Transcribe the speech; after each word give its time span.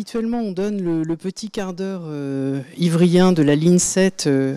habituellement, 0.00 0.38
on 0.38 0.52
donne 0.52 0.80
le, 0.80 1.16
petit 1.16 1.50
quart 1.50 1.74
d'heure 1.74 2.04
euh, 2.06 2.62
ivrien 2.78 3.32
de 3.32 3.42
la 3.42 3.54
ligne 3.54 3.78
7 3.78 4.24
euh, 4.28 4.56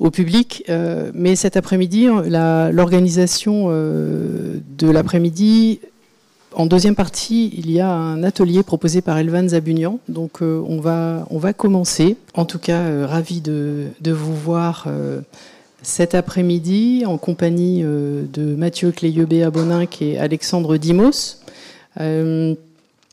au 0.00 0.10
public, 0.10 0.64
euh, 0.70 1.10
mais 1.12 1.36
cet 1.36 1.58
après-midi, 1.58 2.06
l'organisation 2.06 3.68
de 3.68 4.90
l'après-midi, 4.90 5.80
en 6.54 6.64
deuxième 6.64 6.94
partie, 6.94 7.52
il 7.58 7.70
y 7.70 7.80
a 7.80 7.90
un 7.90 8.22
atelier 8.22 8.62
proposé 8.62 9.02
par 9.02 9.18
Elvan 9.18 9.46
Zabunian. 9.46 9.98
Donc, 10.08 10.40
on, 10.40 10.80
va, 10.80 11.26
on 11.28 11.36
va 11.36 11.52
commencer. 11.52 12.16
En 12.32 12.46
tout 12.46 12.58
cas, 12.58 13.06
ravi 13.06 13.42
de, 13.42 13.90
vous 14.06 14.34
voir 14.34 14.88
cet 15.82 16.14
après-midi 16.14 17.04
en 17.04 17.18
compagnie 17.18 17.82
de 17.82 18.54
Mathieu 18.56 18.90
Cléiebé 18.90 19.42
Aboninck 19.42 20.00
et 20.00 20.18
Alexandre 20.18 20.78
Dimos. 20.78 21.42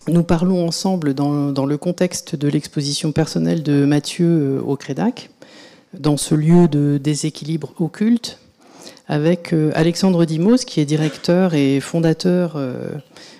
Nous 0.10 0.24
parlons 0.24 0.68
ensemble 0.68 1.14
dans, 1.14 1.66
le 1.66 1.78
contexte 1.78 2.36
de 2.36 2.50
l'exposition 2.50 3.14
personnelle 3.14 3.64
de 3.64 3.86
Mathieu 3.86 4.28
euh, 4.28 4.62
au 4.62 4.76
Crédac, 4.76 5.30
dans 5.98 6.18
ce 6.18 6.36
lieu 6.36 6.68
de 6.68 7.00
déséquilibre 7.02 7.74
occulte, 7.80 8.40
avec 9.08 9.54
euh, 9.54 9.72
Alexandre 9.76 10.26
Dimos, 10.26 10.66
qui 10.66 10.82
est 10.82 10.86
directeur 10.86 11.54
et 11.54 11.80
fondateur 11.80 12.56
euh, 12.58 12.90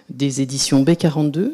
des 0.10 0.40
éditions 0.40 0.86
B42, 0.86 1.52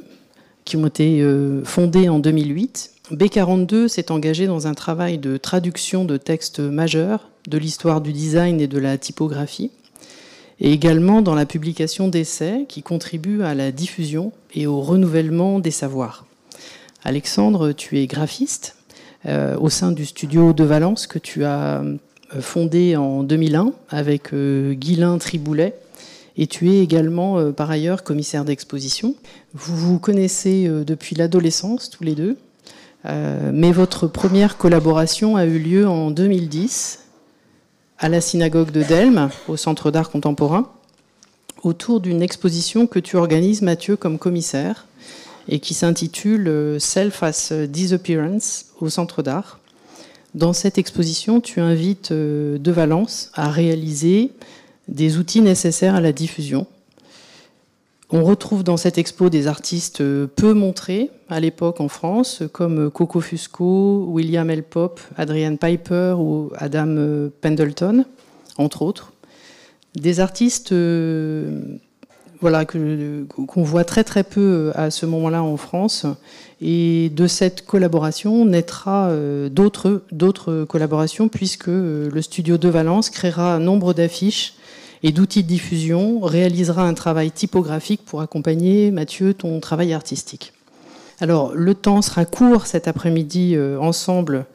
qui 0.63 0.77
ont 0.77 0.85
été 0.85 1.25
fondées 1.63 2.09
en 2.09 2.19
2008. 2.19 2.91
B42 3.11 3.87
s'est 3.87 4.11
engagé 4.11 4.45
dans 4.45 4.67
un 4.67 4.75
travail 4.75 5.17
de 5.17 5.37
traduction 5.37 6.05
de 6.05 6.17
textes 6.17 6.59
majeurs 6.59 7.29
de 7.47 7.57
l'histoire 7.57 8.01
du 8.01 8.13
design 8.13 8.61
et 8.61 8.67
de 8.67 8.77
la 8.77 8.99
typographie 8.99 9.71
et 10.61 10.71
également 10.71 11.21
dans 11.21 11.35
la 11.35 11.45
publication 11.45 12.07
d'essais 12.07 12.65
qui 12.67 12.83
contribuent 12.83 13.43
à 13.43 13.53
la 13.53 13.71
diffusion 13.71 14.31
et 14.53 14.67
au 14.67 14.81
renouvellement 14.81 15.59
des 15.59 15.71
savoirs. 15.71 16.25
Alexandre, 17.03 17.71
tu 17.71 17.97
es 17.99 18.07
graphiste 18.07 18.75
euh, 19.25 19.57
au 19.57 19.69
sein 19.69 19.91
du 19.91 20.05
studio 20.05 20.53
de 20.53 20.63
Valence 20.63 21.07
que 21.07 21.19
tu 21.19 21.43
as 21.45 21.81
euh, 21.81 21.97
fondé 22.41 22.95
en 22.95 23.23
2001 23.23 23.73
avec 23.89 24.33
euh, 24.33 24.75
Triboulet. 25.19 25.75
Et 26.37 26.47
tu 26.47 26.69
es 26.69 26.79
également 26.79 27.51
par 27.51 27.69
ailleurs 27.69 28.03
commissaire 28.03 28.45
d'exposition. 28.45 29.13
Vous 29.53 29.75
vous 29.75 29.99
connaissez 29.99 30.69
depuis 30.87 31.13
l'adolescence 31.13 31.89
tous 31.89 32.05
les 32.05 32.15
deux, 32.15 32.37
mais 33.03 33.73
votre 33.73 34.07
première 34.07 34.55
collaboration 34.55 35.35
a 35.35 35.45
eu 35.45 35.59
lieu 35.59 35.85
en 35.85 36.11
2010 36.11 37.08
à 37.99 38.07
la 38.07 38.21
synagogue 38.21 38.71
de 38.71 38.81
Delme, 38.81 39.29
au 39.49 39.57
Centre 39.57 39.91
d'art 39.91 40.09
contemporain, 40.09 40.71
autour 41.63 41.99
d'une 41.99 42.21
exposition 42.21 42.87
que 42.87 42.99
tu 42.99 43.17
organises, 43.17 43.61
Mathieu, 43.61 43.97
comme 43.97 44.17
commissaire, 44.17 44.85
et 45.49 45.59
qui 45.59 45.73
s'intitule 45.73 46.47
euh, 46.47 46.79
Self 46.79 47.23
as 47.23 47.51
Disappearance 47.67 48.67
au 48.79 48.89
Centre 48.89 49.21
d'art. 49.21 49.59
Dans 50.33 50.53
cette 50.53 50.77
exposition, 50.77 51.41
tu 51.41 51.59
invites 51.59 52.11
euh, 52.11 52.57
De 52.57 52.71
Valence 52.71 53.31
à 53.33 53.49
réaliser 53.49 54.31
des 54.87 55.17
outils 55.17 55.41
nécessaires 55.41 55.95
à 55.95 56.01
la 56.01 56.13
diffusion, 56.13 56.67
on 58.11 58.23
retrouve 58.23 58.63
dans 58.63 58.77
cette 58.77 58.97
expo 58.97 59.29
des 59.29 59.47
artistes 59.47 60.01
euh, 60.01 60.27
peu 60.27 60.53
montrés 60.53 61.11
à 61.29 61.39
l'époque 61.39 61.79
en 61.79 61.87
France, 61.87 62.41
comme 62.51 62.87
euh, 62.87 62.89
Coco 62.89 63.21
Fusco, 63.21 64.05
William 64.09 64.49
L. 64.49 64.63
Pop, 64.63 64.99
Adrian 65.15 65.55
Piper 65.57 66.15
ou 66.17 66.51
Adam 66.55 66.87
euh, 66.87 67.29
Pendleton, 67.41 68.05
entre 68.57 68.81
autres. 68.81 69.13
Des 69.95 70.19
artistes 70.19 70.73
voilà, 72.41 72.63
qu'on 72.63 73.63
voit 73.63 73.83
très 73.83 74.03
très 74.03 74.23
peu 74.23 74.71
à 74.75 74.91
ce 74.91 75.07
moment-là 75.07 75.41
en 75.41 75.57
France. 75.57 76.05
Et 76.61 77.09
de 77.09 77.25
cette 77.25 77.65
collaboration 77.65 78.45
naîtra 78.45 79.11
d'autres 79.49 80.65
collaborations, 80.65 81.27
puisque 81.27 81.67
le 81.67 82.21
studio 82.21 82.59
de 82.59 82.69
Valence 82.69 83.09
créera 83.09 83.55
un 83.55 83.59
nombre 83.59 83.95
d'affiches 83.95 84.53
et 85.03 85.11
d'outils 85.11 85.43
de 85.43 85.47
diffusion 85.47 86.19
réalisera 86.19 86.83
un 86.83 86.93
travail 86.93 87.31
typographique 87.31 88.01
pour 88.05 88.21
accompagner, 88.21 88.91
Mathieu, 88.91 89.33
ton 89.33 89.59
travail 89.59 89.93
artistique. 89.93 90.53
Alors, 91.21 91.53
le 91.53 91.73
temps 91.73 92.01
sera 92.01 92.25
court 92.25 92.65
cet 92.65 92.87
après-midi 92.87 93.55
euh, 93.55 93.77
ensemble 93.79 94.45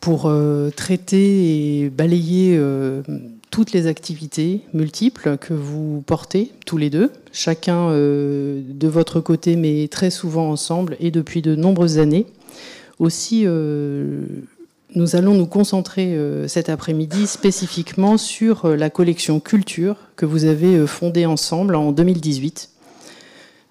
pour 0.00 0.26
euh, 0.26 0.70
traiter 0.70 1.84
et 1.84 1.90
balayer 1.90 2.56
euh, 2.58 3.02
toutes 3.50 3.72
les 3.72 3.86
activités 3.86 4.62
multiples 4.72 5.38
que 5.38 5.54
vous 5.54 6.02
portez 6.04 6.50
tous 6.66 6.76
les 6.76 6.90
deux, 6.90 7.12
chacun 7.32 7.90
de 7.92 8.88
votre 8.88 9.20
côté, 9.20 9.54
mais 9.54 9.86
très 9.86 10.10
souvent 10.10 10.50
ensemble 10.50 10.96
et 10.98 11.12
depuis 11.12 11.40
de 11.40 11.54
nombreuses 11.54 11.98
années. 11.98 12.26
Aussi, 12.98 13.46
nous 14.94 15.16
allons 15.16 15.34
nous 15.34 15.46
concentrer 15.46 16.14
euh, 16.14 16.46
cet 16.48 16.68
après-midi 16.68 17.26
spécifiquement 17.26 18.16
sur 18.16 18.64
euh, 18.64 18.76
la 18.76 18.90
collection 18.90 19.40
Culture 19.40 19.96
que 20.16 20.26
vous 20.26 20.44
avez 20.44 20.76
euh, 20.76 20.86
fondée 20.86 21.26
ensemble 21.26 21.74
en 21.74 21.92
2018. 21.92 22.70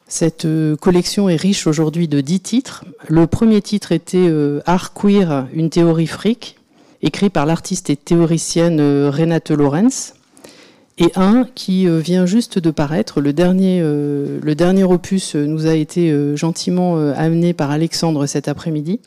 Cette 0.08 0.46
collection 0.80 1.28
est 1.28 1.38
riche 1.38 1.66
aujourd'hui 1.66 2.08
de 2.08 2.22
dix 2.22 2.40
titres. 2.40 2.86
Le 3.08 3.26
premier 3.26 3.64
titre 3.64 3.92
était 3.92 4.30
Art 4.68 4.94
queer, 4.94 5.48
une 5.54 5.72
théorie 5.72 6.06
fric, 6.06 6.58
écrit 7.02 7.32
par 7.32 7.48
l'artiste 7.48 7.90
et 7.90 7.96
théoricienne 7.96 8.80
Renate 9.08 9.50
Lorenz. 9.50 10.14
Et 11.00 11.12
un 11.16 11.48
qui 11.56 11.88
vient 11.88 12.28
juste 12.28 12.60
de 12.60 12.70
paraître, 12.70 13.22
le 13.22 13.34
dernier, 13.34 13.82
le 13.82 14.54
dernier 14.54 14.84
opus 14.84 15.34
nous 15.34 15.66
a 15.66 15.74
été 15.74 16.14
gentiment 16.38 16.98
amené 17.16 17.54
par 17.54 17.72
Alexandre 17.72 18.28
cet 18.28 18.48
après-midi. 18.48 19.00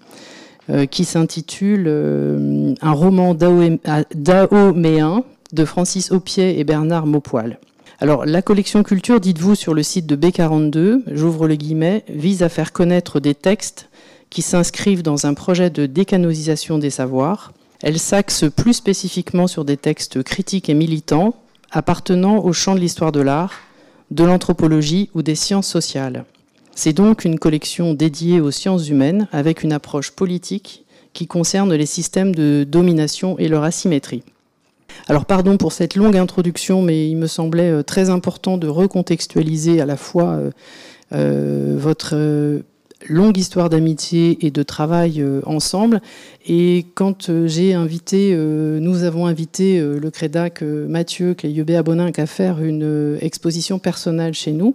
Euh, 0.68 0.84
qui 0.86 1.04
s'intitule 1.04 1.84
euh, 1.86 2.74
Un 2.82 2.90
roman 2.90 3.34
daoméen 3.34 5.22
de 5.52 5.64
Francis 5.64 6.10
Aupier 6.10 6.58
et 6.58 6.64
Bernard 6.64 7.06
Maupoil. 7.06 7.60
Alors, 8.00 8.26
la 8.26 8.42
collection 8.42 8.82
culture, 8.82 9.20
dites-vous 9.20 9.54
sur 9.54 9.74
le 9.74 9.84
site 9.84 10.06
de 10.06 10.16
B42, 10.16 11.02
j'ouvre 11.12 11.46
le 11.46 11.54
guillemet, 11.54 12.02
vise 12.08 12.42
à 12.42 12.48
faire 12.48 12.72
connaître 12.72 13.20
des 13.20 13.36
textes 13.36 13.88
qui 14.28 14.42
s'inscrivent 14.42 15.04
dans 15.04 15.24
un 15.24 15.34
projet 15.34 15.70
de 15.70 15.86
décanonisation 15.86 16.78
des 16.78 16.90
savoirs. 16.90 17.52
Elle 17.80 18.00
s'axe 18.00 18.46
plus 18.56 18.74
spécifiquement 18.74 19.46
sur 19.46 19.64
des 19.64 19.76
textes 19.76 20.20
critiques 20.24 20.68
et 20.68 20.74
militants 20.74 21.36
appartenant 21.70 22.38
au 22.38 22.52
champ 22.52 22.74
de 22.74 22.80
l'histoire 22.80 23.12
de 23.12 23.20
l'art, 23.20 23.52
de 24.10 24.24
l'anthropologie 24.24 25.10
ou 25.14 25.22
des 25.22 25.36
sciences 25.36 25.68
sociales. 25.68 26.24
C'est 26.78 26.92
donc 26.92 27.24
une 27.24 27.38
collection 27.38 27.94
dédiée 27.94 28.38
aux 28.38 28.50
sciences 28.50 28.90
humaines 28.90 29.28
avec 29.32 29.62
une 29.62 29.72
approche 29.72 30.10
politique 30.10 30.84
qui 31.14 31.26
concerne 31.26 31.72
les 31.72 31.86
systèmes 31.86 32.34
de 32.34 32.66
domination 32.68 33.38
et 33.38 33.48
leur 33.48 33.64
asymétrie. 33.64 34.22
Alors 35.08 35.24
pardon 35.24 35.56
pour 35.56 35.72
cette 35.72 35.96
longue 35.96 36.18
introduction, 36.18 36.82
mais 36.82 37.08
il 37.08 37.16
me 37.16 37.28
semblait 37.28 37.70
euh, 37.70 37.82
très 37.82 38.10
important 38.10 38.58
de 38.58 38.68
recontextualiser 38.68 39.80
à 39.80 39.86
la 39.86 39.96
fois 39.96 40.32
euh, 40.32 40.50
euh, 41.14 41.76
votre 41.78 42.62
longue 43.08 43.38
histoire 43.38 43.70
d'amitié 43.70 44.44
et 44.44 44.50
de 44.50 44.62
travail 44.62 45.24
ensemble. 45.44 46.02
Et 46.46 46.86
quand 46.94 47.46
j'ai 47.46 47.74
invité, 47.74 48.34
nous 48.34 49.04
avons 49.04 49.26
invité 49.26 49.78
le 49.78 50.10
Crédac 50.10 50.62
Mathieu 50.62 51.34
Cléiebé 51.34 51.76
Aboninck 51.76 52.18
à 52.18 52.24
faire 52.24 52.64
une 52.64 53.18
exposition 53.20 53.78
personnelle 53.78 54.32
chez 54.32 54.52
nous, 54.52 54.74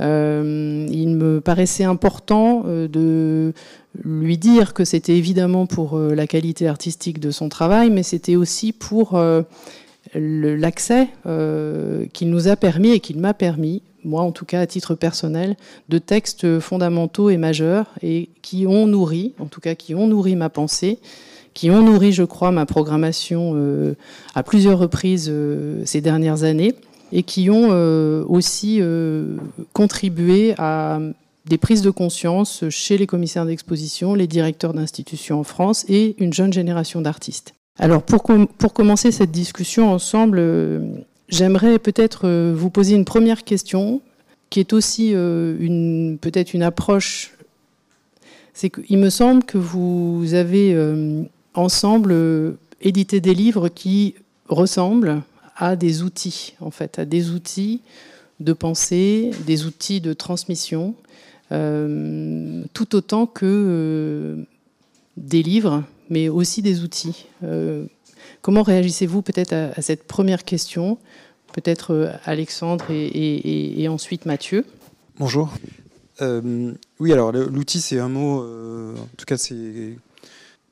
euh, 0.00 0.86
il 0.90 1.16
me 1.16 1.40
paraissait 1.40 1.84
important 1.84 2.64
euh, 2.66 2.88
de 2.88 3.52
lui 4.02 4.38
dire 4.38 4.74
que 4.74 4.84
c'était 4.84 5.16
évidemment 5.16 5.66
pour 5.66 5.96
euh, 5.96 6.14
la 6.14 6.26
qualité 6.26 6.66
artistique 6.66 7.20
de 7.20 7.30
son 7.30 7.48
travail, 7.48 7.90
mais 7.90 8.02
c'était 8.02 8.36
aussi 8.36 8.72
pour 8.72 9.18
l'accès 10.14 11.08
qu'il 12.12 12.30
nous 12.30 12.48
a 12.48 12.56
permis 12.56 12.90
et 12.90 13.00
qu'il 13.00 13.18
m'a 13.18 13.34
permis, 13.34 13.82
moi 14.04 14.22
en 14.22 14.32
tout 14.32 14.44
cas 14.44 14.60
à 14.60 14.66
titre 14.66 14.94
personnel, 14.94 15.56
de 15.88 15.98
textes 15.98 16.60
fondamentaux 16.60 17.30
et 17.30 17.36
majeurs 17.36 17.86
et 18.02 18.28
qui 18.42 18.66
ont 18.66 18.86
nourri, 18.86 19.34
en 19.38 19.46
tout 19.46 19.60
cas 19.60 19.74
qui 19.74 19.94
ont 19.94 20.06
nourri 20.06 20.36
ma 20.36 20.50
pensée, 20.50 20.98
qui 21.54 21.70
ont 21.70 21.82
nourri, 21.82 22.12
je 22.12 22.24
crois, 22.24 22.50
ma 22.50 22.66
programmation 22.66 23.94
à 24.34 24.42
plusieurs 24.42 24.78
reprises 24.78 25.32
ces 25.84 26.00
dernières 26.00 26.44
années 26.44 26.74
et 27.12 27.22
qui 27.22 27.50
ont 27.50 27.68
euh, 27.70 28.24
aussi 28.28 28.78
euh, 28.80 29.36
contribué 29.72 30.54
à 30.58 30.98
des 31.46 31.58
prises 31.58 31.82
de 31.82 31.90
conscience 31.90 32.64
chez 32.70 32.96
les 32.96 33.06
commissaires 33.06 33.46
d'exposition, 33.46 34.14
les 34.14 34.26
directeurs 34.26 34.72
d'institutions 34.72 35.40
en 35.40 35.44
France 35.44 35.84
et 35.88 36.16
une 36.18 36.32
jeune 36.32 36.52
génération 36.52 37.00
d'artistes. 37.00 37.54
Alors 37.78 38.02
pour, 38.02 38.22
pour, 38.58 38.72
commencer 38.72 39.12
cette 39.12 39.30
discussion 39.30 39.92
ensemble, 39.92 40.38
euh, 40.40 40.80
j'aimerais 41.28 41.78
peut-être 41.78 42.52
vous 42.52 42.70
poser 42.70 42.94
une 42.94 43.04
première 43.04 43.44
question 43.44 44.00
qui 44.48 44.60
est 44.60 44.72
aussi 44.72 45.10
une, 45.10 46.18
peut-être 46.20 46.54
une 46.54 46.62
approche. 46.62 47.32
C'est 48.52 48.70
qu'il 48.70 48.98
me 48.98 49.10
semble 49.10 49.42
que 49.42 49.58
vous 49.58 50.34
avez 50.34 50.76
ensemble 51.54 52.56
édité 52.80 53.20
des 53.20 53.34
livres 53.34 53.68
qui 53.68 54.14
ressemblent 54.48 55.22
à 55.56 55.76
des 55.76 56.02
outils, 56.02 56.54
en 56.60 56.70
fait, 56.70 56.98
à 56.98 57.04
des 57.04 57.30
outils 57.30 57.82
de 58.40 58.52
pensée, 58.52 59.30
des 59.46 59.66
outils 59.66 60.00
de 60.00 60.12
transmission, 60.12 60.94
tout 61.50 62.96
autant 62.96 63.26
que 63.26 64.44
des 65.16 65.42
livres, 65.42 65.84
mais 66.10 66.28
aussi 66.28 66.62
des 66.62 66.82
outils. 66.82 67.26
comment 68.42 68.62
réagissez-vous 68.62 69.22
peut-être 69.22 69.52
à, 69.52 69.80
cette 69.80 70.04
première 70.04 70.44
question? 70.44 70.98
Peut-être 71.52 72.18
Alexandre 72.24 72.86
et, 72.90 73.86
ensuite 73.88 74.26
Mathieu. 74.26 74.64
Bonjour. 75.20 75.54
oui, 76.20 77.12
alors 77.12 77.30
l'outil, 77.30 77.80
c'est 77.80 78.00
un 78.00 78.08
mot, 78.08 78.40
en 78.40 79.16
tout 79.16 79.26
cas, 79.26 79.36
c'est 79.36 79.96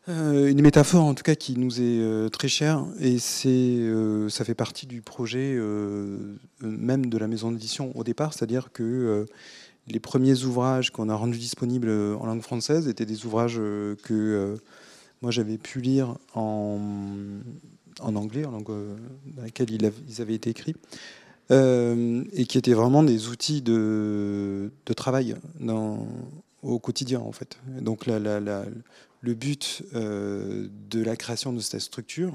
euh, 0.09 0.49
une 0.49 0.61
métaphore 0.63 1.05
en 1.05 1.15
tout 1.15 1.23
cas 1.23 1.37
qui 1.37 1.57
nous 1.57 1.81
est 1.81 2.01
euh, 2.01 2.29
très 2.29 2.49
chère 2.49 2.85
et 2.99 3.21
c'est, 3.21 3.49
euh, 3.49 4.29
ça 4.29 4.45
fait 4.45 4.57
partie 4.57 4.87
du 4.87 5.01
projet 5.01 5.57
même 6.61 7.07
de 7.07 7.19
la 7.19 7.29
maison 7.29 7.53
d'édition 7.53 7.97
au 7.97 8.03
départ, 8.03 8.35
c'est-à-dire 8.35 8.73
que 8.73 9.27
les 9.89 10.01
premiers 10.01 10.45
ouvrages 10.45 10.91
qu'on 10.91 11.09
a 11.09 11.15
rendus 11.15 11.39
disponibles 11.39 11.91
en 11.91 12.27
langue 12.27 12.43
française 12.43 12.89
étaient 12.89 13.07
des 13.07 13.27
ouvrages 13.27 13.57
que 13.57 14.57
moi 15.23 15.31
j'avais 15.31 15.59
pu 15.59 15.81
lire 15.81 16.17
en, 16.35 16.79
anglais, 18.01 18.45
en 18.45 18.53
langue 18.53 18.67
dans 18.67 19.43
laquelle 19.43 19.71
ils 19.71 20.21
avaient 20.21 20.35
été 20.35 20.51
écrits. 20.51 20.77
et 21.51 22.47
qui 22.49 22.59
étaient 22.59 22.75
vraiment 22.75 23.03
des 23.03 23.29
outils 23.29 23.63
de, 23.63 24.71
travail 24.97 25.37
au 26.63 26.79
quotidien 26.79 27.21
en 27.21 27.33
fait. 27.33 27.59
Donc 27.81 28.07
la, 28.07 28.65
le 29.23 29.35
but 29.35 29.83
euh, 29.95 30.69
de 30.91 31.03
la 31.03 31.17
création 31.17 31.53
de 31.53 31.61
cette 31.61 31.81
structure 31.81 32.35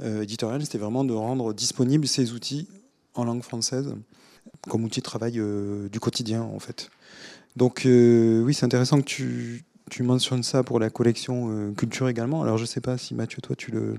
euh, 0.00 0.22
éditoriale, 0.22 0.62
c'était 0.62 0.78
vraiment 0.78 1.04
de 1.04 1.14
rendre 1.14 1.54
disponibles 1.54 2.06
ces 2.06 2.32
outils 2.32 2.68
en 3.14 3.24
langue 3.24 3.42
française 3.42 3.94
comme 4.68 4.84
outil 4.84 5.00
de 5.00 5.04
travail 5.04 5.38
euh, 5.38 5.88
du 5.88 6.00
quotidien 6.00 6.42
en 6.42 6.58
fait. 6.58 6.90
Donc 7.56 7.82
oui, 7.84 8.54
c'est 8.54 8.66
intéressant 8.66 9.00
que 9.00 9.06
tu, 9.06 9.64
tu, 9.90 10.04
mentionnes 10.04 10.44
ça 10.44 10.62
pour 10.62 10.78
la 10.78 10.90
collection 10.90 11.74
culture 11.74 12.08
également. 12.08 12.42
Alors 12.42 12.56
je 12.56 12.62
ne 12.62 12.68
sais 12.68 12.80
pas 12.80 12.98
si 12.98 13.14
Mathieu, 13.14 13.40
toi 13.40 13.56
tu 13.56 13.72
le... 13.72 13.96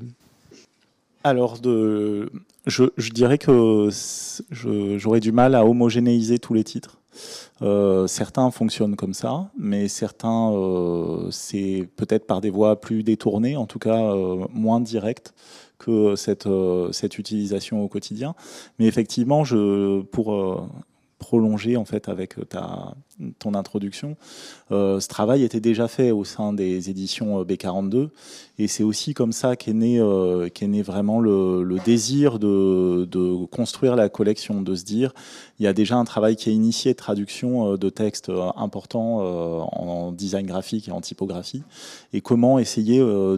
Alors 1.25 1.59
de, 1.59 2.31
je, 2.67 2.85
je 2.95 3.09
dirais 3.09 3.37
que 3.37 3.89
j'aurais 4.51 5.19
du 5.19 5.33
mal 5.33 5.55
à 5.55 5.65
homogénéiser 5.65 6.39
tous 6.39 6.53
les 6.53 6.63
titres. 6.63 6.98
Euh, 7.61 8.07
certains 8.07 8.51
fonctionnent 8.51 8.95
comme 8.95 9.13
ça, 9.13 9.49
mais 9.57 9.87
certains, 9.87 10.51
euh, 10.51 11.29
c'est 11.31 11.87
peut-être 11.95 12.25
par 12.25 12.41
des 12.41 12.49
voies 12.49 12.79
plus 12.79 13.03
détournées, 13.03 13.57
en 13.57 13.65
tout 13.65 13.79
cas 13.79 14.13
euh, 14.13 14.45
moins 14.53 14.79
directes 14.79 15.33
que 15.77 16.15
cette, 16.15 16.47
utilisation 17.17 17.83
au 17.83 17.87
quotidien. 17.87 18.35
Mais 18.79 18.85
effectivement, 18.85 19.43
je, 19.43 20.01
pour 20.01 20.69
prolonger 21.19 21.77
en 21.77 21.85
fait 21.85 22.09
avec 22.09 22.35
ta, 22.49 22.95
ton 23.37 23.53
introduction. 23.53 24.15
Euh, 24.71 24.99
ce 24.99 25.07
travail 25.07 25.43
était 25.43 25.59
déjà 25.59 25.87
fait 25.87 26.11
au 26.11 26.23
sein 26.23 26.53
des 26.53 26.89
éditions 26.89 27.41
euh, 27.41 27.43
B42 27.43 28.09
et 28.57 28.67
c'est 28.67 28.83
aussi 28.83 29.13
comme 29.13 29.33
ça 29.33 29.55
qu'est 29.55 29.73
né, 29.73 29.99
euh, 29.99 30.49
qu'est 30.49 30.67
né 30.67 30.81
vraiment 30.81 31.19
le, 31.19 31.63
le 31.63 31.77
désir 31.79 32.39
de, 32.39 33.05
de, 33.05 33.45
construire 33.45 33.95
la 33.95 34.09
collection, 34.09 34.61
de 34.61 34.73
se 34.73 34.85
dire 34.85 35.13
il 35.59 35.65
y 35.65 35.67
a 35.67 35.73
déjà 35.73 35.97
un 35.97 36.05
travail 36.05 36.35
qui 36.35 36.49
est 36.49 36.53
initié 36.53 36.93
de 36.93 36.97
traduction 36.97 37.75
de 37.75 37.89
textes 37.89 38.31
importants 38.55 39.19
en 39.19 40.11
design 40.13 40.47
graphique 40.47 40.87
et 40.87 40.91
en 40.91 41.01
typographie 41.01 41.63
et 42.13 42.21
comment 42.21 42.59
essayer 42.59 42.99
de, 42.99 43.37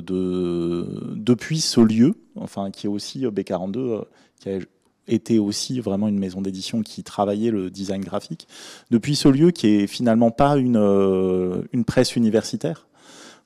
de 0.00 0.86
depuis 1.16 1.60
ce 1.60 1.80
lieu, 1.80 2.14
enfin 2.36 2.70
qui 2.70 2.86
est 2.86 2.90
aussi 2.90 3.24
B42 3.24 4.02
qui 4.38 4.50
a 4.50 4.58
était 5.08 5.38
aussi 5.38 5.80
vraiment 5.80 6.08
une 6.08 6.18
maison 6.18 6.40
d'édition 6.40 6.82
qui 6.82 7.02
travaillait 7.02 7.50
le 7.50 7.70
design 7.70 8.02
graphique. 8.02 8.46
Depuis 8.90 9.16
ce 9.16 9.28
lieu 9.28 9.50
qui 9.50 9.68
est 9.68 9.86
finalement 9.86 10.30
pas 10.30 10.56
une, 10.56 10.76
euh, 10.76 11.62
une 11.72 11.84
presse 11.84 12.16
universitaire, 12.16 12.86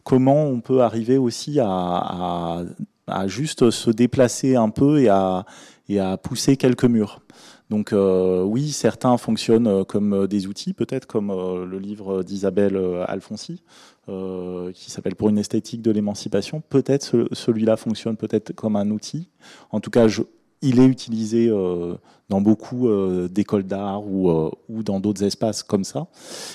comment 0.05 0.45
on 0.45 0.61
peut 0.61 0.83
arriver 0.83 1.19
aussi 1.19 1.59
à, 1.61 2.65
à, 3.07 3.27
juste 3.27 3.71
se 3.71 3.91
déplacer 3.91 4.57
un 4.57 4.69
peu 4.69 5.01
et 5.01 5.09
à, 5.09 5.45
et 5.89 5.99
à 5.99 6.17
pousser 6.17 6.57
quelques 6.57 6.85
murs? 6.85 7.21
Donc 7.69 7.93
euh, 7.93 8.45
oui, 8.45 8.71
certains 8.71 9.17
fonctionnent 9.17 9.85
comme 9.87 10.29
des 10.29 10.47
outils, 10.47 10.73
peut-être 10.73 11.07
comme 11.07 11.31
euh, 11.31 11.67
le 11.67 11.81
livre 11.81 12.23
d'Isabelle 12.23 12.81
Alfonsi, 13.09 13.63
qui 14.07 14.91
s'appelle 14.93 15.17
Pour 15.17 15.31
une 15.31 15.39
esthétique 15.39 15.83
de 15.83 15.91
l'émancipation. 15.91 16.61
Peut-être 16.61 17.27
celui-là 17.33 17.77
fonctionne 17.77 18.17
peut-être 18.17 18.53
comme 18.53 18.77
un 18.77 18.91
outil. 18.93 19.31
En 19.73 19.81
tout 19.81 19.91
cas, 19.91 20.07
je, 20.07 20.23
il 20.63 20.81
est 20.81 20.87
utilisé 20.87 21.49
euh, 21.49 21.95
dans 22.29 22.41
beaucoup 22.41 22.89
euh, 22.89 23.29
d'écoles 23.29 23.65
d'art 23.65 24.01
euh, 24.01 24.51
ou, 24.69 24.83
dans 24.83 25.01
d'autres 25.01 25.23
espaces 25.25 25.63
comme 25.63 25.85
ça. 25.85 26.09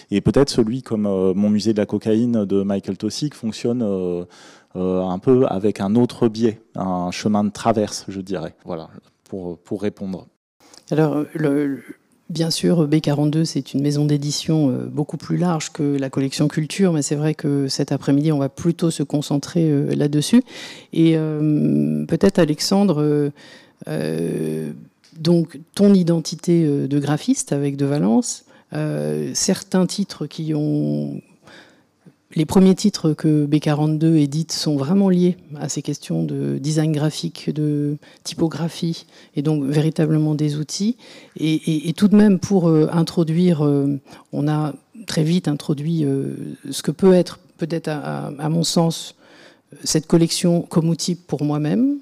Et 0.10 0.22
peut-être 0.22 0.50
celui 0.50 0.82
comme 0.82 1.04
mon 1.04 1.50
musée 1.50 1.74
de 1.74 1.78
la 1.78 1.86
cocaïne 1.86 2.46
de 2.46 2.64
Michael 2.64 2.98
Tosic 2.98 3.34
fonctionne 3.34 3.82
un 4.74 5.20
peu 5.20 5.46
avec 5.48 5.82
un 5.82 5.96
autre 5.96 6.28
biais, 6.28 6.62
un 6.76 7.12
chemin 7.12 7.44
de 7.44 7.50
traverse, 7.50 8.06
je 8.08 8.22
dirais. 8.22 8.56
Voilà, 8.66 8.90
pour, 9.30 9.58
pour 9.60 9.82
répondre. 9.82 10.28
Alors, 10.90 11.24
Bien 12.30 12.50
sûr, 12.50 12.88
B42, 12.88 13.44
c'est 13.44 13.74
une 13.74 13.82
maison 13.82 14.06
d'édition 14.06 14.88
beaucoup 14.90 15.18
plus 15.18 15.36
large 15.36 15.74
que 15.74 15.98
la 15.98 16.10
collection 16.10 16.48
culture, 16.48 16.94
mais 16.94 17.02
c'est 17.02 17.18
vrai 17.18 17.34
que 17.34 17.68
cet 17.68 17.92
après-midi, 17.92 18.32
on 18.32 18.38
va 18.38 18.48
plutôt 18.48 18.90
se 18.90 19.04
concentrer 19.04 19.70
là-dessus. 19.94 20.42
Et 20.94 21.18
peut-être, 22.08 22.40
Alexandre, 22.40 23.34
donc 25.18 25.60
ton 25.76 25.94
identité 25.94 26.66
euh, 26.66 26.88
de 26.88 27.00
graphiste 27.00 27.52
avec 27.54 27.78
De 27.78 27.86
Valence, 27.86 28.46
euh, 28.74 29.32
certains 29.34 29.86
titres 29.86 30.26
qui 30.26 30.54
ont 30.54 31.22
les 32.34 32.46
premiers 32.46 32.76
titres 32.76 33.12
que 33.12 33.46
B42 33.46 34.16
édite 34.16 34.54
sont 34.54 34.78
vraiment 34.78 35.10
liés 35.10 35.36
à 35.58 35.68
ces 35.68 35.82
questions 35.82 36.24
de 36.24 36.58
design 36.60 36.94
graphique, 36.94 37.54
de 37.54 37.98
typographie, 38.24 39.06
et 39.36 39.42
donc 39.42 39.66
véritablement 39.66 40.34
des 40.34 40.56
outils. 40.56 40.96
Et, 41.36 41.92
tout 41.98 42.08
de 42.08 42.16
même, 42.16 42.40
pour 42.40 42.70
introduire, 42.70 43.70
on 44.32 44.48
a 44.48 44.74
très 45.08 45.24
vite 45.24 45.50
introduit 45.50 46.06
ce 46.70 46.82
que 46.82 46.92
peut 46.92 47.12
être, 47.12 47.40
peut-être 47.58 47.90
à, 47.90 48.48
mon 48.48 48.64
sens, 48.64 49.16
cette 49.84 50.08
collection 50.08 50.62
comme 50.62 50.88
outil 50.88 51.16
pour 51.16 51.44
moi-même, 51.44 51.98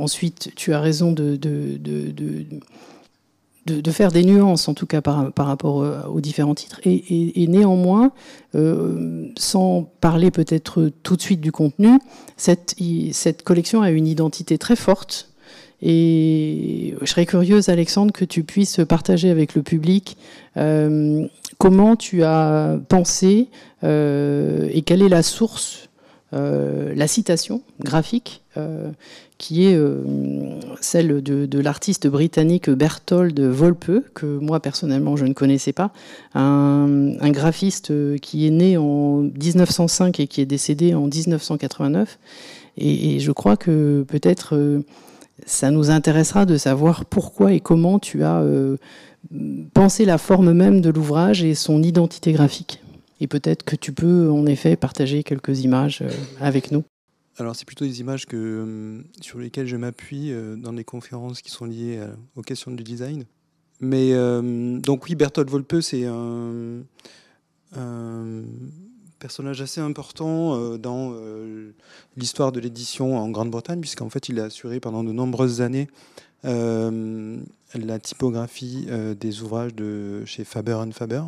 Ensuite, 0.00 0.52
tu 0.56 0.72
as 0.72 0.80
raison 0.80 1.12
de, 1.12 1.36
de, 1.36 1.76
de, 3.66 3.90
faire 3.90 4.10
des 4.10 4.24
nuances, 4.24 4.66
en 4.66 4.72
tout 4.72 4.86
cas 4.86 5.02
par, 5.02 5.30
par 5.32 5.46
rapport 5.46 5.82
euh, 5.82 6.02
aux 6.04 6.22
différents 6.22 6.54
titres. 6.54 6.80
Et, 6.86 7.46
néanmoins, 7.48 8.12
euh, 8.54 9.26
sans 9.36 9.82
parler 10.00 10.30
peut-être 10.30 10.90
tout 11.02 11.16
de 11.16 11.22
suite 11.22 11.42
du 11.42 11.52
contenu, 11.52 11.98
cette, 12.38 12.74
cette 13.12 13.42
collection 13.42 13.82
a 13.82 13.90
une 13.90 14.06
identité 14.06 14.56
très 14.56 14.76
forte. 14.76 15.28
Et 15.82 16.94
je 17.00 17.06
serais 17.06 17.26
curieuse, 17.26 17.68
Alexandre, 17.68 18.12
que 18.12 18.24
tu 18.24 18.42
puisses 18.42 18.80
partager 18.88 19.28
avec 19.28 19.54
le 19.54 19.62
public 19.62 20.16
euh, 20.56 21.26
comment 21.58 21.94
tu 21.94 22.22
as 22.22 22.78
pensé 22.88 23.48
et 23.82 24.82
quelle 24.86 25.02
est 25.02 25.08
la 25.08 25.22
source, 25.22 25.88
la 26.32 27.06
citation 27.06 27.62
graphique 27.80 28.39
qui 29.40 29.64
est 29.64 29.74
euh, 29.74 30.02
celle 30.82 31.22
de, 31.22 31.58
l'artiste 31.60 32.06
britannique 32.06 32.68
Berthold 32.68 33.40
Volpe, 33.40 33.90
que 34.12 34.26
moi 34.26 34.60
personnellement 34.60 35.16
je 35.16 35.24
ne 35.24 35.32
connaissais 35.32 35.72
pas, 35.72 35.92
un, 36.34 37.30
graphiste 37.30 37.92
qui 38.20 38.46
est 38.46 38.50
né 38.50 38.76
en 38.76 39.22
1905 39.22 40.20
et 40.20 40.26
qui 40.26 40.42
est 40.42 40.46
décédé 40.46 40.94
en 40.94 41.06
1989. 41.06 42.18
Et, 42.76 43.18
je 43.18 43.32
crois 43.32 43.56
que 43.56 44.04
peut-être 44.06 44.56
euh, 44.56 44.84
ça 45.46 45.70
nous 45.70 45.90
intéressera 45.90 46.44
de 46.44 46.58
savoir 46.58 47.06
pourquoi 47.06 47.54
et 47.54 47.60
comment 47.60 47.98
tu 47.98 48.24
as 48.24 48.40
euh, 48.40 48.76
pensé 49.72 50.04
la 50.04 50.18
forme 50.18 50.52
même 50.52 50.82
de 50.82 50.90
l'ouvrage 50.90 51.42
et 51.42 51.54
son 51.54 51.82
identité 51.82 52.32
graphique. 52.32 52.82
Et 53.20 53.26
peut-être 53.26 53.64
que 53.64 53.76
tu 53.76 53.92
peux 53.92 54.30
en 54.30 54.44
effet 54.44 54.76
partager 54.76 55.22
quelques 55.22 55.64
images 55.64 56.02
avec 56.40 56.72
nous. 56.72 56.84
Alors 57.38 57.56
c'est 57.56 57.64
plutôt 57.64 57.84
des 57.84 58.00
images 58.00 58.26
que, 58.26 58.36
euh, 58.36 59.02
sur 59.20 59.38
lesquelles 59.38 59.66
je 59.66 59.76
m'appuie 59.76 60.32
euh, 60.32 60.56
dans 60.56 60.72
les 60.72 60.84
conférences 60.84 61.40
qui 61.42 61.50
sont 61.50 61.64
liées 61.64 61.98
euh, 61.98 62.12
aux 62.36 62.42
questions 62.42 62.70
du 62.70 62.82
design. 62.82 63.24
Mais 63.82 64.12
donc 64.82 65.06
oui, 65.06 65.14
Bertolt 65.14 65.48
Volpe, 65.48 65.80
c'est 65.80 66.04
un, 66.04 66.82
personnage 69.18 69.62
assez 69.62 69.80
important 69.80 70.76
dans 70.76 71.14
l'histoire 72.18 72.52
de 72.52 72.60
l'édition 72.60 73.16
en 73.16 73.30
Grande-Bretagne, 73.30 73.80
puisqu'en 73.80 74.10
fait 74.10 74.28
il 74.28 74.38
a 74.38 74.44
assuré 74.44 74.80
pendant 74.80 75.02
de 75.02 75.12
nombreuses 75.12 75.62
années 75.62 75.88
la 76.44 77.98
typographie 78.00 78.86
des 79.18 79.40
ouvrages 79.40 79.74
de 79.74 80.26
chez 80.26 80.44
Faber 80.44 80.78
Faber. 80.92 81.22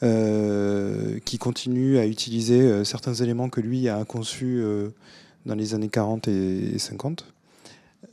Qui 0.00 1.38
continue 1.38 1.98
à 1.98 2.06
utiliser 2.06 2.84
certains 2.84 3.14
éléments 3.14 3.48
que 3.48 3.60
lui 3.60 3.88
a 3.88 4.04
conçus 4.04 4.62
dans 5.46 5.54
les 5.54 5.74
années 5.74 5.88
40 5.88 6.28
et 6.28 6.78
50. 6.78 7.24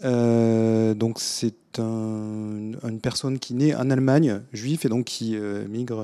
Euh, 0.04 0.94
donc 0.94 1.20
c'est 1.20 1.80
un, 1.80 2.72
une, 2.84 3.00
personne 3.02 3.38
qui 3.40 3.54
naît 3.54 3.76
en 3.76 3.90
Allemagne, 3.90 4.42
juif, 4.52 4.86
et 4.86 4.90
donc 4.90 5.06
qui 5.06 5.38
migre 5.70 6.04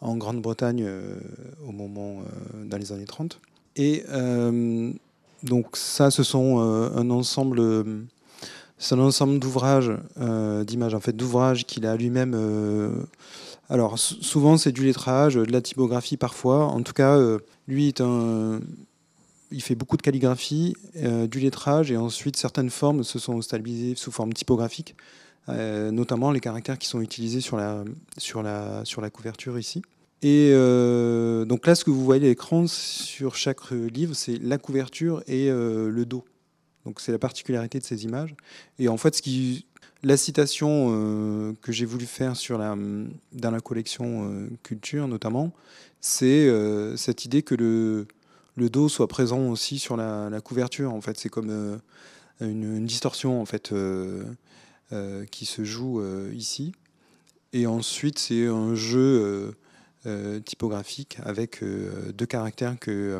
en 0.00 0.16
Grande-Bretagne 0.16 0.86
au 1.66 1.72
moment 1.72 2.22
dans 2.64 2.76
les 2.76 2.92
années 2.92 3.06
30. 3.06 3.40
Et 3.76 4.04
donc 5.42 5.76
ça, 5.76 6.10
ce 6.10 6.22
sont 6.22 6.58
un 6.58 7.10
ensemble 7.10 7.62
c'est 8.80 8.94
un 8.94 8.98
ensemble 9.00 9.38
d'ouvrages, 9.38 9.92
euh, 10.18 10.64
d'images, 10.64 10.94
en 10.94 11.00
fait, 11.00 11.12
d'ouvrages 11.12 11.66
qu'il 11.66 11.84
a 11.84 11.96
lui-même. 11.96 12.32
Euh, 12.34 12.90
alors, 13.68 13.98
souvent, 13.98 14.56
c'est 14.56 14.72
du 14.72 14.84
lettrage, 14.84 15.34
de 15.34 15.52
la 15.52 15.60
typographie 15.60 16.16
parfois. 16.16 16.64
En 16.64 16.82
tout 16.82 16.94
cas, 16.94 17.16
euh, 17.16 17.38
lui, 17.68 17.88
est 17.88 18.00
un, 18.00 18.58
il 19.52 19.62
fait 19.62 19.74
beaucoup 19.74 19.98
de 19.98 20.02
calligraphie, 20.02 20.74
du 21.30 21.40
lettrage, 21.40 21.92
et 21.92 21.96
ensuite, 21.98 22.36
certaines 22.36 22.70
formes 22.70 23.04
se 23.04 23.18
sont 23.18 23.42
stabilisées 23.42 23.94
sous 23.96 24.10
forme 24.10 24.32
typographique, 24.32 24.96
notamment 25.48 26.30
les 26.30 26.40
caractères 26.40 26.78
qui 26.78 26.86
sont 26.86 27.00
utilisés 27.00 27.40
sur 27.40 27.56
la, 27.56 27.84
sur 28.16 28.42
la, 28.42 28.84
sur 28.84 29.02
la 29.02 29.10
couverture 29.10 29.58
ici. 29.58 29.82
Et 30.22 30.52
donc 31.46 31.66
là, 31.66 31.74
ce 31.74 31.84
que 31.84 31.90
vous 31.90 32.04
voyez 32.04 32.24
à 32.26 32.28
l'écran 32.28 32.68
sur 32.68 33.34
chaque 33.34 33.72
livre, 33.72 34.14
c'est 34.14 34.38
la 34.40 34.56
couverture 34.56 35.24
et 35.26 35.48
le 35.50 36.04
dos. 36.04 36.24
Donc 36.84 37.00
c'est 37.00 37.12
la 37.12 37.18
particularité 37.18 37.78
de 37.78 37.84
ces 37.84 38.04
images. 38.04 38.34
Et 38.78 38.88
en 38.88 38.96
fait, 38.96 39.20
la 40.02 40.16
citation 40.16 40.88
euh, 40.90 41.52
que 41.60 41.72
j'ai 41.72 41.84
voulu 41.84 42.06
faire 42.06 42.36
sur 42.36 42.58
la, 42.58 42.76
dans 43.32 43.50
la 43.50 43.60
collection 43.60 44.30
euh, 44.30 44.48
culture 44.62 45.08
notamment, 45.08 45.52
c'est 46.00 46.48
euh, 46.48 46.96
cette 46.96 47.24
idée 47.24 47.42
que 47.42 47.54
le, 47.54 48.08
le, 48.56 48.70
dos 48.70 48.88
soit 48.88 49.08
présent 49.08 49.48
aussi 49.48 49.78
sur 49.78 49.96
la, 49.96 50.40
couverture. 50.42 50.94
En 50.94 51.00
fait, 51.00 51.18
c'est 51.18 51.28
comme 51.28 51.50
une, 52.40 52.76
une, 52.76 52.86
distorsion 52.86 53.40
en 53.40 53.44
fait 53.44 53.74
qui 55.30 55.46
se 55.46 55.64
joue 55.64 56.02
ici. 56.32 56.72
Et 57.52 57.66
ensuite, 57.66 58.18
c'est 58.18 58.46
un 58.46 58.74
jeu 58.74 59.54
typographique 60.46 61.18
avec 61.24 61.62
deux 61.62 62.26
caractères 62.26 62.78
que 62.78 63.18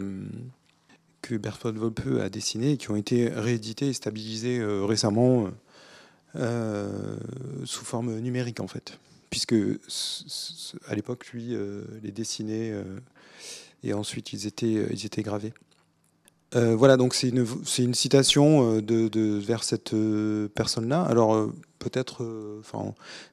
que 1.23 1.35
Berthold 1.37 1.77
Volpe 1.77 2.21
a 2.21 2.29
dessiné 2.29 2.73
et 2.73 2.77
qui 2.77 2.91
ont 2.91 2.97
été 2.97 3.29
réédités 3.29 3.89
et 3.89 3.93
stabilisés 3.93 4.59
euh, 4.59 4.85
récemment 4.85 5.49
euh, 6.37 7.17
sous 7.65 7.85
forme 7.85 8.19
numérique 8.19 8.61
en 8.61 8.67
fait. 8.67 8.99
Puisque 9.31 9.55
à 10.89 10.95
l'époque, 10.95 11.29
lui, 11.29 11.55
euh, 11.55 11.85
les 12.03 12.11
dessinait 12.11 12.75
et 13.85 13.93
ensuite 13.95 14.33
ils 14.33 14.47
étaient, 14.47 14.87
ils 14.91 15.07
étaient 15.07 15.23
gravés. 15.23 15.53
voilà, 16.53 16.97
donc 16.97 17.15
c'est 17.15 17.29
une, 17.29 17.47
une, 17.79 17.95
citation 17.95 18.81
de, 18.81 19.39
vers 19.39 19.62
cette 19.62 19.95
personne-là. 20.55 21.03
Alors 21.03 21.49
peut-être, 21.79 22.27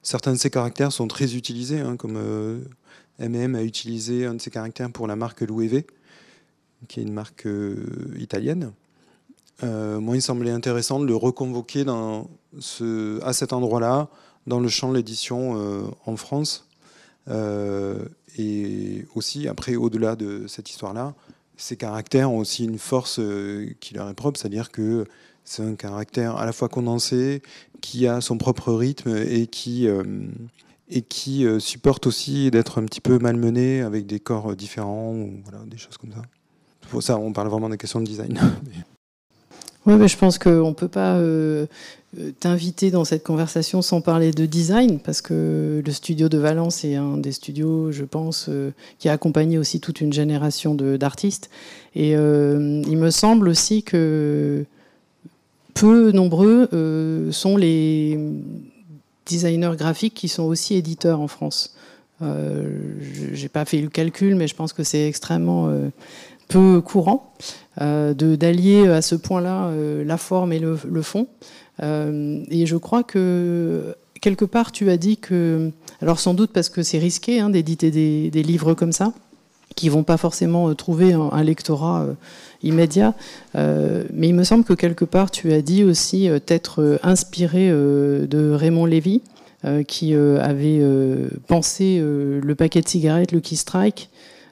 certains 0.04 0.34
de 0.34 0.38
ces 0.38 0.52
caractères 0.52 0.92
sont 0.92 1.08
très 1.08 1.36
utilisés, 1.36 1.80
hein, 1.80 1.98
comme 1.98 2.20
MM 3.18 3.56
a 3.56 3.64
utilisé 3.64 4.28
un 4.28 4.36
de 4.36 4.42
ces 4.42 4.52
caractères 4.52 4.92
pour 4.92 5.08
la 5.08 5.16
marque 5.16 5.42
Louis 5.42 5.68
V 5.68 5.88
qui 6.88 7.00
est 7.00 7.04
une 7.04 7.14
marque 7.14 7.48
euh, 7.48 8.16
italienne. 8.18 8.72
Euh, 9.64 10.00
moi, 10.00 10.16
il 10.16 10.22
semblait 10.22 10.52
intéressant 10.52 11.00
de 11.00 11.06
le 11.06 11.16
reconvoquer 11.16 11.86
à 11.88 13.34
cet 13.34 13.54
endroit-là, 13.54 14.10
dans 14.46 14.60
le 14.60 14.68
champ 14.70 14.92
de 14.92 14.96
l'édition 14.96 15.58
euh, 15.58 15.84
en 16.06 16.16
France. 16.16 16.68
et 18.38 19.06
aussi, 19.16 19.48
après, 19.48 19.76
au-delà 19.76 20.16
de 20.16 20.46
cette 20.48 20.70
histoire-là, 20.70 21.16
ces 21.58 21.76
caractères 21.76 22.32
ont 22.32 22.38
aussi 22.38 22.66
une 22.66 22.78
force 22.78 23.20
qui 23.80 23.96
leur 23.96 24.08
est 24.10 24.14
propre, 24.14 24.40
c'est-à-dire 24.40 24.72
que 24.72 25.06
c'est 25.44 25.64
un 25.64 25.76
caractère 25.76 26.36
à 26.38 26.46
la 26.46 26.54
fois 26.54 26.70
condensé, 26.70 27.42
qui 27.82 28.06
a 28.06 28.22
son 28.22 28.38
propre 28.38 28.72
rythme 28.74 29.18
et 29.18 29.48
qui, 29.48 29.88
supporte 31.60 32.06
aussi 32.06 32.52
d'être 32.52 32.80
un 32.80 32.86
petit 32.86 33.02
peu 33.02 33.18
malmené 33.18 33.82
avec 33.82 34.06
des 34.06 34.20
corps 34.20 34.56
différents, 34.56 35.14
ou 35.14 35.42
des 35.66 35.78
choses 35.78 35.98
comme 35.98 36.14
ça. 36.14 36.22
Pour 36.90 37.04
ça, 37.04 37.18
on 37.18 37.34
parle 37.34 37.50
vraiment 37.50 37.70
des 37.70 37.78
questions 37.78 38.00
de 38.00 38.06
design. 38.06 38.40
Oui, 39.88 39.96
mais 39.96 40.10
je 40.10 40.18
pense 40.18 40.38
qu'on 40.38 40.68
ne 40.68 40.74
peut 40.74 40.90
pas 40.90 41.16
euh, 41.16 41.66
euh, 42.20 42.32
t'inviter 42.42 42.92
dans 42.92 43.06
cette 43.06 43.24
conversation 43.24 43.82
sans 43.82 44.02
parler 44.02 44.32
de 44.32 44.46
design, 44.46 45.00
parce 45.00 45.22
que 45.22 45.82
le 45.84 45.92
studio 45.94 46.28
de 46.28 46.38
Valence 46.38 46.84
est 46.84 46.96
un 46.96 47.16
des 47.16 47.32
studios, 47.32 47.94
je 47.94 48.04
pense, 48.04 48.48
euh, 48.50 48.72
qui 49.00 49.08
a 49.08 49.14
accompagné 49.14 49.58
aussi 49.58 49.80
toute 49.80 50.02
une 50.02 50.12
génération 50.12 50.76
d'artistes. 50.76 51.50
Et 51.96 52.12
il 52.12 52.98
me 52.98 53.10
semble 53.10 53.48
aussi 53.48 53.82
que 53.82 54.66
peu 55.74 56.12
nombreux 56.12 56.68
sont 57.32 57.58
les 57.58 58.20
designers 59.26 59.76
graphiques 59.78 60.14
qui 60.14 60.28
sont 60.28 60.44
aussi 60.44 60.76
éditeurs 60.76 61.22
en 61.22 61.28
France. 61.28 61.76
Je 62.22 63.42
n'ai 63.42 63.50
pas 63.50 63.66
fait 63.66 63.82
le 63.82 63.90
calcul, 63.90 64.36
mais 64.36 64.48
je 64.48 64.54
pense 64.54 64.74
que 64.74 64.84
c'est 64.84 65.08
extrêmement 65.08 65.72
peu 66.48 66.82
courant 66.82 67.34
euh, 67.82 68.14
d'allier 68.14 68.88
à 68.88 69.02
ce 69.02 69.14
point-là 69.16 69.68
euh, 69.68 70.04
la 70.04 70.18
forme 70.18 70.52
et 70.52 70.60
le, 70.60 71.02
fond. 71.02 71.28
Euh, 71.84 72.44
et 72.50 72.66
je 72.66 72.76
crois 72.76 73.04
que 73.04 73.96
quelque 74.20 74.46
part 74.46 74.72
tu 74.72 74.90
as 74.90 74.98
dit 74.98 75.18
que, 75.18 75.70
alors 76.02 76.20
sans 76.20 76.34
doute 76.34 76.52
parce 76.52 76.70
que 76.70 76.82
c'est 76.82 76.98
risqué 76.98 77.40
hein, 77.40 77.52
d'éditer 77.52 77.92
des, 77.92 78.44
livres 78.44 78.74
comme 78.74 78.92
ça, 78.92 79.14
qui 79.76 79.90
vont 79.90 80.04
pas 80.04 80.18
forcément 80.18 80.74
trouver 80.74 81.14
un, 81.14 81.44
lectorat 81.44 82.08
immédiat, 82.64 83.14
mais 83.54 84.28
il 84.28 84.34
me 84.34 84.44
semble 84.44 84.64
que 84.64 84.74
quelque 84.74 85.06
part 85.06 85.30
tu 85.30 85.54
as 85.54 85.62
dit 85.62 85.84
aussi 85.84 86.30
t'être 86.48 87.00
inspiré 87.04 87.70
de 87.70 88.52
Raymond 88.54 88.86
Lévy, 88.86 89.22
qui 89.88 90.16
avait 90.16 90.82
pensé 91.46 92.00
le 92.02 92.56
paquet 92.56 92.82
de 92.82 92.88
cigarettes, 92.88 93.32
le 93.32 93.40
Key 93.40 93.56
Strike, 93.56 94.10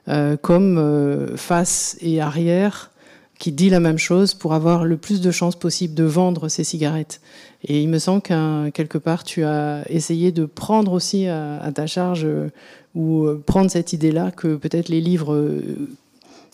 euh, 0.08 0.36
comme 0.36 0.78
euh, 0.78 1.36
face 1.36 1.96
et 2.00 2.20
arrière 2.20 2.92
qui 3.38 3.52
dit 3.52 3.68
la 3.68 3.80
même 3.80 3.98
chose 3.98 4.34
pour 4.34 4.54
avoir 4.54 4.84
le 4.84 4.96
plus 4.96 5.20
de 5.20 5.30
chances 5.30 5.56
possible 5.56 5.94
de 5.94 6.04
vendre 6.04 6.48
ces 6.48 6.64
cigarettes. 6.64 7.20
Et 7.64 7.82
il 7.82 7.88
me 7.88 7.98
semble 7.98 8.22
qu'à 8.22 8.70
quelque 8.72 8.98
part, 8.98 9.24
tu 9.24 9.44
as 9.44 9.84
essayé 9.90 10.32
de 10.32 10.46
prendre 10.46 10.92
aussi 10.92 11.26
à, 11.26 11.70
ta 11.74 11.86
charge 11.86 12.24
euh, 12.24 12.48
ou 12.94 13.26
prendre 13.44 13.70
cette 13.70 13.92
idée-là 13.92 14.30
que 14.30 14.56
peut-être 14.56 14.88
les 14.88 15.02
livres 15.02 15.38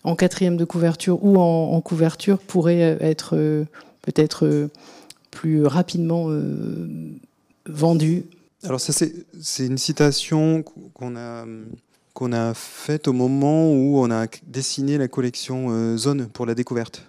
en 0.02 0.16
quatrième 0.16 0.56
de 0.56 0.64
couverture 0.64 1.23
ou 1.23 1.38
en, 1.38 1.80
couverture 1.82 2.38
pourraient 2.38 2.99
être 3.00 3.37
peut-être 4.02 4.68
plus 5.30 5.64
rapidement 5.64 6.26
vendus. 7.66 8.25
Alors 8.64 8.80
ça, 8.80 8.92
c'est 8.92 9.66
une 9.66 9.78
citation 9.78 10.64
qu'on 10.94 11.14
a 11.14 11.44
qu'on 12.23 12.33
a 12.33 12.55
faite 12.55 13.09
au 13.09 13.12
moment 13.12 13.73
où 13.73 13.99
on 13.99 14.09
a 14.12 14.29
dessiné 14.47 14.97
la 14.97 15.09
collection 15.09 15.71
euh, 15.71 15.97
Zone 15.97 16.29
pour 16.29 16.47
la 16.47 16.55
découverte. 16.55 17.05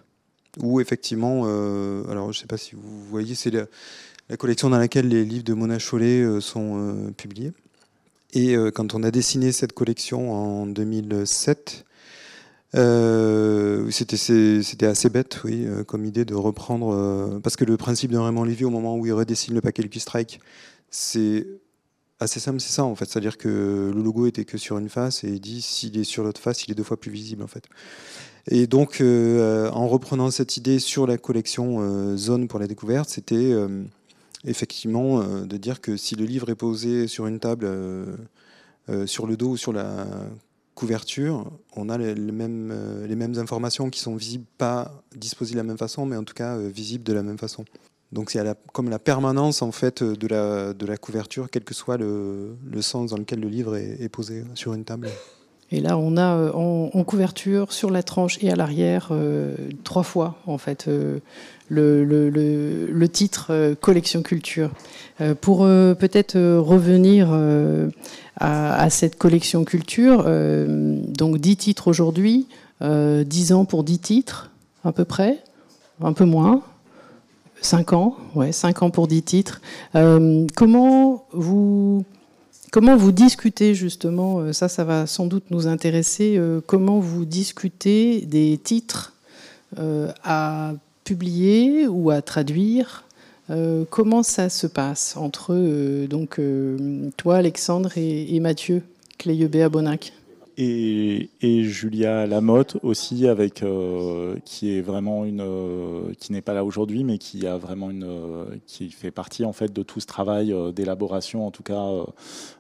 Où 0.60 0.82
effectivement, 0.82 1.44
euh, 1.46 2.04
alors 2.10 2.34
je 2.34 2.40
ne 2.40 2.42
sais 2.42 2.48
pas 2.48 2.58
si 2.58 2.74
vous 2.74 3.06
voyez, 3.12 3.36
c'est 3.36 3.52
la, 3.52 3.68
collection 4.38 4.72
dans 4.72 4.80
laquelle 4.80 5.08
les 5.08 5.24
livres 5.24 5.44
de 5.44 5.54
Mona 5.54 5.78
Chollet 5.78 6.24
euh, 6.24 6.42
sont 6.42 7.14
publiés. 7.16 7.54
Et 8.34 8.56
quand 8.74 8.96
on 8.96 9.04
a 9.04 9.12
dessiné 9.12 9.52
cette 9.52 9.74
collection 9.74 10.34
en 10.34 10.66
2007, 10.66 11.86
c'était 13.92 14.88
assez 14.88 15.10
bête, 15.12 15.42
oui, 15.44 15.68
comme 15.86 16.04
idée 16.06 16.26
de 16.26 16.34
reprendre. 16.34 17.40
parce 17.44 17.56
que 17.56 17.64
le 17.64 17.78
principe 17.78 18.10
de 18.10 18.18
Raymond 18.18 18.46
Lévy, 18.46 18.66
au 18.66 18.72
moment 18.72 18.98
où 18.98 19.06
il 19.06 19.14
redessine 19.14 19.54
le 19.54 19.62
paquet 19.62 19.84
Lucky 19.84 20.00
Strike, 20.00 20.40
c'est 20.90 21.46
assez 22.24 22.40
simple, 22.40 22.60
c'est 22.60 22.72
ça 22.72 22.84
en 22.84 22.96
fait. 22.96 23.06
C'est-à-dire 23.06 23.38
que 23.38 23.92
le 23.94 24.02
logo 24.02 24.28
était 24.28 24.46
que 24.46 24.58
sur 24.58 24.78
une 24.78 24.90
face 24.90 25.24
et 25.24 25.30
il 25.30 25.40
dit 25.40 25.62
s'il 25.62 25.98
est 25.98 26.04
sur 26.04 26.24
l'autre 26.24 26.42
face, 26.42 26.64
il 26.66 26.72
est 26.72 26.76
deux 26.76 26.84
fois 26.84 26.98
plus 26.98 27.12
visible 27.12 27.44
en 27.44 27.48
fait. 27.48 27.66
Et 28.48 28.68
donc, 28.68 29.00
euh, 29.00 29.70
en 29.72 29.88
reprenant 29.88 30.30
cette 30.30 30.58
idée 30.58 30.80
sur 30.80 31.08
la 31.08 31.18
collection 31.18 31.78
euh, 31.80 32.18
Zone 32.18 32.48
pour 32.48 32.60
la 32.60 32.68
découverte, 32.68 33.10
c'était 33.10 33.36
euh, 33.36 33.84
effectivement 34.44 35.24
de 35.24 35.58
dire 35.58 35.80
que 35.80 35.96
si 35.96 36.16
le 36.16 36.26
livre 36.26 36.50
est 36.50 36.56
posé 36.56 37.08
sur 37.08 37.28
une 37.28 37.40
table, 37.40 37.66
sur 39.06 39.26
le 39.26 39.38
dos 39.38 39.52
ou 39.52 39.58
sur 39.58 39.72
la 39.72 40.06
couverture, 40.76 41.50
on 41.78 41.88
a 41.88 41.98
les 41.98 42.32
mêmes 42.32 43.38
informations 43.38 43.90
qui 43.90 44.02
sont 44.02 44.18
visibles, 44.18 44.46
pas 44.58 45.04
disposées 45.16 45.54
de 45.54 45.58
la 45.58 45.64
même 45.64 45.78
façon, 45.78 46.06
mais 46.06 46.18
en 46.18 46.26
tout 46.26 46.34
cas 46.34 46.58
visibles 46.58 47.06
de 47.06 47.14
la 47.14 47.24
même 47.24 47.38
façon. 47.38 47.64
Donc 48.14 48.30
c'est 48.30 48.42
comme 48.72 48.90
la 48.90 49.00
permanence 49.00 49.62
en 49.62 49.72
fait 49.72 50.04
de 50.04 50.28
la, 50.28 50.74
de 50.74 50.86
la 50.86 50.98
couverture, 50.98 51.48
quel 51.52 51.64
que 51.64 51.74
soit 51.74 51.98
le, 51.98 52.56
le 52.72 52.82
sens 52.82 53.10
dans 53.10 53.18
lequel 53.18 53.40
le 53.40 53.50
livre 53.50 53.76
est, 53.76 54.10
posé 54.10 54.44
sur 54.54 54.74
une 54.74 54.86
table. 54.86 55.10
Et 55.72 55.82
là, 55.82 55.98
on 55.98 56.18
a 56.18 56.36
euh, 56.36 56.52
en, 56.54 57.04
couverture, 57.04 57.74
sur 57.74 57.90
la 57.90 58.04
tranche 58.04 58.38
et 58.44 58.52
à 58.52 58.56
l'arrière, 58.56 59.08
euh, 59.10 59.56
trois 59.84 60.04
fois 60.04 60.36
en 60.46 60.60
fait 60.60 60.88
euh, 60.88 61.20
le, 61.70 62.06
le, 62.06 62.30
le, 62.30 63.10
titre 63.10 63.74
Collection 63.82 64.22
Culture. 64.22 64.70
pour 65.42 65.62
peut-être 65.62 66.38
revenir 66.38 67.34
à, 68.40 68.76
à, 68.76 68.90
cette 68.92 69.18
collection 69.18 69.64
culture, 69.64 70.26
donc 70.28 71.40
dix 71.40 71.58
titres 71.58 71.88
aujourd'hui, 71.88 72.48
dix 72.82 73.54
ans 73.54 73.66
pour 73.66 73.84
dix 73.84 73.98
titres 73.98 74.52
à 74.84 74.92
peu 74.92 75.06
près, 75.06 75.40
un 76.02 76.14
peu 76.14 76.26
moins 76.26 76.62
5 77.64 77.94
ans, 77.94 78.18
ouais, 78.36 78.52
5 78.52 78.84
ans 78.84 78.90
pour 78.90 79.08
10 79.08 79.24
titres. 79.24 79.62
comment 80.56 81.26
vous 81.32 82.04
Comment 82.72 82.96
vous 82.98 83.12
discutez 83.12 83.76
justement, 83.76 84.52
ça, 84.52 84.68
ça 84.68 84.84
va 84.84 85.06
sans 85.06 85.28
doute 85.28 85.44
nous 85.52 85.68
intéresser, 85.68 86.42
comment 86.66 87.00
vous 87.00 87.24
discutez 87.24 88.22
des 88.22 88.58
titres 88.58 89.14
à 89.78 90.74
publier 91.04 91.88
ou 91.88 92.10
à 92.10 92.24
traduire 92.24 93.04
Comment 93.92 94.24
ça 94.24 94.50
se 94.50 94.66
passe 94.66 95.16
entre 95.18 95.54
donc, 96.08 96.42
toi, 97.16 97.36
Alexandre, 97.36 97.92
et, 97.96 98.40
Mathieu 98.40 98.82
Cléiebé 99.20 99.62
à 99.62 99.70
Bonac 99.70 100.12
et, 100.58 101.30
Julia 101.64 102.28
Lamotte 102.28 102.78
aussi, 102.84 103.28
avec 103.28 103.64
euh, 103.64 104.36
qui 104.46 104.78
est 104.78 104.82
vraiment 104.82 105.26
une, 105.26 105.42
euh, 105.42 106.14
qui 106.20 106.32
n'est 106.32 106.42
pas 106.42 106.54
là 106.54 106.64
aujourd'hui, 106.64 107.04
mais 107.04 107.18
qui 107.18 107.48
a 107.48 107.58
vraiment 107.58 107.90
une, 107.90 108.04
euh, 108.04 108.46
qui 108.68 108.90
fait 108.90 109.12
partie 109.12 109.46
en 109.46 109.54
fait 109.54 109.72
de 109.74 109.84
tout 109.84 110.00
ce 110.00 110.06
travail 110.06 110.54
d'élaboration, 110.74 111.48
en 111.48 111.52
tout 111.52 111.64
cas, 111.64 111.88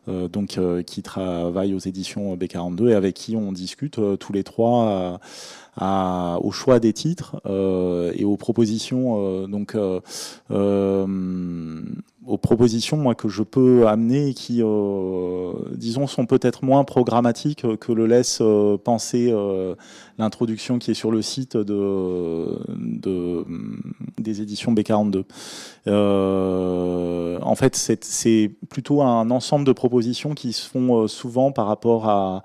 donc 0.07 0.59
qui 0.85 1.03
travaille 1.03 1.73
aux 1.73 1.79
éditions 1.79 2.35
B42 2.35 2.89
et 2.89 2.93
avec 2.93 3.15
qui 3.15 3.35
on 3.35 3.51
discute 3.51 3.99
tous 4.19 4.33
les 4.33 4.43
trois 4.43 5.19
au 5.79 6.51
choix 6.51 6.79
des 6.79 6.93
titres 6.93 7.41
et 8.15 8.25
aux 8.25 8.37
propositions. 8.37 9.47
donc 9.47 9.75
aux 12.25 12.37
propositions 12.37 12.97
moi 12.97 13.15
que 13.15 13.27
je 13.27 13.43
peux 13.43 13.87
amener 13.87 14.29
et 14.29 14.33
qui 14.33 14.61
euh, 14.61 15.53
disons 15.71 16.07
sont 16.07 16.25
peut-être 16.25 16.63
moins 16.63 16.83
programmatiques 16.83 17.65
que 17.77 17.91
le 17.91 18.05
laisse 18.05 18.39
euh, 18.41 18.77
penser 18.77 19.29
euh, 19.31 19.75
l'introduction 20.17 20.79
qui 20.79 20.91
est 20.91 20.95
sur 20.95 21.11
le 21.11 21.21
site 21.21 21.57
de, 21.57 22.59
de 22.69 23.45
des 24.17 24.41
éditions 24.41 24.73
B42. 24.73 25.23
En 27.41 27.55
fait 27.55 27.75
c'est 27.75 28.51
plutôt 28.69 29.01
un 29.01 29.29
ensemble 29.31 29.65
de 29.65 29.73
propositions 29.73 30.33
qui 30.33 30.53
se 30.53 30.67
font 30.67 31.07
souvent 31.07 31.51
par 31.51 31.67
rapport 31.67 32.07
à 32.09 32.43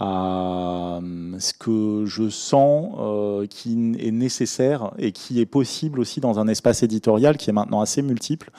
à 0.00 0.98
euh, 1.02 1.38
ce 1.38 1.52
que 1.52 2.06
je 2.06 2.30
sens 2.30 2.94
euh, 2.98 3.46
qui 3.46 3.94
est 3.98 4.10
nécessaire 4.10 4.92
et 4.98 5.12
qui 5.12 5.40
est 5.40 5.46
possible 5.46 6.00
aussi 6.00 6.20
dans 6.20 6.38
un 6.38 6.48
espace 6.48 6.82
éditorial 6.82 7.36
qui 7.36 7.50
est 7.50 7.52
maintenant 7.52 7.82
assez 7.82 8.00
multiple 8.00 8.50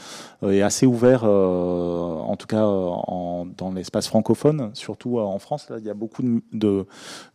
euh, 0.43 0.51
et 0.51 0.62
assez 0.62 0.86
ouvert, 0.86 1.24
en 1.24 2.36
tout 2.38 2.45
cas 2.45 2.62
dans 2.62 3.71
l'espace 3.74 4.07
francophone, 4.07 4.69
surtout 4.74 5.17
en 5.19 5.39
France. 5.39 5.67
Là, 5.69 5.77
il 5.79 5.86
y 5.86 5.89
a 5.89 5.95
beaucoup 5.95 6.21
de 6.53 6.86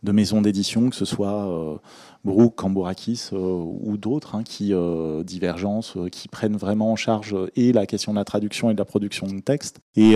maisons 0.05 0.41
d'édition, 0.41 0.89
que 0.89 0.95
ce 0.95 1.05
soit 1.05 1.79
Brooke, 2.27 2.55
Cambourakis 2.55 3.29
euh, 3.31 3.37
ou 3.37 3.95
d'autres 3.95 4.35
hein, 4.35 4.43
qui 4.43 4.73
euh, 4.73 5.23
divergence, 5.23 5.95
euh, 5.95 6.09
qui 6.09 6.27
prennent 6.27 6.57
vraiment 6.57 6.91
en 6.91 6.97
charge 6.97 7.33
et 7.55 7.71
la 7.71 7.85
question 7.85 8.11
de 8.11 8.17
la 8.17 8.25
traduction 8.25 8.69
et 8.69 8.73
de 8.73 8.77
la 8.77 8.85
production 8.85 9.27
de 9.27 9.39
texte. 9.39 9.79
Et, 9.95 10.13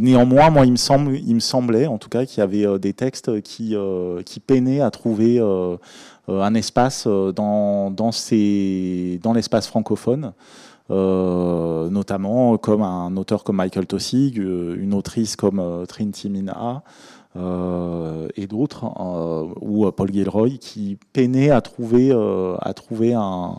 néanmoins, 0.00 0.50
moi, 0.50 0.66
il 0.66 0.72
me, 0.72 0.76
semble, 0.76 1.16
il 1.16 1.34
me 1.34 1.40
semblait, 1.40 1.86
en 1.86 1.96
tout 1.96 2.10
cas, 2.10 2.26
qu'il 2.26 2.38
y 2.38 2.42
avait 2.42 2.78
des 2.78 2.92
textes 2.92 3.40
qui, 3.40 3.74
qui 4.26 4.40
peinaient 4.40 4.80
à 4.80 4.90
trouver 4.90 5.40
un 6.28 6.54
espace 6.54 7.06
dans, 7.06 7.90
dans, 7.90 8.10
dans 9.22 9.32
l'espace 9.32 9.66
francophone. 9.66 10.32
notamment 10.90 12.58
comme 12.58 12.82
un 12.82 13.16
auteur 13.16 13.42
comme 13.42 13.56
Michael 13.56 13.86
Tossig, 13.86 14.36
une 14.36 14.94
autrice 14.94 15.34
comme 15.34 15.84
Trinity 15.88 16.30
Minha, 16.30 16.82
et 17.36 18.46
d'autres, 18.46 18.84
euh, 18.84 19.46
ou 19.60 19.90
Paul 19.90 20.12
Gilroy, 20.12 20.50
qui 20.60 20.98
peinaient 21.12 21.50
à 21.50 21.60
trouver, 21.60 22.10
euh, 22.12 22.56
à 22.60 22.74
trouver 22.74 23.14
un, 23.14 23.58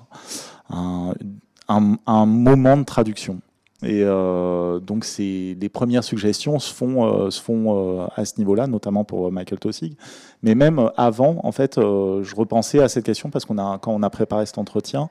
moment 2.25 2.77
de 2.77 2.83
traduction. 2.83 3.39
Et 3.83 4.03
donc, 4.03 5.05
c'est 5.05 5.55
les 5.59 5.69
premières 5.69 6.03
suggestions 6.03 6.57
se 6.57 6.73
font, 6.73 7.29
se 7.29 7.39
font 7.39 8.07
à 8.15 8.25
ce 8.25 8.33
niveau-là, 8.39 8.65
notamment 8.65 9.03
pour 9.03 9.31
Michael 9.31 9.59
Tossig. 9.59 9.95
Mais 10.41 10.55
même 10.55 10.89
avant, 10.97 11.39
en 11.43 11.51
fait, 11.51 11.75
je 11.75 12.35
repensais 12.35 12.79
à 12.79 12.87
cette 12.87 13.05
question 13.05 13.29
parce 13.29 13.45
qu'on 13.45 13.59
a, 13.59 13.77
quand 13.77 13.91
on 13.93 14.01
a 14.01 14.09
préparé 14.09 14.47
cet 14.47 14.57
entretien, 14.57 15.09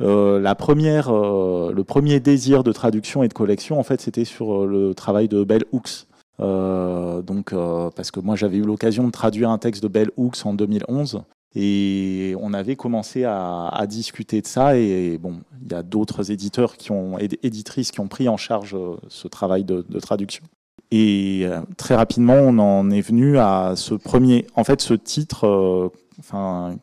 la 0.00 0.54
première, 0.56 1.12
le 1.12 1.82
premier 1.82 2.18
désir 2.18 2.64
de 2.64 2.72
traduction 2.72 3.22
et 3.22 3.28
de 3.28 3.34
collection, 3.34 3.78
en 3.78 3.84
fait, 3.84 4.00
c'était 4.00 4.24
sur 4.24 4.66
le 4.66 4.94
travail 4.94 5.28
de 5.28 5.44
Bell 5.44 5.64
Hooks, 5.70 6.08
euh, 6.10 6.17
donc, 6.38 7.52
euh, 7.52 7.90
parce 7.94 8.10
que 8.10 8.20
moi, 8.20 8.36
j'avais 8.36 8.58
eu 8.58 8.62
l'occasion 8.62 9.06
de 9.06 9.10
traduire 9.10 9.50
un 9.50 9.58
texte 9.58 9.82
de 9.82 9.88
Bell 9.88 10.10
Hooks 10.16 10.44
en 10.44 10.54
2011. 10.54 11.22
Et 11.54 12.34
on 12.40 12.52
avait 12.52 12.76
commencé 12.76 13.24
à, 13.24 13.84
discuter 13.88 14.42
de 14.42 14.46
ça. 14.46 14.76
Et 14.76 15.18
bon, 15.18 15.40
il 15.62 15.72
y 15.72 15.74
a 15.74 15.82
d'autres 15.82 16.30
éditeurs 16.30 16.76
qui 16.76 16.92
ont, 16.92 17.18
éditrices 17.18 17.90
qui 17.90 18.00
ont 18.00 18.08
pris 18.08 18.28
en 18.28 18.36
charge 18.36 18.74
euh, 18.74 18.96
ce 19.08 19.28
travail 19.28 19.64
de, 19.64 19.82
traduction. 20.00 20.44
Et 20.90 21.46
très 21.76 21.94
rapidement, 21.94 22.34
on 22.34 22.58
en 22.58 22.90
est 22.90 23.02
venu 23.02 23.38
à 23.38 23.74
ce 23.76 23.92
premier, 23.92 24.46
en 24.54 24.64
fait, 24.64 24.80
ce 24.80 24.94
titre, 24.94 25.90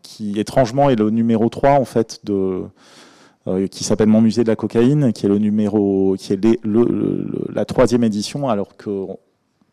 qui 0.04 0.40
étrangement 0.40 0.92
est 0.92 0.96
le 0.96 1.10
numéro 1.10 1.50
3 1.50 1.72
en 1.72 1.86
fait 1.86 2.20
de, 2.24 2.66
qui 3.72 3.84
s'appelle 3.84 4.10
Mon 4.10 4.22
musée 4.22 4.44
de 4.44 4.48
la 4.48 4.56
cocaïne, 4.56 5.12
qui 5.12 5.26
est 5.26 5.30
le 5.30 5.40
numéro, 5.40 6.16
qui 6.20 6.34
est 6.34 6.60
la 6.64 7.66
troisième 7.66 8.04
édition, 8.04 8.48
alors 8.48 8.78
que 8.78 9.08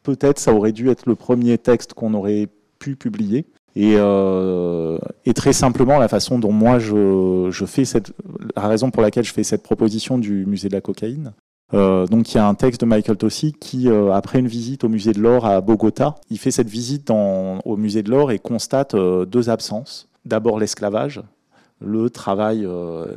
peut-être 0.02 0.38
ça 0.38 0.52
aurait 0.52 0.72
dû 0.72 0.90
être 0.90 1.06
le 1.06 1.14
premier 1.14 1.58
texte 1.58 1.94
qu'on 1.94 2.14
aurait 2.14 2.48
pu 2.78 2.96
publier. 2.96 3.46
Et, 3.74 3.94
euh, 3.96 4.98
très 5.34 5.52
simplement, 5.52 5.98
la 5.98 6.08
façon 6.08 6.38
dont 6.38 6.52
moi 6.52 6.78
je, 6.78 7.64
fais 7.66 7.84
cette, 7.84 8.12
la 8.54 8.68
raison 8.68 8.90
pour 8.90 9.02
laquelle 9.02 9.24
je 9.24 9.32
fais 9.32 9.44
cette 9.44 9.62
proposition 9.62 10.18
du 10.18 10.44
musée 10.46 10.68
de 10.68 10.74
la 10.74 10.80
cocaïne. 10.80 11.32
Euh, 11.74 12.06
donc 12.06 12.32
il 12.32 12.36
y 12.36 12.38
a 12.38 12.46
un 12.46 12.54
texte 12.54 12.82
de 12.82 12.86
Michael 12.86 13.16
Tossi 13.16 13.54
qui, 13.58 13.88
euh, 13.88 14.12
après 14.12 14.40
une 14.40 14.46
visite 14.46 14.84
au 14.84 14.90
musée 14.90 15.12
de 15.12 15.20
l'or 15.20 15.46
à 15.46 15.62
Bogota, 15.62 16.16
il 16.28 16.38
fait 16.38 16.50
cette 16.50 16.68
visite 16.68 17.10
au 17.10 17.76
musée 17.78 18.02
de 18.02 18.10
l'or 18.10 18.30
et 18.30 18.38
constate 18.38 18.94
deux 18.94 19.48
absences. 19.48 20.08
D'abord 20.26 20.58
l'esclavage, 20.58 21.22
le 21.80 22.10
travail, 22.10 22.68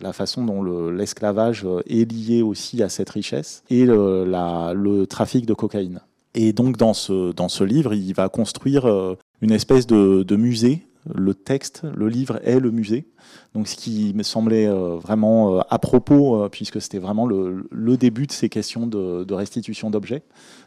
la 0.01 0.13
façon 0.13 0.45
dont 0.45 0.89
l'esclavage 0.89 1.67
est 1.87 2.09
lié 2.09 2.41
aussi 2.41 2.81
à 2.81 2.87
cette 2.87 3.09
richesse, 3.09 3.63
et 3.69 3.85
le 3.85 5.03
trafic 5.03 5.45
de 5.45 5.53
cocaïne. 5.53 5.99
Et 6.35 6.51
donc 6.51 6.77
dans 6.77 6.93
ce, 6.93 7.31
dans 7.31 7.47
ce 7.47 7.63
livre, 7.63 7.93
il 7.93 8.13
va 8.13 8.27
construire 8.27 8.85
euh, 8.85 9.17
une 9.41 9.51
espèce 9.51 9.87
de, 9.87 10.23
de 10.23 10.35
musée. 10.35 10.85
Le 11.13 11.33
texte, 11.33 11.83
le 11.95 12.09
livre 12.09 12.39
est 12.43 12.59
le 12.59 12.71
musée. 12.71 13.07
Donc 13.53 13.67
ce 13.67 13.75
qui 13.75 14.11
me 14.15 14.23
semblait 14.23 14.67
euh, 14.67 14.97
vraiment 14.97 15.55
euh, 15.55 15.61
à 15.69 15.79
propos, 15.79 16.47
puisque 16.49 16.81
c'était 16.81 16.99
vraiment 16.99 17.25
le, 17.25 17.67
le, 17.71 17.95
début 17.95 18.27
de 18.27 18.31
ces 18.33 18.49
questions 18.49 18.85
de, 18.85 19.33
restitution 19.33 19.89
d'objets. 19.89 20.23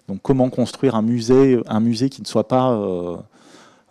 Donc 0.09 0.21
comment 0.23 0.49
construire 0.49 0.95
un 0.95 1.03
musée, 1.03 1.61
un 1.67 1.81
musée 1.81 2.09
qui 2.09 2.23
ne 2.23 2.27
soit 2.27 2.49
pas 2.49 2.73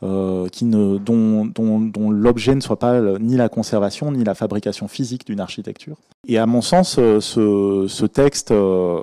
euh, 0.04 0.48
qui 0.50 0.66
ne, 0.66 0.98
dont, 0.98 1.46
dont, 1.46 1.80
dont 1.80 2.12
l'objet 2.12 2.54
ne 2.54 2.62
soit 2.62 2.78
pas 2.78 3.02
ni 3.20 3.36
la 3.36 3.50
conservation 3.50 4.12
ni 4.12 4.24
la 4.24 4.36
fabrication 4.36 4.88
physique 4.88 5.26
d'une 5.26 5.40
architecture. 5.40 5.96
Et 6.28 6.38
à 6.38 6.46
mon 6.46 6.62
sens, 6.62 6.98
euh, 7.00 7.20
ce, 7.20 7.86
ce 7.88 8.06
texte 8.06 8.52
euh, 8.52 9.02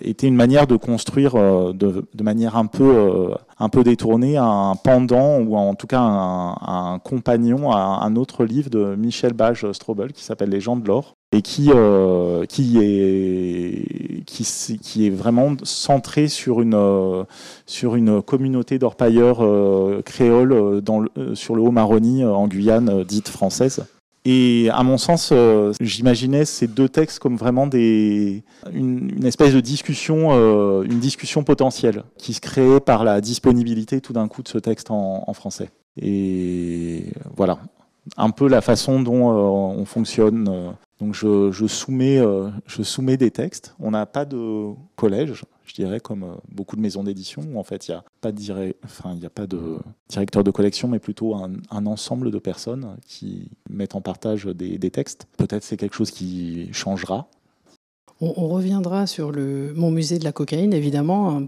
était 0.00 0.26
une 0.26 0.34
manière 0.34 0.66
de 0.66 0.76
construire 0.76 1.34
de, 1.72 2.04
de 2.12 2.22
manière 2.22 2.56
un 2.56 2.66
peu, 2.66 3.30
un 3.60 3.68
peu 3.68 3.82
détournée 3.82 4.36
un 4.36 4.74
pendant 4.82 5.38
ou 5.38 5.56
en 5.56 5.74
tout 5.74 5.86
cas 5.86 6.00
un, 6.00 6.98
compagnon 7.02 7.70
à 7.72 8.00
un 8.04 8.16
autre 8.16 8.44
livre 8.44 8.70
de 8.70 8.94
Michel 8.96 9.32
Bage 9.32 9.70
Strobel 9.72 10.12
qui 10.12 10.24
s'appelle 10.24 10.50
Les 10.50 10.60
gens 10.60 10.76
de 10.76 10.86
l'or 10.86 11.16
et 11.32 11.42
qui, 11.42 11.70
euh, 11.74 12.46
qui, 12.46 12.78
est, 12.78 14.24
qui, 14.24 15.06
est 15.06 15.10
vraiment 15.10 15.54
centré 15.62 16.28
sur 16.28 16.62
une, 16.62 16.74
euh, 16.74 17.24
sur 17.66 17.96
une 17.96 18.22
communauté 18.22 18.78
d'orpailleurs 18.78 19.44
euh, 19.44 20.00
créoles 20.02 20.82
sur 21.34 21.54
le 21.54 21.62
Haut-Maroni, 21.62 22.24
en 22.24 22.48
Guyane, 22.48 23.04
dite 23.04 23.28
française. 23.28 23.84
Et 24.24 24.68
à 24.72 24.82
mon 24.82 24.98
sens, 24.98 25.32
j'imaginais 25.80 26.44
ces 26.44 26.66
deux 26.66 26.88
textes 26.88 27.18
comme 27.18 27.36
vraiment 27.36 27.68
une, 27.70 29.24
espèce 29.24 29.54
de 29.54 29.60
discussion, 29.60 30.82
une 30.82 30.98
discussion 30.98 31.44
potentielle 31.44 32.02
qui 32.18 32.34
se 32.34 32.40
créait 32.40 32.80
par 32.80 33.04
la 33.04 33.20
disponibilité 33.20 34.00
tout 34.00 34.12
d'un 34.12 34.28
coup 34.28 34.42
de 34.42 34.48
ce 34.48 34.58
texte 34.58 34.90
en, 34.90 35.32
français. 35.32 35.70
Et 35.96 37.04
voilà, 37.36 37.58
un 38.16 38.30
peu 38.30 38.48
la 38.48 38.60
façon 38.60 39.00
dont 39.00 39.30
on 39.30 39.84
fonctionne 39.86 40.74
donc 41.00 41.14
je, 41.14 41.66
soumets, 41.66 42.18
euh, 42.18 42.50
je 42.66 42.82
soumets 42.82 43.16
des 43.16 43.30
textes. 43.30 43.74
On 43.78 43.92
n'a 43.92 44.06
pas 44.06 44.24
de 44.24 44.72
collège, 44.96 45.44
comme 46.02 46.24
euh, 46.24 46.34
beaucoup 46.50 46.76
de 46.76 46.80
maisons 46.80 47.04
d'édition, 47.04 47.42
où 47.52 47.58
en 47.58 47.62
fait 47.62 47.88
il 47.88 47.92
n'y 47.92 47.96
a, 47.96 48.04
pas 48.20 48.32
de 48.32 48.74
enfin, 48.84 49.16
a 49.22 49.30
pas 49.30 49.46
de 49.46 49.78
directeur 50.08 50.44
de 50.44 50.50
collection, 50.50 50.88
mais 50.88 50.98
plutôt 50.98 51.34
un, 51.34 51.86
ensemble 51.86 52.30
de 52.30 52.38
personnes 52.38 52.96
qui 53.06 53.50
mettent 53.70 53.94
en 53.94 54.00
partage 54.00 54.46
des, 54.46 54.90
textes. 54.90 55.26
Peut-être 55.36 55.64
c'est 55.64 55.76
quelque 55.76 55.94
chose 55.94 56.10
qui 56.10 56.72
changera. 56.72 57.28
On, 58.20 58.48
reviendra 58.48 59.06
sur 59.06 59.30
le, 59.30 59.72
mon 59.76 59.92
musée 59.92 60.18
de 60.18 60.24
la 60.24 60.32
cocaïne, 60.32 60.72
évidemment, 60.72 61.40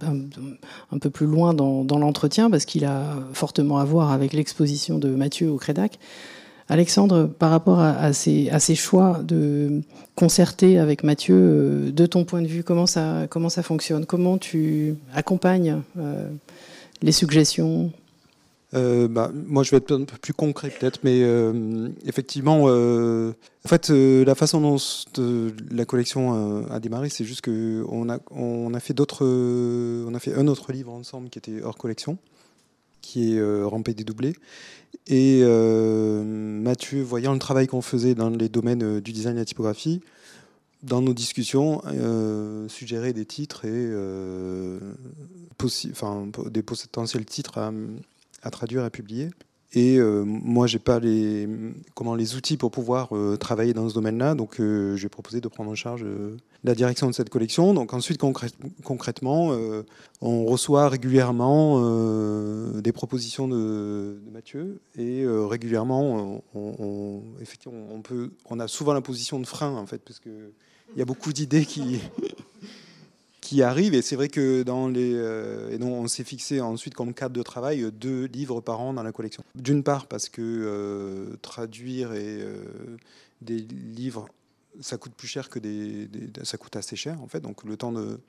un, 0.93 0.99
peu 0.99 1.11
plus 1.11 1.27
loin 1.27 1.53
dans, 1.53 1.85
dans 1.85 1.99
l'entretien, 1.99 2.49
parce 2.49 2.64
qu'il 2.64 2.85
a 2.85 3.16
fortement 3.33 3.79
à 3.79 3.85
voir 3.85 4.12
avec 4.12 4.33
l'exposition 4.33 4.99
de 4.99 5.09
Mathieu 5.09 5.51
au 5.51 5.57
Crédac. 5.57 5.99
Alexandre, 6.71 7.27
par 7.27 7.51
rapport 7.51 7.81
à, 7.81 8.13
ces, 8.13 8.75
choix 8.75 9.21
de 9.23 9.83
concerter 10.15 10.79
avec 10.79 11.03
Mathieu, 11.05 11.91
de 11.93 12.07
ton 12.07 12.25
point 12.25 12.41
de 12.41 12.47
vue, 12.47 12.63
comment 12.65 12.87
ça, 12.87 13.29
fonctionne? 13.63 14.07
Comment 14.07 14.39
tu 14.39 14.95
accompagnes 15.15 15.83
les 17.03 17.13
suggestions? 17.13 17.91
Euh, 18.75 19.09
bah, 19.09 19.33
moi, 19.35 19.63
je 19.63 19.71
vais 19.73 19.79
être 19.79 19.93
un 19.93 20.05
peu 20.05 20.17
plus 20.17 20.33
concret 20.33 20.71
peut-être, 20.71 21.01
mais 21.03 21.23
euh, 21.23 21.89
effectivement, 22.07 22.65
euh, 22.67 23.33
en 23.65 23.69
fait, 23.69 23.89
la 23.91 24.35
façon 24.35 24.61
dont 24.61 24.77
la 25.71 25.85
collection 25.85 26.67
a 26.71 26.79
démarré, 26.79 27.09
c'est 27.09 27.25
juste 27.25 27.45
qu'on 27.45 28.09
a, 28.09 28.19
fait 28.81 29.01
a 29.01 30.19
fait 30.21 30.35
un 30.35 30.47
autre 30.47 30.73
livre 30.73 30.93
ensemble 30.93 31.31
qui 31.31 31.39
était 31.39 31.63
hors 31.63 31.77
collection, 31.77 32.19
qui 33.01 33.35
est 33.35 33.63
Rampé 33.65 33.93
dédoublé, 33.95 34.35
et 35.07 35.43
Mathieu, 35.45 37.03
voyant 37.03 37.33
le 37.33 37.39
travail 37.39 37.67
qu'on 37.67 37.83
faisait 37.83 38.15
dans 38.15 38.31
les 38.31 38.49
domaines 38.49 39.01
du 39.01 39.13
design 39.13 39.33
et 39.33 39.37
de 39.37 39.41
la 39.41 39.45
typographie, 39.45 40.01
dans 40.83 41.03
nos 41.03 41.15
discussions, 41.15 41.83
suggérait 42.69 43.13
des 43.13 43.27
titres 43.27 43.65
et 43.65 43.93
enfin, 45.91 46.29
des 46.51 46.63
potentiels 46.63 47.25
titres 47.25 47.59
à, 47.59 47.73
à 48.43 48.51
traduire 48.51 48.85
et 48.85 48.91
publier. 48.91 49.31
Et 49.73 49.99
euh, 49.99 50.25
moi, 50.25 50.67
j'ai 50.67 50.81
pas 50.81 50.99
les, 50.99 51.49
comment, 51.95 52.17
les 52.17 52.35
outils 52.35 52.57
pour 52.57 52.73
pouvoir 52.73 53.15
euh, 53.15 53.37
travailler 53.37 53.73
dans 53.73 53.89
ce 53.89 53.95
domaine-là, 53.95 54.35
donc 54.35 54.59
euh, 54.59 54.97
j'ai 54.97 55.09
proposé 55.09 55.41
de 55.41 55.47
prendre 55.47 55.71
en 55.71 55.77
charge 55.77 56.05
la 56.65 56.75
direction 56.75 57.07
de 57.07 57.13
cette 57.13 57.31
collection. 57.31 57.73
Donc 57.73 57.95
ensuite, 57.95 58.21
concrètement, 58.83 59.57
on 60.21 60.45
reçoit 60.45 60.89
régulièrement 60.89 61.81
des 62.81 62.93
propositions 62.93 63.47
de, 63.47 64.19
Mathieu, 64.33 64.81
et 64.99 65.25
régulièrement, 65.27 66.43
on, 66.55 67.23
effectivement, 67.41 67.79
on, 67.91 68.03
on 68.51 68.61
a 68.61 68.67
souvent 68.69 68.93
la 68.93 69.01
position 69.01 69.39
de 69.39 69.47
frein, 69.47 69.77
en 69.77 69.87
fait, 69.87 70.03
parce 70.05 70.19
qu'il 70.19 70.53
y 70.97 71.03
a 71.03 71.05
beaucoup 71.05 71.33
d'idées 71.33 71.65
qui 71.65 72.01
arrive. 73.63 73.95
Et 73.95 74.03
c'est 74.03 74.17
vrai 74.17 74.29
que 74.29 74.63
dans 74.63 74.89
les. 74.89 75.13
Euh, 75.15 75.71
et 75.71 75.79
donc 75.79 75.93
on 75.93 76.07
s'est 76.07 76.25
fixé 76.25 76.61
ensuite 76.61 76.95
comme 76.95 77.15
cadre 77.15 77.35
de 77.35 77.43
travail 77.43 77.91
deux 77.93 78.27
livres 78.27 78.61
par 78.61 78.81
an 78.81 78.93
dans 78.93 79.03
la 79.03 79.13
collection. 79.13 79.43
D'une 79.55 79.83
part, 79.83 80.07
parce 80.07 80.29
que 80.29 80.41
euh, 80.43 81.37
traduire 81.43 82.13
et, 82.13 82.41
euh, 82.41 82.65
des 83.43 83.59
livres, 83.59 84.29
ça 84.81 84.97
coûte 84.97 85.13
plus 85.17 85.29
cher 85.29 85.49
que 85.49 85.59
des, 85.59 86.09
Ça 86.45 86.57
coûte 86.57 86.77
assez 86.77 86.97
cher, 86.97 87.21
en 87.23 87.27
fait. 87.27 87.41
Donc 87.41 87.65
le 87.65 87.77
temps 87.77 87.93
de, 87.93 88.21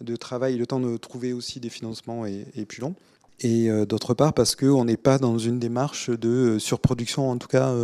de 0.00 0.16
travail, 0.16 0.56
le 0.56 0.66
temps 0.66 0.80
de 0.80 0.96
trouver 0.96 1.32
aussi 1.32 1.60
des 1.60 1.70
financements 1.70 2.26
est, 2.26 2.66
plus 2.66 2.80
long. 2.80 2.94
Et 3.40 3.68
d'autre 3.86 4.14
part, 4.14 4.32
parce 4.32 4.54
qu'on 4.56 4.84
n'est 4.84 4.96
pas 4.96 5.18
dans 5.18 5.38
une 5.38 5.58
démarche 5.58 6.08
de 6.08 6.58
surproduction, 6.58 7.30
en 7.30 7.36
tout 7.36 7.48
cas 7.48 7.74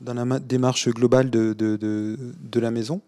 dans 0.00 0.14
la 0.14 0.38
démarche 0.38 0.88
globale 0.88 1.30
de, 1.30 1.52
de, 1.52 1.76
de 1.78 2.60
la 2.60 2.70
maison. 2.70 3.00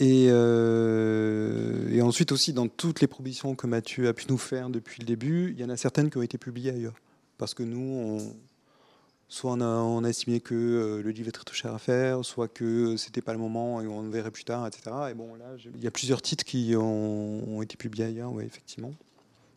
Euh, 0.00 1.88
et, 1.90 2.02
ensuite 2.02 2.32
aussi, 2.32 2.52
dans 2.52 2.68
toutes 2.68 3.00
les 3.00 3.06
propositions 3.06 3.54
que 3.54 3.66
Mathieu 3.66 4.08
a 4.08 4.12
pu 4.12 4.26
nous 4.28 4.38
faire 4.38 4.70
depuis 4.70 5.00
le 5.00 5.06
début, 5.06 5.52
il 5.52 5.60
y 5.60 5.64
en 5.64 5.70
a 5.70 5.76
certaines 5.76 6.10
qui 6.10 6.18
ont 6.18 6.22
été 6.22 6.38
publiées 6.38 6.70
ailleurs. 6.70 6.94
Parce 7.36 7.54
que 7.54 7.62
nous, 7.62 8.20
soit 9.28 9.52
on 9.52 10.04
a, 10.04 10.08
estimé 10.08 10.40
que 10.40 10.54
euh, 10.54 11.02
le 11.02 11.10
livre 11.10 11.28
était 11.28 11.38
trop 11.38 11.54
cher 11.54 11.74
à 11.74 11.78
faire, 11.78 12.24
soit 12.24 12.48
que 12.48 12.96
c'était 12.96 13.20
pas 13.20 13.32
le 13.32 13.38
moment 13.38 13.80
et 13.80 13.86
on 13.86 14.02
le 14.02 14.10
verrait 14.10 14.30
plus 14.30 14.44
tard, 14.44 14.66
etc. 14.66 14.82
Et 15.10 15.14
bon, 15.14 15.34
là, 15.34 15.46
il 15.74 15.82
y 15.82 15.86
a 15.86 15.90
plusieurs 15.90 16.22
titres 16.22 16.44
qui 16.44 16.74
ont, 16.76 17.62
été 17.62 17.76
publiés 17.76 18.04
ailleurs, 18.04 18.32
ouais, 18.32 18.46
effectivement. 18.46 18.92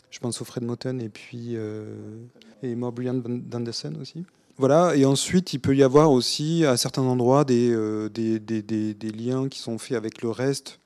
Je 0.10 0.20
pense 0.20 0.42
au 0.42 0.46
Fred 0.46 0.64
Moten 0.64 1.00
et 1.00 1.08
puis 1.08 1.56
euh, 1.56 1.96
et 2.64 2.76
Brian 2.76 3.14
d'Anderson 3.14 3.94
aussi. 4.02 4.26
Voilà, 4.62 4.96
et 4.96 5.06
ensuite, 5.06 5.54
il 5.54 5.60
peut 5.60 5.76
y 5.76 5.82
avoir 5.82 6.12
aussi 6.12 6.66
à 6.68 6.78
certains 6.78 7.02
endroits 7.02 7.44
euh, 7.50 8.10
des, 8.10 8.40
des, 8.40 8.62
des, 8.62 8.94
des, 8.94 9.10
liens 9.10 9.50
qui 9.50 9.58
sont 9.58 9.80
faits 9.80 9.98
avec 9.98 10.22
le 10.22 10.30
reste 10.30 10.78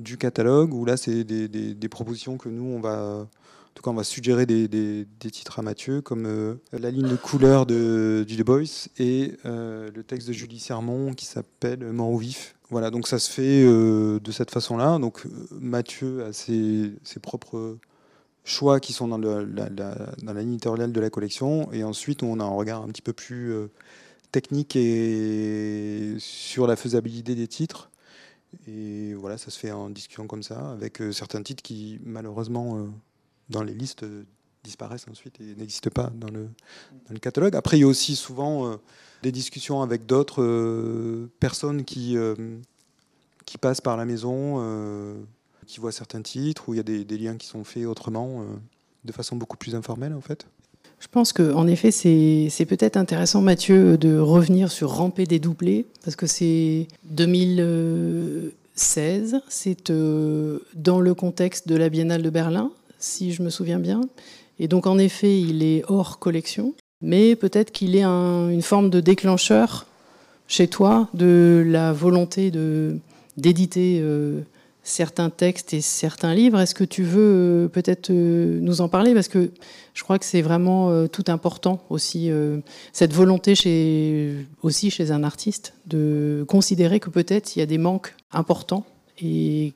du 0.00 0.16
catalogue, 0.18 0.74
où 0.74 0.84
là, 0.84 0.96
c'est 0.96 1.22
des, 1.22 1.88
propositions 1.88 2.38
que 2.38 2.48
nous, 2.48 2.64
on 2.64 2.80
va, 2.80 3.18
en 3.20 3.28
tout 3.72 3.84
cas, 3.84 3.90
on 3.92 3.94
va 3.94 4.02
suggérer 4.02 4.46
des, 4.46 5.06
titres 5.30 5.60
à 5.60 5.62
Mathieu, 5.62 6.00
comme 6.00 6.26
euh, 6.26 6.56
la 6.72 6.90
ligne 6.90 7.06
de 7.06 7.14
couleur 7.14 7.66
de, 7.66 8.24
du 8.26 8.36
The 8.36 8.44
Boys 8.44 8.88
et 8.98 9.34
euh, 9.46 9.92
le 9.94 10.02
texte 10.02 10.26
de 10.26 10.32
Julie 10.32 10.58
Sermon 10.58 11.14
qui 11.14 11.26
s'appelle 11.26 11.84
Mort 11.92 12.10
au 12.10 12.18
vif. 12.18 12.56
Voilà, 12.68 12.90
donc 12.90 13.06
ça 13.06 13.20
se 13.20 13.30
fait 13.30 13.62
de 13.64 14.32
cette 14.32 14.50
façon-là. 14.50 14.98
Donc 14.98 15.22
Mathieu 15.52 16.24
a 16.24 16.32
ses, 16.32 16.94
ses 17.04 17.20
propres 17.20 17.78
choix 18.44 18.80
qui 18.80 18.92
sont 18.92 19.08
dans, 19.08 19.18
dans 19.18 19.34
la 19.36 20.86
de 20.86 21.00
la 21.00 21.10
collection. 21.10 21.70
Et 21.72 21.84
ensuite, 21.84 22.22
on 22.22 22.40
a 22.40 22.44
un 22.44 22.48
regard 22.48 22.82
un 22.82 22.88
petit 22.88 23.02
peu 23.02 23.12
plus 23.12 23.52
euh, 23.52 23.68
technique 24.32 24.76
et 24.76 26.14
sur 26.18 26.66
la 26.66 26.76
faisabilité 26.76 27.34
des 27.34 27.48
titres. 27.48 27.90
Et 28.66 29.14
voilà, 29.14 29.38
ça 29.38 29.50
se 29.50 29.58
fait 29.58 29.70
en 29.70 29.90
discussion 29.90 30.26
comme 30.26 30.42
ça, 30.42 30.70
avec 30.70 31.00
euh, 31.00 31.12
certains 31.12 31.42
titres 31.42 31.62
qui, 31.62 32.00
malheureusement, 32.04 32.76
euh, 32.76 32.86
dans 33.48 33.62
les 33.62 33.74
listes, 33.74 34.04
disparaissent 34.62 35.06
ensuite 35.10 35.40
et 35.40 35.54
n'existent 35.54 35.90
pas 35.90 36.10
dans 36.14 36.28
le, 36.28 36.48
dans 37.06 37.14
le, 37.14 37.18
catalogue. 37.18 37.56
Après, 37.56 37.78
il 37.78 37.80
y 37.80 37.84
a 37.84 37.86
aussi 37.86 38.14
souvent 38.14 38.78
des 39.22 39.32
discussions 39.32 39.80
avec 39.80 40.04
d'autres 40.04 41.28
personnes 41.40 41.84
qui, 41.84 42.14
qui 43.46 43.56
passent 43.56 43.80
par 43.80 43.96
la 43.96 44.04
maison 44.04 45.16
qui 45.70 45.80
voient 45.80 45.92
certains 45.92 46.22
titres, 46.22 46.68
où 46.68 46.74
il 46.74 46.78
y 46.78 46.80
a 46.80 46.82
des, 46.82 47.18
liens 47.18 47.36
qui 47.36 47.46
sont 47.46 47.62
faits 47.64 47.86
autrement, 47.86 48.40
euh, 48.40 48.44
de 49.04 49.12
façon 49.12 49.36
beaucoup 49.36 49.56
plus 49.56 49.76
informelle 49.76 50.14
en 50.14 50.20
fait 50.20 50.46
je 51.02 51.08
pense 51.08 51.32
qu'en 51.32 51.66
effet, 51.66 51.90
c'est 51.90 52.66
peut-être 52.66 52.98
intéressant, 52.98 53.40
Mathieu, 53.40 53.96
de 53.96 54.18
revenir 54.18 54.70
sur 54.70 54.90
Ramper 54.90 55.24
des 55.24 55.38
doublés, 55.38 55.86
parce 56.04 56.14
que 56.14 56.26
c'est 56.26 56.88
2016, 57.04 59.40
c'est 59.48 59.88
euh, 59.88 60.58
dans 60.74 61.00
le 61.00 61.14
contexte 61.14 61.66
de 61.68 61.76
la 61.76 61.88
Biennale 61.88 62.20
de 62.20 62.28
Berlin, 62.28 62.70
si 62.98 63.32
je 63.32 63.42
me 63.42 63.48
souviens 63.48 63.78
bien. 63.78 64.02
Et 64.58 64.68
donc, 64.68 64.86
en 64.86 64.98
effet, 64.98 65.40
il 65.40 65.62
est 65.62 65.84
hors 65.88 66.18
collection, 66.18 66.74
mais 67.00 67.34
peut-être 67.34 67.72
qu'il 67.72 67.96
est 67.96 68.04
une 68.04 68.60
forme 68.60 68.90
de 68.90 69.00
déclencheur 69.00 69.86
chez 70.48 70.68
toi 70.68 71.08
de 71.14 71.64
la 71.66 71.94
volonté 71.94 72.52
d'éditer. 73.38 74.00
Euh, 74.02 74.42
certains 74.90 75.30
textes 75.30 75.72
et 75.72 75.80
certains 75.80 76.34
livres. 76.34 76.58
Est-ce 76.60 76.74
que 76.74 76.84
tu 76.84 77.02
veux 77.02 77.20
euh, 77.64 77.68
peut-être 77.68 78.10
euh, 78.10 78.58
nous 78.60 78.80
en 78.80 78.88
parler? 78.88 79.14
Parce 79.14 79.28
que 79.28 79.50
je 79.94 80.02
crois 80.02 80.18
que 80.18 80.24
c'est 80.24 80.42
vraiment 80.42 80.90
euh, 80.90 81.06
tout 81.06 81.24
important 81.28 81.82
aussi, 81.90 82.30
cette 82.92 83.12
volonté 83.12 83.54
chez, 83.54 84.34
aussi 84.62 84.90
chez 84.90 85.10
un 85.10 85.24
artiste 85.24 85.74
de 85.86 86.44
considérer 86.48 87.00
que 87.00 87.10
peut-être 87.10 87.56
il 87.56 87.60
y 87.60 87.62
a 87.62 87.66
des 87.66 87.78
manques 87.78 88.14
importants. 88.32 88.84
Et 89.22 89.72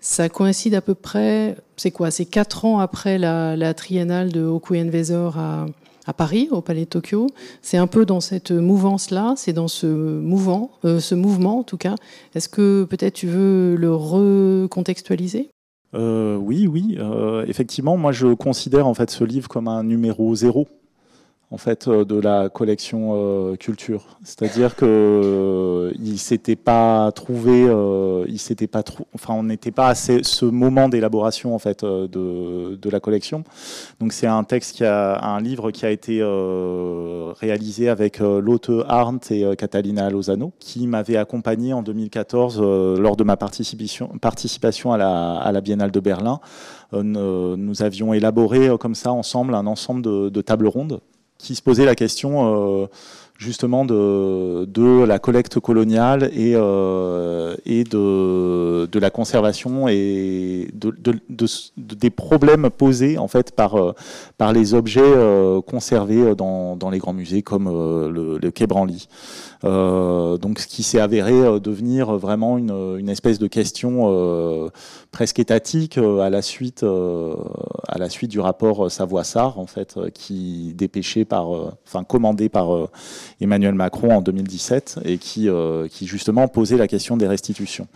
ça 0.00 0.28
coïncide 0.28 0.74
à 0.74 0.80
peu 0.80 0.94
près, 0.94 1.56
c'est 1.76 1.90
quoi? 1.90 2.10
C'est 2.10 2.24
quatre 2.24 2.64
ans 2.64 2.78
après 2.80 3.18
la, 3.18 3.74
triennale 3.74 4.32
de 4.32 4.44
Okuyen 4.44 4.90
Vezor 4.90 5.38
à, 5.38 5.66
à 6.08 6.14
Paris, 6.14 6.48
au 6.50 6.62
Palais 6.62 6.86
de 6.86 6.90
Tokyo. 6.90 7.26
C'est 7.60 7.76
un 7.76 7.86
peu 7.86 8.06
dans 8.06 8.20
cette 8.20 8.50
mouvance-là, 8.50 9.34
c'est 9.36 9.52
dans 9.52 9.68
ce 9.68 9.86
mouvement, 9.86 10.70
euh, 10.86 11.00
ce 11.00 11.14
mouvement 11.14 11.58
en 11.58 11.62
tout 11.64 11.76
cas. 11.76 11.96
Est-ce 12.34 12.48
que 12.48 12.84
peut-être 12.84 13.14
tu 13.14 13.26
veux 13.26 13.76
le 13.76 13.94
recontextualiser? 13.94 15.50
Euh, 15.94 16.36
Oui, 16.36 16.66
oui. 16.66 16.96
Euh, 16.98 17.44
effectivement, 17.46 17.98
moi 17.98 18.12
je 18.12 18.32
considère 18.32 18.86
en 18.86 18.94
fait 18.94 19.10
ce 19.10 19.22
livre 19.22 19.48
comme 19.48 19.68
un 19.68 19.84
numéro 19.84 20.34
zéro 20.34 20.66
en 21.50 21.56
fait 21.56 21.88
euh, 21.88 22.04
de 22.04 22.16
la 22.16 22.48
collection 22.48 23.12
euh, 23.14 23.56
culture. 23.56 24.18
C'est-à-dire 24.22 24.76
que 24.76 24.84
euh, 24.84 25.92
il 25.98 26.18
pas 26.56 27.10
trouvé, 27.12 27.66
il 28.28 28.38
s'était 28.38 28.66
pas 28.66 28.82
enfin 29.14 29.34
on 29.34 29.44
n'était 29.44 29.70
pas 29.70 29.88
à 29.88 29.94
ce 29.94 30.44
moment 30.44 30.88
d'élaboration 30.88 31.54
en 31.54 31.58
fait 31.58 31.84
de, 31.84 32.76
de, 32.76 32.90
la 32.90 33.00
collection. 33.00 33.44
Donc 34.00 34.12
c'est 34.12 34.26
un 34.26 34.44
texte 34.44 34.76
qui 34.76 34.84
a 34.84 35.18
un 35.22 35.40
livre 35.40 35.70
qui 35.70 35.86
a 35.86 35.90
été 35.90 36.22
réalisé 37.40 37.88
avec 37.88 38.18
Lotte 38.18 38.70
Arndt 38.88 39.34
et 39.34 39.56
Catalina 39.56 40.10
Lozano, 40.10 40.52
qui 40.58 40.86
m'avait 40.86 41.16
accompagné 41.16 41.72
en 41.72 41.82
2014 41.82 42.60
lors 42.60 43.16
de 43.16 43.24
ma 43.24 43.36
participation, 43.36 44.92
à 44.92 44.98
la, 44.98 45.60
Biennale 45.60 45.90
de 45.90 46.00
Berlin. 46.00 46.40
nous 46.92 47.82
avions 47.82 48.12
élaboré 48.12 48.70
comme 48.78 48.94
ça 48.94 49.12
ensemble 49.12 49.54
un 49.54 49.66
ensemble 49.66 50.02
de 50.02 50.40
tables 50.42 50.68
rondes 50.68 51.00
qui 51.38 51.54
se 51.54 51.62
posait 51.62 51.84
la 51.84 51.94
question 51.94 52.82
euh, 52.82 52.86
justement 53.38 53.84
de, 53.84 55.04
la 55.04 55.18
collecte 55.20 55.60
coloniale 55.60 56.24
et, 56.34 56.54
euh, 56.56 57.54
de, 57.64 58.98
la 58.98 59.10
conservation 59.10 59.88
et 59.88 60.68
de, 60.74 60.92
des 61.76 62.10
problèmes 62.10 62.68
posés 62.70 63.16
en 63.16 63.28
fait 63.28 63.52
par, 63.52 63.76
euh, 63.76 63.94
les 64.52 64.74
objets 64.74 65.14
conservés 65.66 66.34
dans, 66.34 66.90
les 66.90 66.98
grands 66.98 67.12
musées 67.12 67.42
comme 67.42 67.68
le, 67.68 68.38
le. 68.38 68.50
Euh, 69.64 70.36
donc, 70.38 70.60
ce 70.60 70.66
qui 70.66 70.82
s'est 70.82 71.00
avéré 71.00 71.32
euh, 71.32 71.58
devenir 71.58 72.16
vraiment 72.16 72.58
une, 72.58 72.96
une 72.98 73.08
espèce 73.08 73.38
de 73.38 73.46
question 73.46 74.04
euh, 74.06 74.68
presque 75.10 75.38
étatique 75.38 75.98
à 75.98 76.30
la 76.30 76.42
suite, 76.42 76.84
à 76.84 77.98
la 77.98 78.08
suite 78.08 78.30
du 78.30 78.40
rapport 78.40 78.90
Savoie-Sarr, 78.90 79.58
en 79.58 79.66
fait, 79.66 79.98
qui 80.14 80.74
dépêché 80.76 81.24
par, 81.24 81.48
enfin 81.86 82.04
commandé 82.04 82.48
par 82.48 82.88
Emmanuel 83.40 83.74
Macron 83.74 84.16
en 84.16 84.20
2017 84.20 85.00
et 85.04 85.18
qui, 85.18 85.48
qui 85.90 86.06
justement 86.06 86.46
posait 86.48 86.76
la 86.76 86.86
question 86.86 87.16
des 87.16 87.26
restitutions. 87.26 87.88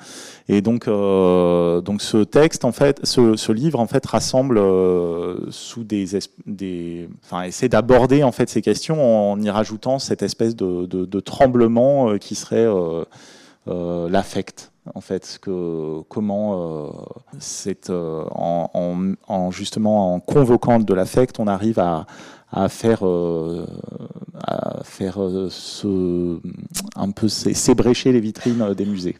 Et 0.48 0.61
donc, 0.61 0.87
donc 0.87 2.02
ce 2.02 2.24
texte, 2.24 2.64
en 2.64 2.72
fait, 2.72 3.00
ce, 3.05 3.52
livre, 3.52 3.78
en 3.78 3.87
fait, 3.87 4.05
rassemble 4.05 4.61
sous 5.50 5.85
des, 5.85 6.07
des, 6.46 7.09
enfin, 7.24 7.42
essaie 7.42 7.68
d'aborder 7.68 8.24
en 8.24 8.33
fait 8.33 8.48
ces 8.48 8.61
questions 8.61 9.33
en 9.33 9.40
y 9.40 9.50
rajoutant 9.50 9.98
cette 9.98 10.22
espèce 10.22 10.57
de, 10.57 10.87
de, 10.87 11.20
tremblement 11.20 12.18
qui 12.18 12.35
serait 12.35 12.66
l'affect 13.66 14.72
en 14.94 15.00
fait, 15.00 15.38
que 15.40 16.00
comment 16.09 16.87
euh, 16.87 16.90
c'est 17.38 17.90
euh, 17.90 18.24
en, 18.31 19.50
justement 19.50 20.14
en 20.14 20.20
convoquant 20.20 20.81
de 20.81 20.94
l'affect, 20.94 21.38
on 21.38 21.46
arrive 21.46 21.78
à, 21.78 22.07
faire 22.68 23.07
euh, 23.07 23.66
à 24.44 24.83
faire 24.85 25.18
ce, 25.50 26.38
un 26.96 27.11
peu 27.11 27.28
s'ébrécher 27.28 28.12
les 28.12 28.20
vitrines 28.20 28.74
des 28.74 28.87
musées. 28.87 29.16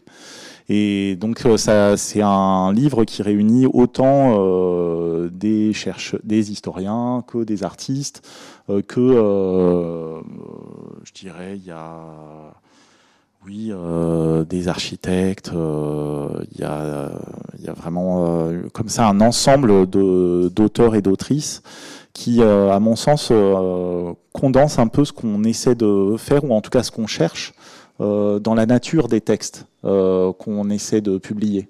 Et 0.69 1.15
donc 1.17 1.43
ça, 1.57 1.97
c'est 1.97 2.21
un 2.21 2.71
livre 2.71 3.03
qui 3.05 3.21
réunit 3.21 3.65
autant 3.65 4.37
des 5.27 5.73
chercheurs, 5.73 6.21
des 6.23 6.51
historiens 6.51 7.23
que 7.27 7.43
des 7.43 7.63
artistes, 7.63 8.21
que 8.87 10.21
je 11.03 11.11
dirais 11.13 11.57
il 11.57 11.65
y 11.65 11.71
a 11.71 12.53
oui, 13.45 13.71
euh, 13.71 14.45
des 14.45 14.67
architectes. 14.67 15.51
Euh, 15.53 16.29
il 16.53 16.61
y, 16.61 16.63
a, 16.63 17.11
vraiment 17.75 18.25
euh, 18.25 18.63
comme 18.73 18.89
ça 18.89 19.07
un 19.07 19.19
ensemble 19.21 19.87
d'auteurs 19.87 20.95
et 20.95 21.01
d'autrices 21.01 21.61
qui, 22.13 22.43
à 22.43 22.79
mon 22.79 22.95
sens, 22.95 23.31
condense 24.33 24.77
un 24.77 24.87
peu 24.87 25.03
ce 25.03 25.11
qu'on 25.11 25.43
essaie 25.43 25.73
de 25.73 26.15
faire, 26.17 26.43
ou 26.43 26.53
en 26.53 26.61
tout 26.61 26.69
cas 26.69 26.83
ce 26.83 26.91
qu'on 26.91 27.07
cherche 27.07 27.53
dans 27.99 28.53
la 28.55 28.65
nature 28.65 29.07
des 29.07 29.21
textes 29.21 29.67
qu'on 29.81 30.69
essaie 30.69 31.01
de 31.01 31.17
publier. 31.17 31.69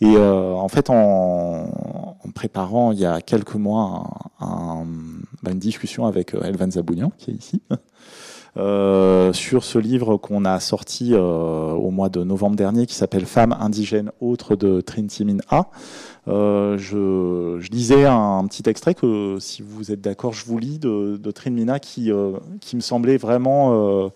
Et 0.00 0.16
en 0.16 0.68
fait, 0.68 0.90
en, 0.90 2.16
préparant 2.34 2.92
il 2.92 2.98
y 2.98 3.06
a 3.06 3.20
quelques 3.20 3.54
mois 3.54 4.08
bah, 4.40 5.52
une 5.52 5.58
discussion 5.58 6.06
avec 6.06 6.34
Elvan 6.34 6.70
Zabounian, 6.70 7.12
qui 7.16 7.30
est 7.30 7.34
ici, 7.34 7.62
euh, 8.56 9.32
sur 9.32 9.62
ce 9.62 9.78
livre 9.78 10.16
qu'on 10.16 10.44
a 10.44 10.58
sorti 10.58 11.10
euh, 11.14 11.70
au 11.72 11.90
mois 11.90 12.08
de 12.08 12.24
novembre 12.24 12.56
dernier 12.56 12.86
qui 12.86 12.94
s'appelle 12.94 13.24
Femmes 13.24 13.56
indigènes 13.60 14.10
autres 14.20 14.56
de 14.56 14.80
Trinity 14.80 15.24
Min 15.24 15.38
A. 15.48 15.70
Euh, 16.26 16.76
je, 16.76 17.58
lisais 17.70 18.04
un, 18.04 18.44
petit 18.48 18.68
extrait 18.68 18.94
que, 18.94 19.36
si 19.38 19.62
vous 19.62 19.92
êtes 19.92 20.00
d'accord, 20.00 20.32
je 20.32 20.44
vous 20.44 20.58
lis 20.58 20.78
de, 20.78 21.16
de 21.16 21.78
qui, 21.78 22.10
qui 22.60 22.76
me 22.76 22.80
semblait 22.80 23.16
vraiment 23.16 24.10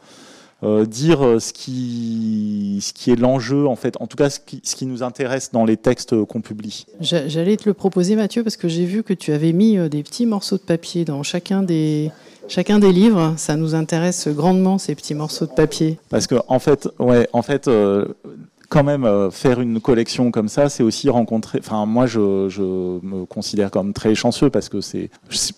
dire 0.87 1.41
ce 1.41 1.53
qui, 1.53 2.79
ce 2.81 2.93
qui 2.93 3.11
est 3.11 3.17
l'enjeu, 3.17 3.67
en 3.67 3.77
fait, 3.77 3.97
en 4.01 4.07
tout 4.07 4.17
cas 4.17 4.31
ce 4.31 4.39
qui, 4.41 4.61
ce 4.65 4.77
qui 4.77 4.87
nous 4.87 5.03
intéresse 5.03 5.51
dans 5.53 5.65
les 5.65 5.77
textes 5.77 6.25
qu'on 6.25 6.41
publie. 6.41 6.87
J'allais 7.01 7.57
te 7.57 7.69
le 7.69 7.75
proposer, 7.75 8.17
Mathieu, 8.17 8.43
parce 8.43 8.57
que 8.57 8.69
j'ai 8.69 8.85
vu 8.85 9.03
que 9.03 9.13
tu 9.13 9.33
avais 9.33 9.53
mis 9.53 9.77
des 9.89 10.03
petits 10.03 10.27
morceaux 10.27 10.57
de 10.57 10.63
papier 10.63 11.05
dans 11.05 11.23
chacun 11.23 11.63
des, 11.63 12.13
chacun 12.49 12.79
des 12.79 12.93
livres. 12.93 13.35
Ça 13.37 13.57
nous 13.57 13.75
intéresse 13.75 14.29
grandement 14.29 14.79
ces 14.79 14.95
petits 14.95 15.15
morceaux 15.15 15.47
de 15.47 15.53
papier. 15.53 15.99
Parce 16.09 16.27
que 16.27 16.37
en 16.49 16.59
fait, 16.59 16.89
ouais, 16.99 17.29
en 17.33 17.43
fait. 17.43 17.69
Euh, 17.69 18.07
quand 18.73 18.85
même, 18.85 19.05
euh, 19.05 19.31
faire 19.31 19.61
une 19.61 19.83
collection 19.83 20.31
comme 20.31 20.49
ça, 20.49 20.71
c'est 20.71 20.83
aussi 20.83 21.11
rencontrer. 21.11 21.59
Enfin, 21.59 21.85
moi, 21.85 22.07
je, 22.07 22.19
me 22.19 23.27
considère 23.27 23.71
comme 23.71 23.93
très 23.93 24.15
chanceux 24.15 24.49
parce 24.49 24.71
que 24.71 24.81
c'est. 24.81 25.11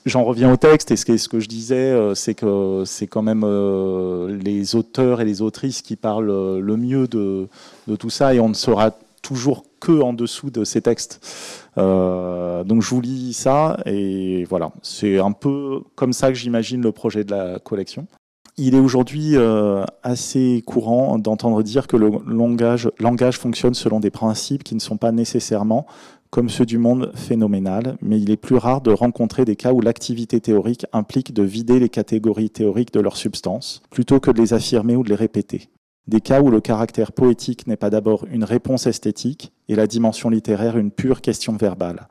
J'en 0.05 0.25
reviens 0.25 0.53
au 0.53 0.57
texte 0.57 0.91
et 0.91 0.97
ce 0.97 1.29
que, 1.29 1.39
je 1.39 1.49
disais, 1.49 1.77
euh, 1.77 2.17
c'est 2.17 2.35
que 2.35 2.83
c'est 2.85 3.07
quand 3.07 3.23
même 3.23 3.45
les 4.43 4.75
auteurs 4.75 5.21
et 5.21 5.25
les 5.25 5.43
autrices 5.43 5.81
qui 5.81 5.95
parlent 5.95 6.59
le 6.59 6.77
mieux 6.77 7.07
de, 7.07 7.47
tout 8.01 8.11
ça 8.11 8.35
et 8.35 8.41
on 8.41 8.49
ne 8.49 8.55
saura 8.55 8.91
toujours 9.23 9.65
que 9.81 10.01
en 10.01 10.13
dessous 10.13 10.51
de 10.51 10.65
ces 10.65 10.83
textes. 10.83 11.21
Euh, 11.79 12.65
donc 12.65 12.83
je 12.83 12.91
vous 12.91 13.01
lis 13.01 13.33
ça 13.33 13.79
et 13.87 14.45
voilà, 14.49 14.71
c'est 14.83 15.19
un 15.19 15.33
peu 15.33 15.81
comme 15.95 16.13
ça 16.13 16.29
que 16.29 16.35
j'imagine 16.35 16.83
le 16.83 16.93
projet 16.93 17.25
de 17.25 17.31
la 17.31 17.59
collection. 17.59 18.07
Il 18.57 18.77
est 18.77 18.81
aujourd'hui 18.81 19.37
euh, 19.37 19.85
assez 20.05 20.63
courant 20.65 21.19
d'entendre 21.19 21.65
dire 21.65 21.89
que 21.89 21.97
le 21.97 22.11
langage, 22.25 22.89
langage 23.01 23.37
fonctionne 23.37 23.75
selon 23.75 23.99
des 23.99 24.11
principes 24.11 24.63
qui 24.63 24.77
ne 24.77 24.81
sont 24.81 24.97
pas 24.97 25.11
nécessairement 25.11 25.87
comme 26.31 26.49
ceux 26.49 26.67
du 26.67 26.79
monde 26.79 27.11
phénoménal, 27.15 27.97
mais 28.01 28.21
il 28.21 28.31
est 28.31 28.37
plus 28.37 28.57
rare 28.57 28.81
de 28.81 28.93
rencontrer 28.93 29.45
des 29.45 29.57
cas 29.57 29.73
où 29.73 29.81
l'activité 29.81 30.41
théorique 30.41 30.87
implique 30.93 31.33
de 31.33 31.43
vider 31.43 31.79
les 31.79 31.89
catégories 31.89 32.51
théoriques 32.51 32.93
de 32.93 33.01
leur 33.01 33.17
substance, 33.17 33.83
plutôt 33.91 34.19
que 34.21 34.31
de 34.31 34.41
les 34.41 34.53
affirmer 34.53 34.97
ou 34.97 35.03
de 35.03 35.11
les 35.11 35.15
répéter. 35.15 35.69
Des 36.07 36.21
cas 36.21 36.43
où 36.43 36.51
le 36.51 36.61
caractère 36.61 37.13
poétique 37.13 37.67
n'est 37.67 37.77
pas 37.77 37.91
d'abord 37.91 38.25
une 38.31 38.45
réponse 38.45 38.87
esthétique 38.87 39.53
et 39.69 39.75
la 39.75 39.87
dimension 39.87 40.29
littéraire 40.29 40.77
une 40.77 40.91
pure 40.91 41.21
question 41.21 41.57
verbale, 41.57 42.09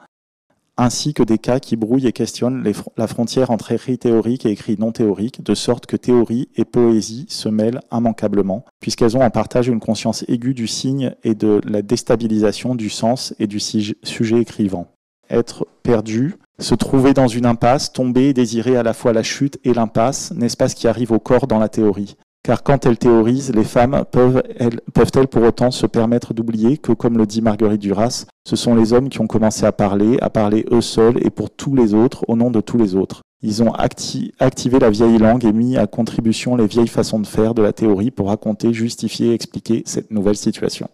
ainsi 0.78 1.14
que 1.14 1.24
des 1.24 1.38
cas 1.38 1.60
qui 1.60 1.76
brouillent 1.76 2.08
et 2.08 2.12
questionnent 2.12 2.64
la 2.98 3.08
frontière 3.08 3.52
entre 3.52 3.72
écrit 3.72 3.98
théorique 3.98 4.46
et 4.46 4.52
écrit 4.52 4.76
non 4.80 4.92
théorique, 4.92 5.44
de 5.44 5.54
sorte 5.54 5.86
que 5.86 5.98
théorie 5.98 6.50
et 6.56 6.66
poésie 6.66 7.26
se 7.30 7.50
mêlent 7.50 7.82
immanquablement, 7.92 8.66
puisqu'elles 8.80 9.16
ont 9.18 9.22
en 9.22 9.30
partage 9.30 9.68
une 9.68 9.80
conscience 9.80 10.26
aiguë 10.28 10.54
du 10.54 10.68
signe 10.68 11.16
et 11.24 11.36
de 11.36 11.62
la 11.66 11.82
déstabilisation 11.82 12.76
du 12.76 12.90
sens 12.90 13.34
et 13.40 13.48
du 13.48 13.60
sujet 13.60 14.40
écrivant. 14.40 14.88
Être 15.30 15.68
perdu, 15.84 16.36
se 16.60 16.76
trouver 16.76 17.14
dans 17.14 17.28
une 17.28 17.46
impasse, 17.46 17.94
tomber 17.94 18.30
et 18.30 18.34
désirer 18.34 18.76
à 18.76 18.84
la 18.84 18.94
fois 18.94 19.14
la 19.14 19.24
chute 19.24 19.60
et 19.64 19.74
l'impasse, 19.74 20.32
n'est-ce 20.32 20.58
pas 20.58 20.70
ce 20.70 20.76
qui 20.76 20.88
arrive 20.88 21.12
au 21.12 21.20
corps 21.20 21.48
dans 21.48 21.60
la 21.60 21.70
théorie? 21.70 22.16
Car 22.44 22.62
quand 22.62 22.86
elles 22.86 22.98
théorisent, 22.98 23.54
les 23.56 23.64
femmes 23.64 24.04
peuvent-elles 24.12 24.82
peuvent 24.94 25.28
pour 25.28 25.44
autant 25.44 25.72
se 25.72 25.86
permettre 25.86 26.34
d'oublier 26.34 26.78
que, 26.78 26.92
comme 26.92 27.18
le 27.18 27.26
dit 27.26 27.42
Marguerite 27.42 27.82
Duras, 27.82 28.26
ce 28.46 28.58
sont 28.58 28.76
les 28.76 28.92
hommes 28.92 29.08
qui 29.08 29.22
ont 29.22 29.28
commencé 29.28 29.66
à 29.66 29.72
parler, 29.72 30.18
à 30.22 30.30
parler 30.30 30.66
eux 30.72 30.82
seuls 30.82 31.26
et 31.26 31.30
pour 31.30 31.50
tous 31.50 31.74
les 31.74 31.94
autres, 31.94 32.26
au 32.28 32.36
nom 32.36 32.52
de 32.52 32.60
tous 32.60 32.78
les 32.78 32.96
autres. 32.96 33.22
Ils 33.42 33.64
ont 33.64 33.74
activé 33.74 34.80
la 34.80 34.90
vieille 34.90 35.18
langue 35.18 35.46
et 35.46 35.54
mis 35.54 35.78
à 35.78 35.88
contribution 35.88 36.56
les 36.56 36.68
vieilles 36.68 36.88
façons 36.88 37.20
de 37.20 37.28
faire 37.28 37.54
de 37.54 37.62
la 37.62 37.74
théorie 37.74 38.12
pour 38.12 38.28
raconter, 38.28 38.74
justifier, 38.74 39.34
expliquer 39.34 39.84
cette 39.86 40.12
nouvelle 40.12 40.38
situation. 40.38 40.90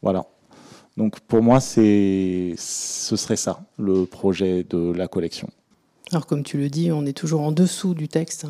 Voilà. 0.00 0.26
Donc 0.96 1.20
pour 1.20 1.42
moi, 1.42 1.60
ce 1.60 2.54
serait 2.56 3.36
ça, 3.36 3.60
le 3.78 4.06
projet 4.06 4.64
de 4.68 4.92
la 4.92 5.08
collection. 5.08 5.48
Alors 6.12 6.26
comme 6.26 6.42
tu 6.42 6.58
le 6.58 6.68
dis, 6.68 6.90
on 6.92 7.04
est 7.04 7.12
toujours 7.12 7.42
en 7.42 7.52
dessous 7.52 7.94
du 7.94 8.08
texte 8.08 8.46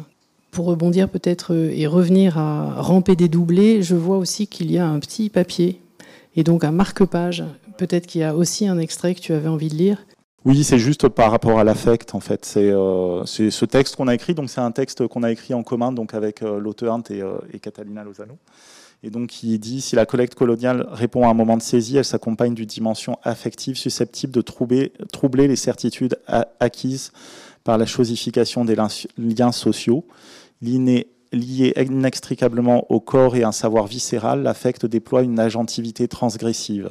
pour 0.50 0.66
rebondir 0.66 1.08
peut-être 1.08 1.54
euh, 1.54 1.70
et 1.72 1.86
revenir 1.86 2.38
à 2.38 2.80
ramper 2.80 3.16
des 3.16 3.28
doublés, 3.28 3.82
je 3.82 3.94
vois 3.94 4.18
aussi 4.18 4.46
qu'il 4.46 4.70
y 4.70 4.78
a 4.78 4.86
un 4.86 4.98
petit 4.98 5.28
papier 5.30 5.80
et 6.36 6.44
donc 6.44 6.64
un 6.64 6.72
marque-page. 6.72 7.44
Peut-être 7.76 8.06
qu'il 8.06 8.22
y 8.22 8.24
a 8.24 8.34
aussi 8.34 8.66
un 8.66 8.78
extrait 8.78 9.14
que 9.14 9.20
tu 9.20 9.32
avais 9.32 9.48
envie 9.48 9.68
de 9.68 9.74
lire. 9.74 10.04
Oui, 10.44 10.64
c'est 10.64 10.78
juste 10.78 11.08
par 11.08 11.30
rapport 11.30 11.58
à 11.58 11.64
l'affect 11.64 12.14
en 12.14 12.20
fait. 12.20 12.44
C'est 12.44 12.70
euh, 12.70 13.24
ce 13.24 13.64
texte 13.64 13.96
qu'on 13.96 14.08
a 14.08 14.14
écrit, 14.14 14.34
donc 14.34 14.50
c'est 14.50 14.60
un 14.60 14.70
texte 14.70 15.06
qu'on 15.06 15.22
a 15.22 15.30
écrit 15.30 15.54
en 15.54 15.62
commun 15.62 15.92
donc 15.92 16.14
avec 16.14 16.42
euh, 16.42 16.58
l'auteur 16.58 16.98
et, 17.10 17.22
et 17.52 17.58
Catalina 17.58 18.02
Lozano. 18.04 18.38
Et 19.02 19.10
donc 19.10 19.42
il 19.42 19.58
dit 19.58 19.80
si 19.80 19.94
la 19.94 20.06
collecte 20.06 20.34
coloniale 20.34 20.86
répond 20.90 21.26
à 21.26 21.30
un 21.30 21.34
moment 21.34 21.56
de 21.56 21.62
saisie, 21.62 21.98
elle 21.98 22.04
s'accompagne 22.04 22.54
d'une 22.54 22.66
dimension 22.66 23.18
affective 23.22 23.76
susceptible 23.76 24.32
de 24.32 24.40
troubler, 24.40 24.92
troubler 25.12 25.46
les 25.46 25.56
certitudes 25.56 26.18
acquises 26.58 27.12
par 27.62 27.78
la 27.78 27.86
chosification 27.86 28.64
des 28.64 28.76
liens 29.18 29.52
sociaux 29.52 30.04
lié 30.60 31.06
inextricablement 31.76 32.90
au 32.90 33.00
corps 33.00 33.36
et 33.36 33.44
un 33.44 33.52
savoir 33.52 33.86
viscéral, 33.86 34.42
l'affect 34.42 34.86
déploie 34.86 35.22
une 35.22 35.38
agentivité 35.38 36.08
transgressive. 36.08 36.90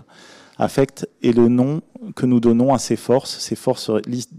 Affect 0.60 1.08
est 1.22 1.34
le 1.34 1.50
nom 1.50 1.82
que 2.16 2.26
nous 2.26 2.40
donnons 2.40 2.74
à 2.74 2.80
ces 2.80 2.96
forces, 2.96 3.38
ces 3.38 3.56
forces 3.56 3.92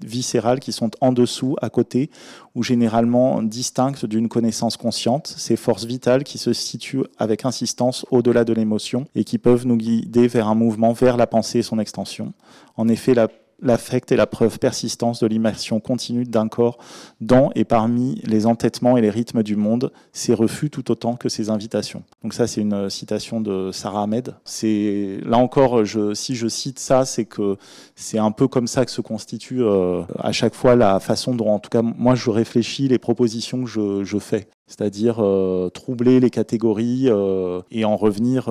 viscérales 0.03 0.59
qui 0.59 0.73
sont 0.73 0.91
en 1.01 1.13
dessous, 1.13 1.55
à 1.63 1.71
côté, 1.71 2.11
ou 2.57 2.65
généralement 2.65 3.41
distinctes 3.41 4.05
d'une 4.05 4.29
connaissance 4.29 4.77
consciente, 4.77 5.33
ces 5.37 5.57
forces 5.57 5.85
vitales 5.85 6.25
qui 6.25 6.39
se 6.39 6.53
situent 6.53 7.05
avec 7.19 7.45
insistance 7.45 8.05
au-delà 8.11 8.45
de 8.45 8.53
l'émotion 8.53 9.07
et 9.15 9.23
qui 9.23 9.39
peuvent 9.39 9.67
nous 9.67 9.77
guider 9.77 10.27
vers 10.27 10.49
un 10.49 10.57
mouvement 10.57 10.93
vers 10.93 11.17
la 11.17 11.29
pensée 11.29 11.61
et 11.61 11.63
son 11.63 11.79
extension. 11.79 12.33
En 12.77 12.89
effet, 12.89 13.15
la 13.15 13.29
l'affect 13.61 14.13
est 14.13 14.17
la 14.17 14.27
preuve 14.27 14.59
persistance 14.59 15.21
de 15.21 15.27
l'immersion 15.27 15.81
continue 15.81 16.25
d'un 16.25 16.49
corps 16.49 16.79
dans 17.21 17.51
et 17.55 17.65
parmi 17.65 18.21
les 18.25 18.47
entêtements 18.47 18.97
et 18.97 19.01
les 19.01 19.11
rythmes 19.11 19.43
du 19.43 19.57
monde, 19.57 19.93
ses 20.13 20.35
refus 20.35 20.71
tout 20.71 20.91
autant 20.91 21.17
que 21.17 21.29
ses 21.29 21.51
invitations. 21.51 22.03
Donc 22.23 22.35
ça, 22.35 22.47
c'est 22.47 22.61
une 22.61 22.89
citation 22.91 23.41
de 23.41 23.71
Sarah 23.73 24.03
Ahmed. 24.03 24.35
C'est 24.45 25.19
là 25.25 25.39
encore, 25.39 25.83
si 26.15 26.35
je 26.35 26.49
cite 26.49 26.79
ça, 26.79 27.05
c'est 27.05 27.25
que 27.25 27.57
c'est 27.97 28.19
un 28.19 28.31
peu 28.31 28.49
comme 28.49 28.67
ça 28.67 28.85
que 28.85 28.91
se 28.91 29.01
constitue 29.01 29.63
euh, 29.63 30.03
à 30.19 30.33
chaque 30.33 30.55
fois 30.55 30.77
la 30.77 31.01
façon 31.01 31.35
dont, 31.35 31.49
en 31.49 31.59
tout 31.59 31.71
cas, 31.71 31.83
moi, 31.83 32.15
je 32.15 32.31
réfléchis 32.31 32.89
les 32.89 32.99
propositions 32.99 33.65
que 33.65 34.05
je, 34.05 34.19
fais, 34.19 34.49
c'est-à-dire 34.67 35.17
euh, 35.21 35.69
troubler 35.71 36.21
les 36.21 36.31
catégories 36.31 37.09
euh, 37.09 37.61
et 37.71 37.85
en 37.85 37.97
revenir 37.97 38.49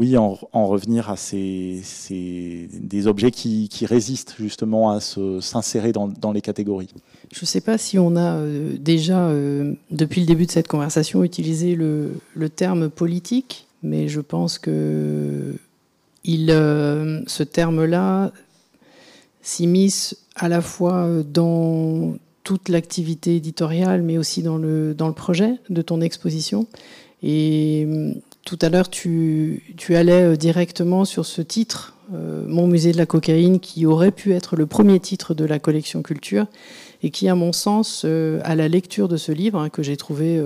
oui, 0.00 0.16
en, 0.16 0.36
revenir 0.52 1.08
à 1.08 1.16
ces, 1.16 1.80
des 2.72 3.06
objets 3.06 3.30
qui, 3.30 3.68
résistent 3.86 4.34
justement 4.38 4.90
à 4.90 4.98
s'insérer 5.00 5.92
dans, 5.92 6.32
les 6.32 6.40
catégories. 6.40 6.88
Je 7.32 7.40
ne 7.42 7.46
sais 7.46 7.60
pas 7.60 7.78
si 7.78 7.98
on 7.98 8.16
a 8.16 8.34
euh, 8.34 8.76
déjà, 8.76 9.28
euh, 9.28 9.74
depuis 9.92 10.20
le 10.20 10.26
début 10.26 10.46
de 10.46 10.50
cette 10.50 10.66
conversation, 10.66 11.22
utilisé 11.22 11.76
le, 11.76 12.18
terme 12.56 12.90
politique, 12.90 13.68
mais 13.84 14.08
je 14.08 14.20
pense 14.20 14.58
que 14.58 15.54
il, 16.24 16.50
euh, 16.50 17.20
ce 17.28 17.44
terme-là 17.44 18.32
s'immisce 19.42 20.16
à 20.34 20.48
la 20.48 20.60
fois 20.60 21.08
dans 21.22 22.16
toute 22.42 22.68
l'activité 22.68 23.36
éditoriale, 23.36 24.02
mais 24.02 24.18
aussi 24.18 24.42
dans 24.42 24.56
le, 24.56 24.92
dans 24.92 25.06
le 25.06 25.14
projet 25.14 25.60
de 25.70 25.82
ton 25.82 26.00
exposition. 26.00 26.66
Et 27.22 27.86
tout 28.44 28.58
à 28.60 28.68
l'heure, 28.68 28.90
tu, 28.90 29.62
allais 29.90 30.22
euh, 30.22 30.36
directement 30.36 31.04
sur 31.04 31.24
ce 31.24 31.40
titre, 31.40 31.94
euh, 32.12 32.44
Mon 32.46 32.66
musée 32.66 32.92
de 32.92 32.98
la 32.98 33.06
cocaïne, 33.06 33.58
qui 33.58 33.86
aurait 33.86 34.10
pu 34.10 34.32
être 34.32 34.56
le 34.56 34.66
premier 34.66 35.00
titre 35.00 35.34
de 35.34 35.44
la 35.44 35.58
collection 35.58 36.02
culture 36.02 36.46
et 37.02 37.10
qui, 37.10 37.28
à 37.28 37.34
mon 37.34 37.52
sens, 37.52 38.02
euh, 38.04 38.40
à 38.44 38.54
la 38.54 38.68
lecture 38.68 39.08
de 39.08 39.16
ce 39.16 39.32
livre, 39.32 39.58
hein, 39.58 39.70
que 39.70 39.82
j'ai 39.82 39.96
trouvé 39.96 40.42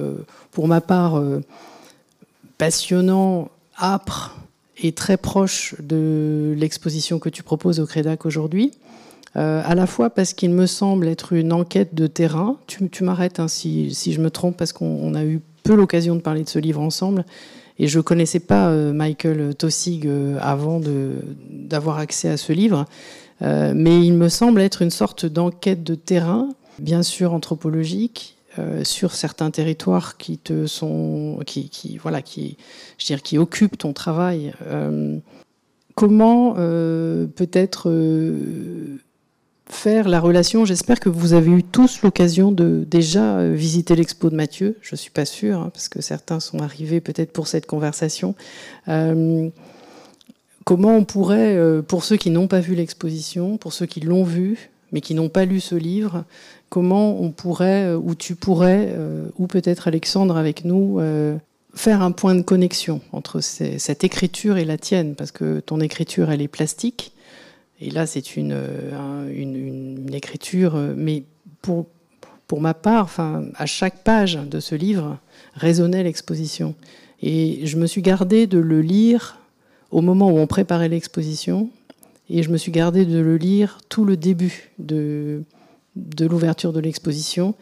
pour 0.52 0.68
ma 0.68 0.80
part 0.80 1.22
passionnant, 2.56 3.50
âpre 3.80 4.36
et 4.80 4.92
très 4.92 5.16
proche 5.16 5.74
de 5.80 6.54
l'exposition 6.56 7.18
que 7.18 7.28
tu 7.28 7.42
proposes 7.42 7.80
au 7.80 7.86
Crédac 7.86 8.26
aujourd'hui, 8.26 8.72
à 9.34 9.74
la 9.76 9.86
fois 9.86 10.10
parce 10.10 10.34
qu'il 10.34 10.50
me 10.50 10.66
semble 10.66 11.06
être 11.06 11.32
une 11.32 11.52
enquête 11.52 11.94
de 11.94 12.08
terrain. 12.08 12.56
Tu, 12.66 13.04
m'arrêtes 13.04 13.38
hein, 13.38 13.46
si, 13.46 13.94
si, 13.94 14.12
je 14.12 14.20
me 14.20 14.30
trompe, 14.30 14.56
parce 14.56 14.72
qu'on 14.72 15.14
a 15.14 15.24
eu 15.24 15.40
peu 15.62 15.74
l'occasion 15.74 16.16
de 16.16 16.20
parler 16.20 16.42
de 16.42 16.48
ce 16.48 16.58
livre 16.58 16.80
ensemble. 16.80 17.24
Et 17.78 17.86
je 17.86 18.00
connaissais 18.00 18.40
pas 18.40 18.68
euh, 18.68 18.92
Michael 18.92 19.54
Tossig 19.54 20.06
euh, 20.06 20.38
avant 20.40 20.80
d'avoir 21.48 21.98
accès 21.98 22.28
à 22.28 22.36
ce 22.36 22.52
livre. 22.52 22.86
Euh, 23.42 23.72
mais 23.74 24.04
il 24.04 24.14
me 24.14 24.28
semble 24.28 24.60
être 24.60 24.82
une 24.82 24.90
sorte 24.90 25.26
d'enquête 25.26 25.84
de 25.84 25.94
terrain, 25.94 26.48
bien 26.78 27.02
sûr 27.02 27.32
anthropologique, 27.32 28.34
sur 28.82 29.14
certains 29.14 29.52
territoires 29.52 30.16
qui 30.16 30.36
te 30.36 30.66
sont, 30.66 31.38
qui, 31.46 31.96
voilà, 32.02 32.22
qui, 32.22 32.56
je 32.98 33.06
dire, 33.06 33.22
qui 33.22 33.38
occupent 33.38 33.78
ton 33.78 33.92
travail. 33.92 34.52
comment 35.94 36.54
peut-être 36.54 37.88
faire 39.70 40.08
la 40.08 40.20
relation. 40.20 40.64
J'espère 40.64 41.00
que 41.00 41.08
vous 41.08 41.32
avez 41.32 41.50
eu 41.50 41.62
tous 41.62 42.02
l'occasion 42.02 42.52
de 42.52 42.84
déjà 42.88 43.38
euh, 43.38 43.54
visiter 43.54 43.94
l'expo 43.94 44.30
de 44.30 44.34
Mathieu. 44.34 44.76
Je 44.80 44.96
suis 44.96 45.10
pas 45.10 45.24
sûre, 45.24 45.60
hein, 45.60 45.70
parce 45.72 45.88
que 45.88 46.00
certains 46.00 46.40
sont 46.40 46.60
arrivés 46.60 47.00
peut-être 47.00 47.32
pour 47.32 47.48
cette 47.48 47.66
conversation. 47.66 48.34
Euh, 48.88 49.48
comment 50.64 50.96
on 50.96 51.04
pourrait, 51.04 51.56
euh, 51.56 51.82
pour 51.82 52.04
ceux 52.04 52.16
qui 52.16 52.30
n'ont 52.30 52.48
pas 52.48 52.60
vu 52.60 52.74
l'exposition, 52.74 53.56
pour 53.58 53.72
ceux 53.72 53.86
qui 53.86 54.00
l'ont 54.00 54.24
vu, 54.24 54.70
mais 54.92 55.00
qui 55.00 55.14
n'ont 55.14 55.28
pas 55.28 55.44
lu 55.44 55.60
ce 55.60 55.74
livre, 55.74 56.24
comment 56.70 57.20
on 57.20 57.30
pourrait, 57.30 57.92
ou 57.92 58.14
tu 58.14 58.34
pourrais, 58.34 58.94
ou 59.36 59.46
peut-être 59.46 59.86
Alexandre 59.86 60.38
avec 60.38 60.64
nous, 60.64 60.98
faire 61.74 62.00
un 62.00 62.10
point 62.10 62.34
de 62.34 62.40
connexion 62.40 63.02
entre 63.12 63.40
cette 63.40 64.02
écriture 64.02 64.56
et 64.56 64.64
la 64.64 64.78
tienne, 64.78 65.14
parce 65.14 65.30
que 65.30 65.60
ton 65.60 65.80
écriture, 65.80 66.30
elle 66.30 66.40
est 66.40 66.48
plastique 66.48 67.12
et 67.80 67.90
là, 67.90 68.06
c'est 68.06 68.36
une, 68.36 68.52
euh, 68.52 69.32
une, 69.32 70.12
écriture, 70.12 70.74
euh, 70.74 70.94
mais 70.96 71.22
pour, 71.62 71.86
pour 72.46 72.60
ma 72.60 72.74
part, 72.74 73.04
enfin, 73.04 73.44
à 73.54 73.66
chaque 73.66 74.02
page 74.02 74.36
de 74.36 74.58
ce 74.58 74.74
livre 74.74 75.18
résonnait 75.54 76.02
l'exposition. 76.02 76.74
Et 77.22 77.66
je 77.66 77.76
me 77.76 77.86
suis 77.86 78.02
gardé 78.02 78.46
de 78.46 78.58
le 78.58 78.80
lire 78.80 79.38
au 79.90 80.00
moment 80.00 80.30
où 80.30 80.38
on 80.38 80.46
préparait 80.46 80.88
l'exposition, 80.88 81.70
et 82.30 82.42
je 82.42 82.50
me 82.50 82.58
suis 82.58 82.72
gardé 82.72 83.06
de 83.06 83.18
le 83.18 83.36
lire 83.36 83.78
tout 83.88 84.04
le 84.04 84.16
début 84.16 84.70
de, 84.78 85.42
de 85.96 86.26
l'ouverture 86.26 86.72
de 86.72 86.80
l'exposition. 86.80 87.54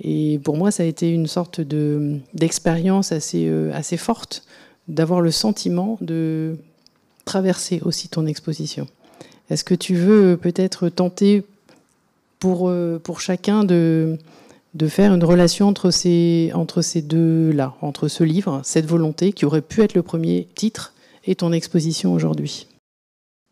Et 0.00 0.40
pour 0.44 0.56
moi, 0.56 0.70
ça 0.70 0.82
a 0.82 0.86
été 0.86 1.10
une 1.10 1.26
sorte 1.26 1.60
d'expérience 1.60 3.12
assez, 3.12 3.46
euh, 3.46 3.72
assez 3.72 3.96
forte 3.96 4.44
d'avoir 4.88 5.20
le 5.20 5.30
sentiment 5.30 5.98
de 6.00 6.56
traverser 7.24 7.80
aussi 7.84 8.08
ton 8.08 8.26
exposition. 8.26 8.86
Est-ce 9.50 9.64
que 9.64 9.74
tu 9.74 9.94
veux 9.94 10.36
peut-être 10.36 10.88
tenter 10.88 11.44
pour, 12.38 12.68
euh, 12.68 12.98
pour 13.02 13.20
chacun 13.20 13.64
de, 13.64 14.18
de 14.74 14.88
faire 14.88 15.14
une 15.14 15.24
relation 15.24 15.68
entre 15.68 15.90
ces, 15.90 16.50
entre 16.54 16.82
ces 16.82 17.02
deux-là, 17.02 17.74
entre 17.80 18.08
ce 18.08 18.24
livre, 18.24 18.60
cette 18.64 18.86
volonté 18.86 19.32
qui 19.32 19.44
aurait 19.44 19.62
pu 19.62 19.82
être 19.82 19.94
le 19.94 20.02
premier 20.02 20.48
titre, 20.54 20.92
et 21.26 21.34
ton 21.34 21.52
exposition 21.52 22.12
aujourd'hui? 22.12 22.66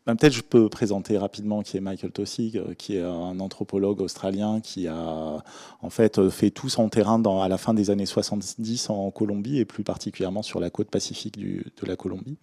Ben, 0.06 0.16
Peut-être 0.16 0.32
je 0.32 0.42
peux 0.42 0.68
présenter 0.68 1.18
rapidement 1.18 1.62
qui 1.62 1.76
est 1.76 1.80
Michael 1.80 2.12
Tossig, 2.12 2.56
euh, 2.56 2.74
qui 2.74 2.96
est 2.96 3.02
un 3.02 3.38
anthropologue 3.40 4.00
australien 4.00 4.60
qui 4.60 4.88
a 4.88 5.42
en 5.80 5.90
fait 5.90 6.28
fait 6.30 6.50
tout 6.50 6.68
son 6.68 6.88
terrain 6.88 7.22
à 7.42 7.48
la 7.48 7.58
fin 7.58 7.74
des 7.74 7.90
années 7.90 8.06
70 8.06 8.90
en 8.90 9.10
Colombie 9.10 9.58
et 9.58 9.64
plus 9.64 9.84
particulièrement 9.84 10.42
sur 10.42 10.60
la 10.60 10.70
côte 10.70 10.90
pacifique 10.90 11.38
de 11.38 11.86
la 11.86 11.96
Colombie. 11.96 12.38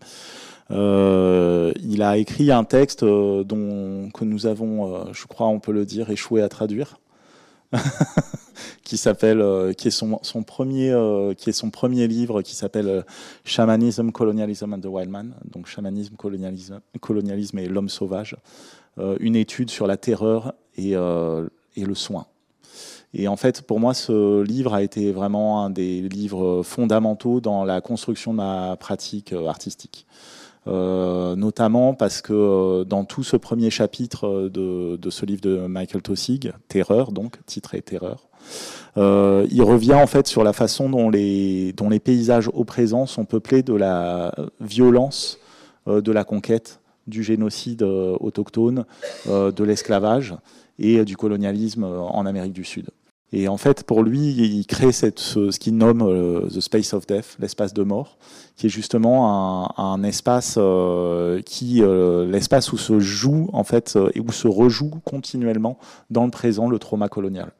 Euh, 0.71 1.71
il 1.81 2.01
a 2.03 2.17
écrit 2.17 2.51
un 2.51 2.63
texte 2.63 3.03
euh, 3.03 3.43
dont, 3.43 4.09
que 4.11 4.23
nous 4.23 4.45
avons, 4.45 4.93
euh, 4.93 5.03
je 5.13 5.25
crois, 5.25 5.47
on 5.47 5.59
peut 5.59 5.71
le 5.71 5.85
dire, 5.85 6.09
échoué 6.09 6.41
à 6.41 6.49
traduire. 6.49 6.99
qui 8.83 8.97
s'appelle, 8.97 9.73
qui 9.77 9.89
est 9.89 9.91
son, 9.91 10.43
premier, 10.43 10.95
qui 11.37 11.49
est 11.49 11.53
son 11.53 11.69
premier 11.69 12.07
livre, 12.07 12.41
qui 12.41 12.55
s'appelle 12.55 13.05
Shamanism, 13.45 14.11
Colonialism 14.11 14.73
and 14.73 14.81
the 14.81 14.85
Wild 14.85 15.09
Man, 15.09 15.35
donc 15.45 15.67
chamanisme, 15.67 16.15
colonialisme, 16.15 16.81
colonialisme 16.99 17.59
et 17.59 17.67
l'homme 17.67 17.89
sauvage, 17.89 18.35
une 19.19 19.35
étude 19.35 19.69
sur 19.69 19.85
la 19.85 19.97
terreur 19.97 20.53
et, 20.75 20.93
et 20.93 21.85
le 21.85 21.95
soin. 21.95 22.25
Et 23.13 23.27
en 23.27 23.37
fait, 23.37 23.63
pour 23.63 23.79
moi, 23.79 23.93
ce 23.93 24.41
livre 24.43 24.73
a 24.73 24.83
été 24.83 25.11
vraiment 25.11 25.63
un 25.63 25.69
des 25.69 26.01
livres 26.01 26.61
fondamentaux 26.63 27.41
dans 27.41 27.65
la 27.65 27.81
construction 27.81 28.33
de 28.33 28.37
ma 28.37 28.77
pratique 28.77 29.33
artistique. 29.33 30.05
Euh, 30.67 31.35
notamment 31.37 31.93
parce 31.93 32.21
que 32.21 32.33
euh, 32.33 32.83
dans 32.83 33.05
tout 33.05 33.23
ce 33.23 33.37
premier 33.37 33.69
chapitre 33.69 34.27
euh, 34.27 34.97
de, 34.97 35.09
ce 35.09 35.25
livre 35.25 35.41
de 35.41 35.67
Michael 35.67 36.01
Tossig, 36.01 36.51
Terreur, 36.67 37.13
donc 37.13 37.37
titré 37.45 37.81
Terreur, 37.81 38.27
il 38.97 39.61
revient 39.61 39.93
en 39.93 40.07
fait 40.07 40.27
sur 40.27 40.43
la 40.43 40.51
façon 40.51 40.89
dont 40.89 41.09
les 41.09 41.73
paysages 42.03 42.49
au 42.53 42.65
présent 42.65 43.05
sont 43.05 43.23
peuplés 43.23 43.63
de 43.63 43.73
la 43.73 44.35
violence 44.59 45.39
de 45.87 46.11
la 46.11 46.25
conquête, 46.25 46.81
du 47.07 47.23
génocide 47.23 47.83
autochtone, 47.83 48.85
de 49.27 49.63
l'esclavage 49.63 50.35
et 50.79 51.05
du 51.05 51.15
colonialisme 51.15 51.85
en 51.85 52.25
Amérique 52.25 52.53
du 52.53 52.65
Sud. 52.65 52.89
Et 53.31 53.47
en 53.47 53.57
fait, 53.57 53.83
pour 53.83 54.03
lui, 54.03 54.31
il 54.31 54.65
crée 54.65 54.91
ce, 54.91 55.55
qu'il 55.57 55.77
nomme 55.77 56.01
euh, 56.01 56.47
The 56.47 56.59
Space 56.61 56.93
of 56.93 57.05
Death, 57.05 57.37
l'espace 57.39 57.73
de 57.73 57.83
mort, 57.83 58.17
qui 58.55 58.65
est 58.65 58.69
justement 58.69 59.79
un, 59.79 60.03
espace 60.03 60.55
euh, 60.57 61.41
qui, 61.41 61.83
euh, 61.83 62.25
l'espace 62.25 62.73
où 62.73 62.77
se 62.77 62.99
joue 62.99 63.49
en 63.53 63.63
fait 63.63 63.97
et 64.15 64.19
où 64.19 64.31
se 64.31 64.47
rejoue 64.47 64.91
continuellement 65.05 65.77
dans 66.09 66.25
le 66.25 66.31
présent 66.31 66.69
le 66.69 66.79
trauma 66.79 67.07
colonial. 67.07 67.51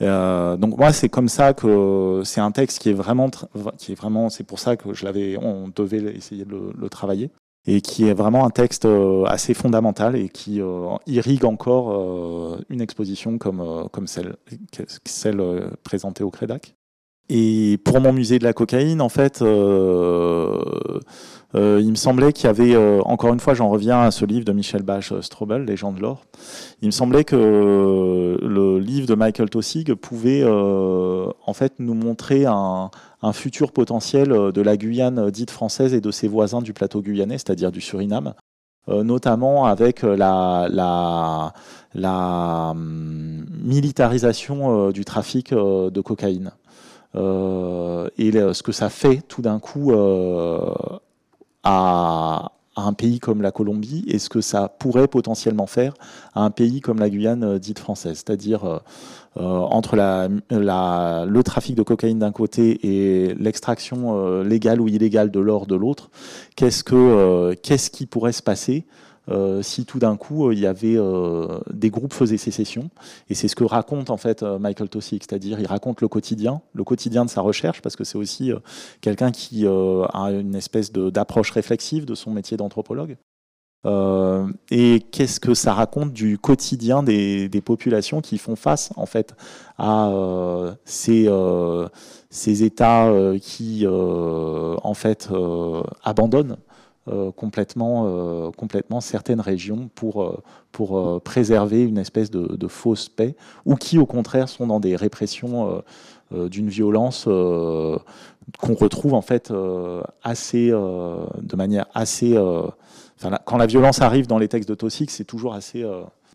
donc 0.00 0.78
moi, 0.78 0.92
c'est 0.92 1.08
comme 1.08 1.28
ça 1.28 1.52
que 1.52 2.22
c'est 2.24 2.40
un 2.40 2.52
texte 2.52 2.78
qui 2.78 2.90
est 2.90 2.94
vraiment, 2.94 3.30
qui 3.78 3.92
est 3.92 3.96
vraiment, 3.96 4.30
c'est 4.30 4.44
pour 4.44 4.60
ça 4.60 4.76
que 4.76 4.94
je 4.94 5.04
l'avais, 5.04 5.36
on 5.36 5.68
devait 5.74 6.14
essayer 6.14 6.44
de 6.44 6.72
le 6.76 6.88
travailler 6.88 7.30
et 7.66 7.80
qui 7.80 8.08
est 8.08 8.14
vraiment 8.14 8.44
un 8.44 8.50
texte 8.50 8.86
euh, 8.86 9.24
assez 9.24 9.54
fondamental 9.54 10.16
et 10.16 10.28
qui 10.28 10.60
euh, 10.60 10.96
irrigue 11.06 11.44
encore 11.44 11.92
euh, 11.92 12.64
une 12.68 12.80
exposition 12.80 13.38
comme, 13.38 13.88
comme 13.92 14.06
celle, 14.06 14.36
celle 15.04 15.70
présentée 15.84 16.24
au 16.24 16.30
Crédac. 16.30 16.74
Et 17.28 17.78
pour 17.84 18.00
mon 18.00 18.12
musée 18.12 18.38
de 18.38 18.44
la 18.44 18.52
cocaïne, 18.52 19.00
en 19.00 19.08
fait, 19.08 19.40
euh, 19.42 20.60
euh, 21.54 21.80
il 21.80 21.90
me 21.90 21.94
semblait 21.94 22.32
qu'il 22.32 22.46
y 22.46 22.48
avait, 22.48 22.74
euh, 22.74 23.00
encore 23.02 23.32
une 23.32 23.40
fois, 23.40 23.54
j'en 23.54 23.70
reviens 23.70 24.00
à 24.00 24.10
ce 24.10 24.24
livre 24.24 24.44
de 24.44 24.52
Michel 24.52 24.82
Bach, 24.82 25.12
Strobel, 25.20 25.64
Légende 25.64 25.96
de 25.96 26.02
l'or. 26.02 26.24
Il 26.82 26.86
me 26.86 26.90
semblait 26.90 27.24
que 27.24 28.36
le 28.40 28.78
livre 28.78 29.06
de 29.06 29.14
Michael 29.14 29.50
Tossig 29.50 29.94
pouvait, 29.94 30.44
en 30.44 31.52
fait, 31.54 31.74
nous 31.78 31.94
montrer 31.94 32.44
un, 32.46 32.90
futur 33.32 33.70
potentiel 33.70 34.28
de 34.28 34.60
la 34.60 34.76
Guyane 34.76 35.30
dite 35.30 35.52
française 35.52 35.94
et 35.94 36.00
de 36.00 36.10
ses 36.10 36.26
voisins 36.26 36.60
du 36.60 36.72
plateau 36.72 37.00
guyanais, 37.02 37.38
c'est-à-dire 37.38 37.70
du 37.70 37.80
Suriname. 37.80 38.34
notamment 38.88 39.66
avec 39.66 40.02
la 40.02 41.52
hum, 42.72 43.46
militarisation 43.62 44.90
du 44.90 45.04
trafic 45.04 45.54
de 45.54 46.00
cocaïne. 46.00 46.52
Euh, 47.14 48.08
et 48.18 48.32
ce 48.32 48.62
que 48.62 48.72
ça 48.72 48.88
fait 48.88 49.22
tout 49.28 49.42
d'un 49.42 49.58
coup 49.58 49.92
euh, 49.92 50.72
à, 51.62 52.52
un 52.74 52.92
pays 52.94 53.20
comme 53.20 53.42
la 53.42 53.52
Colombie 53.52 54.04
et 54.08 54.18
ce 54.18 54.30
que 54.30 54.40
ça 54.40 54.68
pourrait 54.68 55.08
potentiellement 55.08 55.66
faire 55.66 55.92
à 56.34 56.42
un 56.42 56.50
pays 56.50 56.80
comme 56.80 56.98
la 56.98 57.10
Guyane 57.10 57.58
dite 57.58 57.78
française, 57.78 58.22
c'est-à-dire 58.24 58.80
entre 59.36 59.96
le 59.96 61.42
trafic 61.42 61.74
de 61.74 61.82
cocaïne 61.82 62.18
d'un 62.18 62.32
côté 62.32 62.80
et 62.82 63.34
l'extraction 63.34 64.40
légale 64.42 64.80
ou 64.80 64.88
illégale 64.88 65.30
de 65.30 65.38
l'or 65.38 65.66
de 65.66 65.74
l'autre, 65.74 66.10
qu'est-ce, 66.56 66.82
que, 66.82 67.52
qu'est-ce 67.62 67.90
qui 67.90 68.06
pourrait 68.06 68.32
se 68.32 68.42
passer 68.42 68.86
euh, 69.28 69.62
si 69.62 69.84
tout 69.84 70.00
d'un 70.00 70.16
coup 70.16 70.48
euh, 70.48 70.52
il 70.52 70.58
y 70.58 70.66
avait 70.66 70.96
euh, 70.96 71.60
des 71.72 71.90
groupes 71.90 72.12
faisaient 72.12 72.36
sécession. 72.36 72.90
Et 73.28 73.34
c'est 73.34 73.46
ce 73.46 73.54
que 73.54 73.64
raconte 73.64 74.10
en 74.10 74.16
fait 74.16 74.42
Michael 74.42 74.88
Tosic, 74.88 75.24
c'est-à-dire 75.28 75.60
il 75.60 75.66
raconte 75.66 76.00
le 76.00 76.08
quotidien, 76.08 76.60
le 76.74 76.84
quotidien 76.84 77.24
de 77.24 77.30
sa 77.30 77.40
recherche, 77.40 77.82
parce 77.82 77.94
que 77.94 78.04
c'est 78.04 78.18
aussi 78.18 78.52
quelqu'un 79.00 79.30
qui 79.30 79.66
a 79.66 80.26
une 80.30 80.54
espèce 80.54 80.92
d'approche 80.92 81.50
réflexive 81.50 82.04
de 82.04 82.14
son 82.14 82.30
métier 82.30 82.56
d'anthropologue. 82.56 83.16
et 84.70 85.00
qu'est-ce 85.10 85.40
que 85.40 85.54
ça 85.54 85.72
raconte 85.72 86.12
du 86.12 86.38
quotidien 86.38 87.02
des, 87.02 87.48
populations 87.64 88.20
qui 88.20 88.38
font 88.38 88.56
face 88.56 88.90
en 88.96 89.06
fait 89.06 89.34
à 89.78 90.10
ces, 90.84 91.28
ces 92.30 92.62
États 92.64 93.12
qui 93.40 93.86
en 93.86 94.94
fait 94.94 95.28
abandonnent 96.02 96.56
complètement, 97.06 98.04
euh, 98.06 98.50
complètement 98.52 99.00
certaines 99.00 99.40
régions 99.40 99.90
pour, 99.94 100.22
euh, 100.22 100.40
pour 100.70 101.20
préserver 101.22 101.82
une 101.82 101.98
espèce 101.98 102.30
de, 102.30 102.68
fausse 102.68 103.08
paix, 103.08 103.34
ou 103.66 103.74
qui 103.74 103.98
au 103.98 104.06
contraire 104.06 104.48
sont 104.48 104.66
dans 104.66 104.80
des 104.80 104.96
répressions 104.96 105.82
d'une 106.30 106.68
violence 106.68 107.24
qu'on 107.24 108.74
retrouve 108.74 109.14
en 109.14 109.20
fait 109.20 109.52
assez, 110.22 110.70
de 110.70 111.56
manière 111.56 111.86
assez. 111.92 112.38
quand 113.44 113.56
la 113.58 113.66
violence 113.66 114.00
arrive 114.00 114.26
dans 114.26 114.38
les 114.38 114.48
textes 114.48 114.68
de 114.68 114.74
Tossic, 114.74 115.10
c'est 115.10 115.24
toujours 115.24 115.54
assez 115.54 115.84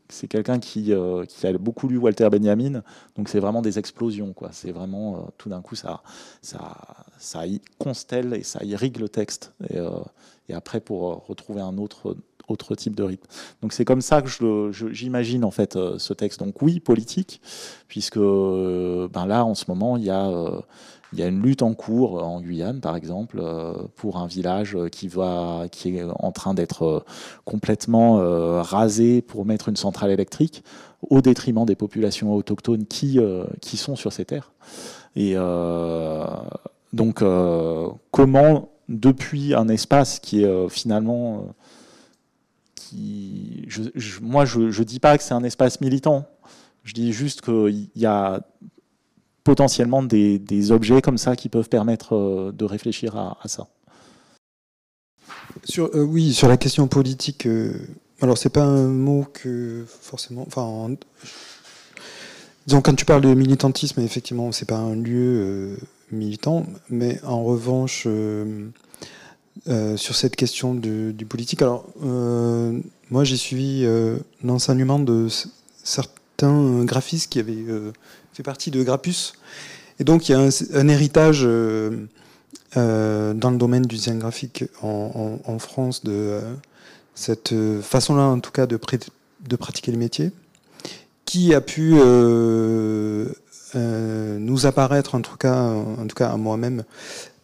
c'est 0.10 0.28
quelqu'un 0.28 0.60
qui, 0.60 0.94
qui, 1.28 1.48
a 1.48 1.58
beaucoup 1.58 1.88
lu 1.88 1.98
Walter 1.98 2.30
Benjamin, 2.30 2.84
donc 3.16 3.28
c'est 3.28 3.40
vraiment 3.40 3.62
des 3.62 3.80
explosions. 3.80 4.34
Quoi. 4.34 4.50
C'est 4.52 4.72
vraiment, 4.72 5.28
tout 5.38 5.50
d'un 5.50 5.62
coup, 5.62 5.76
ça, 5.76 6.02
ça, 6.42 6.78
ça 7.18 7.48
y 7.48 7.62
constelle 7.78 8.34
et 8.34 8.44
ça 8.44 8.64
irrigue 8.64 9.00
le 9.00 9.10
texte. 9.10 9.54
Et, 9.70 9.80
et 10.50 10.54
après 10.54 10.80
pour 10.80 11.12
euh, 11.12 11.16
retrouver 11.28 11.62
un 11.62 11.78
autre 11.78 12.16
autre 12.48 12.76
type 12.76 12.96
de 12.96 13.04
rythme. 13.04 13.28
Donc 13.62 13.74
c'est 13.74 13.84
comme 13.84 14.00
ça 14.00 14.22
que 14.22 14.72
j'imagine 14.72 15.44
en 15.44 15.52
fait 15.52 15.76
euh, 15.76 16.00
ce 16.00 16.14
texte. 16.14 16.40
Donc 16.40 16.62
oui, 16.62 16.80
politique, 16.80 17.42
puisque 17.90 18.16
euh, 18.16 19.10
ben 19.12 19.26
là 19.26 19.44
en 19.44 19.54
ce 19.54 19.66
moment 19.68 19.98
il 19.98 20.06
y 20.06 20.10
a 20.10 20.32
y 21.14 21.22
a 21.24 21.28
une 21.28 21.42
lutte 21.42 21.62
en 21.62 21.74
cours 21.74 22.24
en 22.24 22.42
Guyane, 22.42 22.82
par 22.82 22.98
exemple, 22.98 23.42
pour 23.96 24.18
un 24.18 24.28
village 24.28 24.78
qui, 24.92 25.08
va, 25.08 25.64
qui 25.72 25.98
est 25.98 26.04
en 26.04 26.34
train 26.34 26.54
d'être 26.54 27.06
complètement 27.46 28.18
rasé 28.62 29.22
pour 29.22 29.46
mettre 29.46 29.70
une 29.70 29.78
centrale 29.78 30.12
électrique, 30.12 30.66
au 31.10 31.22
détriment 31.22 31.66
des 31.66 31.78
populations 31.78 32.36
autochtones 32.36 32.86
qui, 32.86 33.22
qui 33.62 33.78
sont 33.78 33.96
sur 33.96 34.12
ces 34.12 34.26
terres. 34.26 34.52
Et 35.16 35.38
donc, 36.94 37.24
comment 38.12 38.70
depuis 38.90 39.54
un 39.54 39.68
espace 39.68 40.20
qui 40.20 40.42
est 40.42 40.46
euh, 40.46 40.70
finalement... 40.70 41.40
Euh, 41.40 41.52
qui, 42.76 43.68
moi, 44.22 44.46
je 44.46 44.60
ne 44.60 44.84
dis 44.84 45.00
pas 45.00 45.18
que 45.18 45.24
c'est 45.24 45.34
un 45.34 45.44
espace 45.44 45.82
militant. 45.82 46.26
Je 46.84 46.94
dis 46.94 47.12
juste 47.12 47.42
qu'il 47.42 47.90
y 47.96 48.06
a 48.06 48.42
potentiellement 49.44 50.04
des, 50.04 50.72
objets 50.72 51.02
comme 51.02 51.18
ça 51.18 51.36
qui 51.36 51.50
peuvent 51.50 51.70
permettre 51.70 52.16
euh, 52.16 52.52
de 52.54 52.64
réfléchir 52.64 53.18
à, 53.18 53.38
ça. 53.46 53.68
Sur, 55.66 55.94
oui, 55.96 56.34
sur 56.34 56.48
la 56.48 56.56
question 56.56 56.88
politique, 56.88 57.48
alors 58.22 58.38
c'est 58.38 58.50
pas 58.50 58.64
un 58.64 58.88
mot 58.88 59.26
que 59.34 59.84
forcément. 59.88 60.46
Enfin, 60.48 60.96
disons, 62.68 62.82
quand 62.82 62.96
tu 62.96 63.06
parles 63.06 63.22
de 63.22 63.34
militantisme, 63.34 64.00
effectivement, 64.00 64.52
c'est 64.54 64.68
pas 64.68 64.78
un 64.78 64.96
lieu 64.96 65.78
militant, 66.12 66.66
mais 66.90 67.20
en 67.24 67.44
revanche, 67.44 68.04
euh, 68.06 68.68
euh, 69.68 69.98
sur 69.98 70.16
cette 70.16 70.36
question 70.36 70.74
du 70.76 71.26
politique, 71.28 71.62
alors 71.62 71.88
euh, 72.04 72.80
moi 73.10 73.24
j'ai 73.24 73.38
suivi 73.38 73.86
l'enseignement 74.44 75.00
de 75.00 75.28
certains 75.84 76.84
graphistes 76.86 77.32
qui 77.32 77.40
avaient 77.40 77.66
fait 78.34 78.44
partie 78.44 78.72
de 78.72 78.84
Grappus, 78.84 79.34
et 80.00 80.04
donc 80.04 80.30
il 80.30 80.34
y 80.34 80.36
a 80.36 80.40
un, 80.40 80.88
héritage 80.88 81.44
dans 81.44 81.50
le 82.76 83.58
domaine 83.58 83.84
du 83.84 83.96
design 83.96 84.20
graphique 84.20 84.66
en, 84.82 85.60
France 85.60 86.04
de 86.04 86.40
cette 87.16 87.54
façon-là, 87.82 88.24
en 88.24 88.40
tout 88.40 88.52
cas, 88.52 88.68
de, 88.68 88.80
de 89.48 89.56
pratiquer 89.56 89.92
le 89.92 89.98
métier, 89.98 90.32
qui 91.26 91.54
a 91.56 91.62
pu 91.62 91.96
nous 93.76 94.66
apparaître, 94.66 95.16
en 95.16 95.22
tout 95.22 95.38
cas, 95.38 95.56
en 95.56 96.08
tout 96.08 96.16
cas 96.16 96.30
à 96.30 96.38
moi-même, 96.38 96.84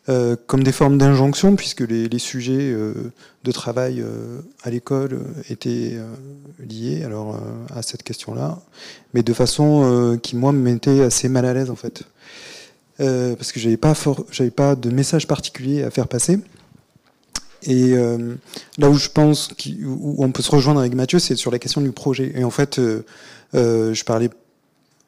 euh, 0.09 0.36
comme 0.47 0.63
des 0.63 0.74
formes 0.74 0.97
d'injonction, 0.97 1.55
puisque 1.55 1.80
les, 1.80 2.19
sujets 2.19 2.71
euh, 2.74 3.13
de 3.45 3.51
travail 3.53 4.03
à 4.63 4.69
l'école 4.69 5.21
étaient 5.49 5.97
liés 6.59 7.03
alors 7.05 7.39
à 7.74 7.82
cette 7.82 8.03
question-là, 8.03 8.59
mais 9.13 9.24
de 9.24 9.34
façon 9.34 10.19
qui 10.21 10.36
moi 10.36 10.51
me 10.51 10.59
mettait 10.59 11.01
assez 11.01 11.30
mal 11.30 11.45
à 11.45 11.53
l'aise 11.53 11.69
en 11.69 11.76
fait, 11.76 12.03
parce 12.97 13.51
que 13.51 13.59
j'avais 13.59 13.78
pas 13.78 13.93
pas 14.55 14.76
de 14.76 14.89
message 14.89 15.28
particulier 15.28 15.84
à 15.84 15.91
faire 15.91 16.07
passer. 16.07 16.39
Et 17.63 17.95
là 18.78 18.89
où 18.89 18.95
je 18.95 19.07
pense 19.07 19.51
où 19.86 20.15
on 20.24 20.32
peut 20.32 20.43
se 20.43 20.51
rejoindre 20.51 20.82
avec 20.82 20.95
Mathieu, 20.95 21.19
c'est 21.19 21.36
sur 21.36 21.51
la 21.51 21.59
question 21.59 21.80
du 21.80 21.93
projet. 21.93 22.34
Et 22.36 22.43
en 22.43 22.49
fait, 22.49 22.80
je 23.53 24.03
parlais, 24.03 24.30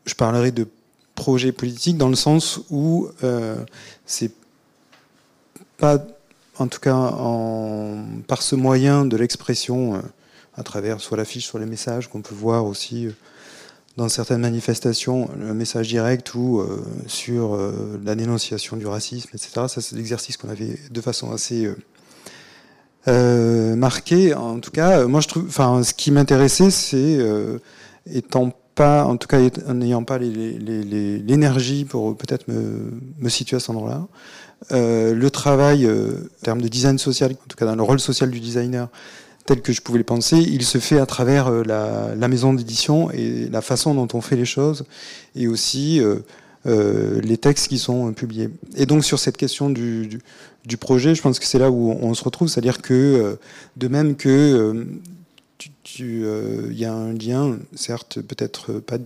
je 0.06 0.14
parlerai 0.16 0.52
de 0.52 0.68
projet 1.26 1.52
politique 1.52 1.98
dans 1.98 2.08
le 2.08 2.16
sens 2.16 2.60
où 2.70 3.10
euh, 3.24 3.56
c'est 4.06 4.32
pas, 5.78 5.98
en 6.60 6.68
tout 6.68 6.80
cas 6.80 6.94
en, 6.94 8.06
par 8.28 8.44
ce 8.44 8.56
moyen 8.56 9.06
de 9.06 9.18
l'expression, 9.18 9.96
euh, 9.96 10.00
à 10.56 10.62
travers 10.62 11.02
soit 11.02 11.18
l'affiche, 11.18 11.48
soit 11.48 11.60
les 11.60 11.66
messages 11.66 12.10
qu'on 12.10 12.22
peut 12.22 12.36
voir 12.36 12.68
aussi 12.68 13.08
euh, 13.08 13.12
dans 13.98 14.08
certaines 14.08 14.42
manifestations, 14.42 15.28
le 15.40 15.56
message 15.56 15.88
direct 15.88 16.36
ou 16.36 16.62
sur 17.08 17.58
la 18.04 18.16
dénonciation 18.16 18.76
du 18.76 18.86
racisme, 18.86 19.30
etc. 19.34 19.68
Ça, 19.70 19.80
c'est 19.80 19.96
l'exercice 19.96 20.36
qu'on 20.36 20.50
avait 20.50 20.78
de 20.92 21.00
façon 21.00 21.32
assez 21.32 21.70
marquée. 23.08 24.34
En 24.34 24.60
tout 24.60 24.72
cas, 24.72 25.06
moi, 25.06 25.22
je 25.22 25.30
trouve, 25.30 25.46
enfin, 25.48 25.82
ce 25.82 25.94
qui 25.94 26.12
m'intéressait, 26.12 26.72
c'est 26.72 27.18
étant 28.06 28.52
pas, 28.76 29.06
en 29.06 29.18
tout 29.18 29.28
cas 29.28 29.40
en 29.68 29.74
n'ayant 29.74 30.04
pas 30.04 30.20
l'énergie 30.20 31.86
pour 31.86 32.16
peut-être 32.16 32.48
me, 32.48 33.30
situer 33.30 33.58
à 33.58 33.60
cet 33.60 33.72
endroit-là. 33.72 34.06
Euh, 34.72 35.14
le 35.14 35.30
travail 35.30 35.86
euh, 35.86 36.30
en 36.42 36.44
termes 36.44 36.62
de 36.62 36.68
design 36.68 36.98
social, 36.98 37.32
en 37.32 37.48
tout 37.48 37.58
cas 37.58 37.66
dans 37.66 37.76
le 37.76 37.84
rôle 37.84 38.00
social 38.00 38.30
du 38.30 38.40
designer, 38.40 38.90
tel 39.46 39.62
que 39.62 39.74
je 39.74 39.82
pouvais 39.82 40.00
le 40.00 40.04
penser, 40.04 40.38
il 40.38 40.64
se 40.64 40.78
fait 40.78 41.00
à 41.00 41.06
travers 41.06 41.48
euh, 41.48 41.64
la, 41.64 42.28
maison 42.28 42.54
d'édition 42.54 43.12
et 43.12 43.48
la 43.50 43.62
façon 43.62 43.94
dont 43.96 44.08
on 44.14 44.22
fait 44.22 44.36
les 44.36 44.46
choses, 44.46 44.86
et 45.36 45.48
aussi 45.48 46.02
les 46.66 47.38
textes 47.38 47.68
qui 47.68 47.78
sont 47.78 48.12
publiés. 48.14 48.50
Et 48.76 48.86
donc 48.86 49.06
sur 49.06 49.20
cette 49.20 49.38
question 49.38 49.70
du, 49.70 50.20
du 50.66 50.78
projet, 50.78 51.14
je 51.14 51.22
pense 51.22 51.40
que 51.40 51.46
c'est 51.46 51.60
là 51.60 51.70
où 51.70 51.92
on 51.92 52.14
se 52.16 52.24
retrouve, 52.24 52.48
c'est-à-dire 52.48 52.82
que 52.82 53.38
de 53.78 53.88
même 53.88 54.16
que 54.16 54.84
il 56.00 56.24
euh, 56.24 56.74
y 56.74 56.86
a 56.86 56.94
un 56.94 57.14
lien, 57.14 57.58
certes, 57.76 58.22
peut-être 58.22 58.74
pas 58.74 58.98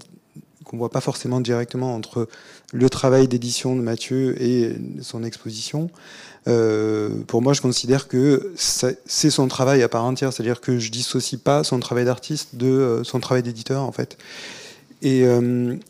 qu'on 0.63 0.77
voit 0.77 0.91
pas 0.91 1.01
forcément 1.01 1.41
directement 1.41 1.95
entre 1.95 2.27
le 2.73 2.89
travail 2.91 3.27
d'édition 3.27 3.75
de 3.75 3.81
Mathieu 3.81 4.39
et 4.39 4.75
son 5.01 5.23
exposition. 5.23 5.89
Euh, 6.47 7.09
pour 7.25 7.41
moi, 7.41 7.53
je 7.53 7.61
considère 7.61 8.07
que 8.07 8.53
c'est 8.55 9.29
son 9.31 9.47
travail 9.47 9.81
à 9.81 9.89
part 9.89 10.05
entière, 10.05 10.31
c'est-à-dire 10.31 10.61
que 10.61 10.77
je 10.77 10.91
dissocie 10.91 11.41
pas 11.41 11.63
son 11.63 11.79
travail 11.79 12.05
d'artiste 12.05 12.55
de 12.55 12.67
euh, 12.67 13.03
son 13.03 13.19
travail 13.19 13.41
d'éditeur, 13.41 13.81
en 13.81 13.91
fait. 13.91 14.19
Et 15.01 15.23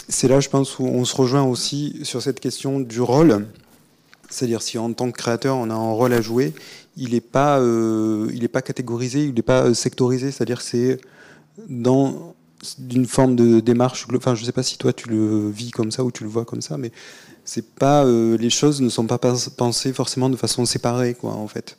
c'est 0.08 0.28
là, 0.28 0.40
je 0.40 0.50
pense, 0.50 0.78
où 0.78 0.86
on 0.86 1.04
se 1.04 1.16
rejoint 1.16 1.42
aussi 1.42 2.00
sur 2.04 2.22
cette 2.22 2.40
question 2.40 2.80
du 2.80 3.02
rôle. 3.02 3.48
C'est-à-dire 4.30 4.62
si 4.62 4.78
en 4.78 4.94
tant 4.94 5.12
que 5.12 5.18
créateur, 5.18 5.58
on 5.58 5.70
a 5.72 5.74
un 5.74 5.92
rôle 5.92 6.14
à 6.14 6.22
jouer, 6.22 6.54
il 7.00 7.14
n'est 7.14 7.22
pas, 7.22 7.60
euh, 7.60 8.48
pas 8.52 8.62
catégorisé, 8.62 9.26
il 9.26 9.34
n'est 9.34 9.42
pas 9.42 9.64
euh, 9.64 9.74
sectorisé, 9.74 10.32
c'est-à-dire 10.32 10.62
c'est 10.62 11.00
dans 11.68 12.36
d'une 12.78 13.06
forme 13.06 13.38
de 13.38 13.62
démarche. 13.62 14.06
Enfin, 14.14 14.36
je 14.36 14.42
ne 14.42 14.46
sais 14.46 14.52
pas 14.52 14.64
si 14.64 14.78
toi 14.78 14.92
tu 14.92 15.08
le 15.08 15.50
vis 15.50 15.72
comme 15.72 15.92
ça 15.92 16.04
ou 16.04 16.12
tu 16.12 16.24
le 16.24 16.30
vois 16.30 16.44
comme 16.44 16.62
ça, 16.62 16.78
mais 16.78 16.92
c'est 17.46 17.74
pas 17.74 18.04
euh, 18.04 18.38
les 18.38 18.50
choses 18.50 18.82
ne 18.82 18.90
sont 18.90 19.08
pas 19.08 19.18
pensées 19.18 19.94
forcément 19.94 20.30
de 20.30 20.36
façon 20.36 20.66
séparée, 20.66 21.14
quoi, 21.14 21.32
en 21.32 21.48
fait. 21.48 21.78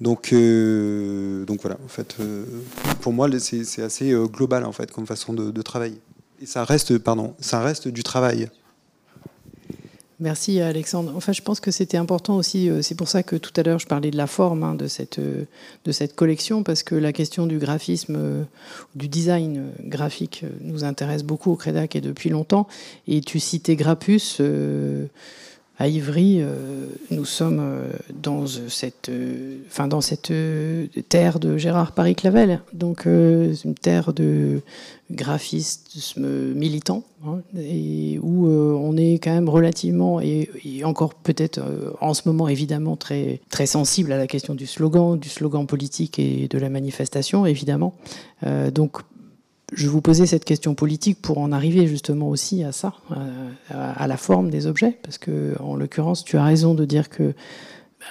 Donc, 0.00 0.32
donc 0.32 1.60
voilà, 1.60 1.76
en 1.84 1.88
fait, 1.88 2.16
pour 3.02 3.12
moi, 3.12 3.28
c'est 3.38 3.82
assez 3.82 4.14
global 4.32 4.64
en 4.64 4.72
fait 4.72 4.90
comme 4.90 5.06
façon 5.06 5.34
de, 5.34 5.50
de 5.50 5.62
travailler. 5.62 6.00
Et 6.40 6.46
ça 6.46 6.64
reste, 6.64 6.96
pardon, 6.96 7.34
ça 7.38 7.60
reste 7.60 7.88
du 7.88 8.02
travail. 8.02 8.48
Merci 10.20 10.60
Alexandre. 10.60 11.12
Enfin, 11.16 11.32
je 11.32 11.40
pense 11.40 11.60
que 11.60 11.70
c'était 11.70 11.96
important 11.96 12.36
aussi. 12.36 12.68
Euh, 12.68 12.82
c'est 12.82 12.94
pour 12.94 13.08
ça 13.08 13.22
que 13.22 13.36
tout 13.36 13.52
à 13.56 13.62
l'heure 13.62 13.78
je 13.78 13.86
parlais 13.86 14.10
de 14.10 14.18
la 14.18 14.26
forme 14.26 14.62
hein, 14.62 14.74
de, 14.74 14.86
cette, 14.86 15.18
euh, 15.18 15.44
de 15.86 15.92
cette 15.92 16.14
collection, 16.14 16.62
parce 16.62 16.82
que 16.82 16.94
la 16.94 17.14
question 17.14 17.46
du 17.46 17.58
graphisme, 17.58 18.16
euh, 18.18 18.42
du 18.94 19.08
design 19.08 19.70
graphique 19.82 20.44
nous 20.60 20.84
intéresse 20.84 21.22
beaucoup 21.22 21.50
au 21.50 21.56
Crédac 21.56 21.96
et 21.96 22.02
depuis 22.02 22.28
longtemps. 22.28 22.68
Et 23.08 23.22
tu 23.22 23.40
citais 23.40 23.76
Grappus 23.76 24.42
à 25.80 25.88
Ivry, 25.88 26.42
euh, 26.42 26.84
nous 27.10 27.24
sommes 27.24 27.58
euh, 27.58 27.88
dans 28.12 28.46
cette, 28.46 29.08
euh, 29.08 29.56
enfin 29.66 29.88
dans 29.88 30.02
cette 30.02 30.30
terre 31.08 31.40
de 31.40 31.56
Gérard 31.56 31.92
Paris-Clavel, 31.92 32.60
donc 32.74 33.06
une 33.06 33.74
terre 33.80 34.12
de 34.12 34.60
graphisme 35.10 36.52
militant, 36.54 37.02
hein, 37.26 37.38
et 37.58 38.18
où 38.22 38.46
on 38.46 38.94
est 38.98 39.14
quand 39.14 39.32
même 39.32 39.48
relativement, 39.48 40.20
et, 40.20 40.50
encore 40.84 41.14
peut-être 41.14 41.60
en 42.00 42.12
ce 42.12 42.22
moment 42.26 42.46
évidemment 42.46 42.96
très, 42.96 43.40
très 43.48 43.66
sensible 43.66 44.12
à 44.12 44.18
la 44.18 44.26
question 44.26 44.54
du 44.54 44.66
slogan, 44.66 45.18
du 45.18 45.30
slogan 45.30 45.66
politique 45.66 46.18
et 46.18 46.46
de 46.46 46.58
la 46.58 46.68
manifestation, 46.68 47.46
évidemment. 47.46 47.94
donc 48.72 48.98
je 49.72 49.88
vous 49.88 50.00
posais 50.00 50.26
cette 50.26 50.44
question 50.44 50.74
politique 50.74 51.20
pour 51.20 51.38
en 51.38 51.52
arriver 51.52 51.86
justement 51.86 52.28
aussi 52.28 52.64
à 52.64 52.72
ça, 52.72 52.94
à, 53.70 54.06
la 54.06 54.16
forme 54.16 54.50
des 54.50 54.66
objets, 54.66 54.98
parce 55.02 55.18
que 55.18 55.54
en 55.60 55.76
l'occurrence, 55.76 56.24
tu 56.24 56.36
as 56.36 56.44
raison 56.44 56.74
de 56.74 56.84
dire 56.84 57.08
que 57.08 57.22
bah, 58.00 58.06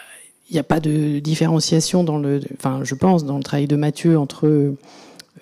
il 0.50 0.54
n'y 0.54 0.60
a 0.60 0.64
pas 0.64 0.80
de 0.80 1.20
différenciation 1.20 2.04
dans 2.04 2.18
le, 2.18 2.42
enfin, 2.54 2.82
je 2.84 2.96
pense, 2.96 3.26
dans 3.26 3.38
le 3.38 3.44
travail 3.44 3.68
de 3.68 3.76
Mathieu 3.76 4.18
entre 4.18 4.74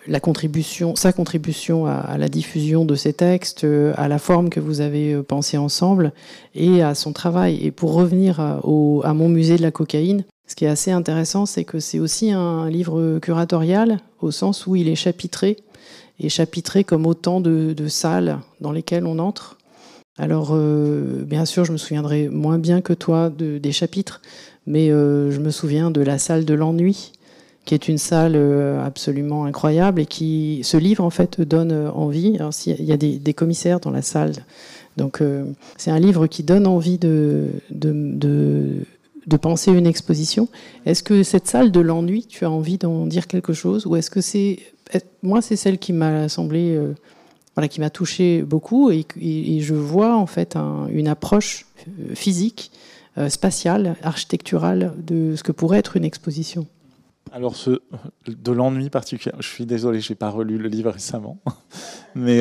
la 0.08 0.20
contribution, 0.20 0.96
sa 0.96 1.12
contribution 1.12 1.86
à, 1.86 2.18
la 2.18 2.30
diffusion 2.30 2.86
de 2.86 2.96
ces 2.96 3.14
textes, 3.14 3.66
à 3.96 4.08
la 4.08 4.20
forme 4.20 4.50
que 4.50 4.60
vous 4.60 4.82
avez 4.82 5.22
pensée 5.22 5.58
ensemble, 5.58 6.14
et 6.56 6.82
à 6.82 6.96
son 6.96 7.14
travail. 7.14 7.60
Et 7.62 7.72
pour 7.72 7.94
revenir 7.94 8.40
à 8.40 9.14
mon 9.14 9.30
musée 9.30 9.58
de 9.58 9.62
la 9.62 9.72
cocaïne, 9.72 10.24
ce 10.48 10.56
qui 10.56 10.64
est 10.64 10.70
assez 10.70 10.92
intéressant, 10.92 11.46
c'est 11.46 11.66
que 11.66 11.80
c'est 11.80 12.00
aussi 12.00 12.32
un 12.32 12.70
livre 12.70 13.20
curatorial, 13.20 14.00
au 14.22 14.32
sens 14.32 14.66
où 14.66 14.78
il 14.78 14.88
est 14.88 14.96
chapitré 14.96 15.58
et 16.20 16.30
chapitré 16.30 16.84
comme 16.84 17.06
autant 17.06 17.42
de, 17.42 17.88
salles 17.88 18.40
dans 18.62 18.72
lesquelles 18.72 19.06
on 19.06 19.20
entre. 19.20 19.58
Alors, 20.18 20.50
euh, 20.52 21.24
bien 21.24 21.46
sûr, 21.46 21.64
je 21.64 21.72
me 21.72 21.78
souviendrai 21.78 22.28
moins 22.30 22.58
bien 22.58 22.82
que 22.82 22.94
toi 22.94 23.30
de, 23.30 23.60
des 23.60 23.72
chapitres, 23.72 24.22
mais 24.66 24.90
euh, 24.90 25.32
je 25.32 25.40
me 25.40 25.52
souviens 25.52 25.92
de 25.92 26.02
la 26.02 26.18
salle 26.18 26.44
de 26.44 26.56
l'ennui, 26.56 27.12
qui 27.66 27.76
est 27.76 27.88
une 27.88 28.00
salle 28.00 28.34
euh, 28.36 28.84
absolument 28.84 29.46
incroyable 29.46 30.02
et 30.02 30.06
qui, 30.08 30.62
ce 30.64 30.78
livre, 30.78 31.04
en 31.04 31.12
fait, 31.12 31.40
donne 31.42 31.72
envie. 31.94 32.38
il 32.66 32.86
y 32.86 32.92
a 32.92 32.98
des, 32.98 33.34
commissaires 33.34 33.80
dans 33.80 33.92
la 33.92 34.02
salle. 34.02 34.34
Donc, 34.98 35.22
c'est 35.78 35.92
un 35.92 36.00
livre 36.00 36.26
qui 36.26 36.42
donne 36.42 36.66
envie 36.66 36.98
de, 36.98 37.50
de, 37.70 38.82
de 39.28 39.38
penser 39.38 39.72
une 39.72 39.86
exposition. 39.86 40.48
Est-ce 40.86 41.04
que 41.04 41.22
cette 41.22 41.48
salle 41.48 41.72
de 41.72 41.80
l'ennui, 41.80 42.26
tu 42.28 42.46
as 42.46 42.50
envie 42.50 42.78
d'en 42.78 43.06
dire 43.06 43.28
quelque 43.28 43.54
chose 43.54 43.86
Ou 43.86 43.98
est-ce 43.98 44.10
que 44.10 44.22
c'est 44.22 44.60
moi, 45.24 45.42
c'est 45.42 45.56
celle 45.56 45.78
qui 45.78 45.94
m'a 45.94 46.30
semblé, 46.30 46.76
euh, 46.76 46.96
voilà, 47.56 47.68
qui 47.68 47.80
m'a 47.80 47.90
touché 47.90 48.42
beaucoup, 48.42 48.92
et, 48.92 49.06
je 49.62 49.74
vois 49.74 50.16
en 50.16 50.26
fait 50.26 50.56
une 50.90 51.08
approche 51.08 51.66
euh, 51.88 52.16
physique, 52.16 52.72
euh, 53.18 53.30
spatiale, 53.30 53.96
architecturale 54.04 54.94
de 54.98 55.36
ce 55.36 55.44
que 55.44 55.52
pourrait 55.52 55.80
être 55.80 55.98
une 55.98 56.06
exposition. 56.06 56.68
Alors, 57.34 57.56
de 58.26 58.52
l'ennui 58.52 58.90
particulier, 58.90 59.36
je 59.40 59.48
suis 59.48 59.66
désolé, 59.66 60.00
j'ai 60.00 60.16
pas 60.16 60.30
relu 60.30 60.58
le 60.58 60.70
livre 60.70 60.92
récemment, 60.92 61.40
mais 62.16 62.40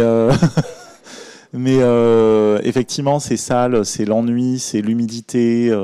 effectivement, 2.62 3.18
c'est 3.18 3.36
sale, 3.36 3.84
c'est 3.84 4.04
l'ennui, 4.04 4.60
c'est 4.60 4.82
l'humidité, 4.82 5.76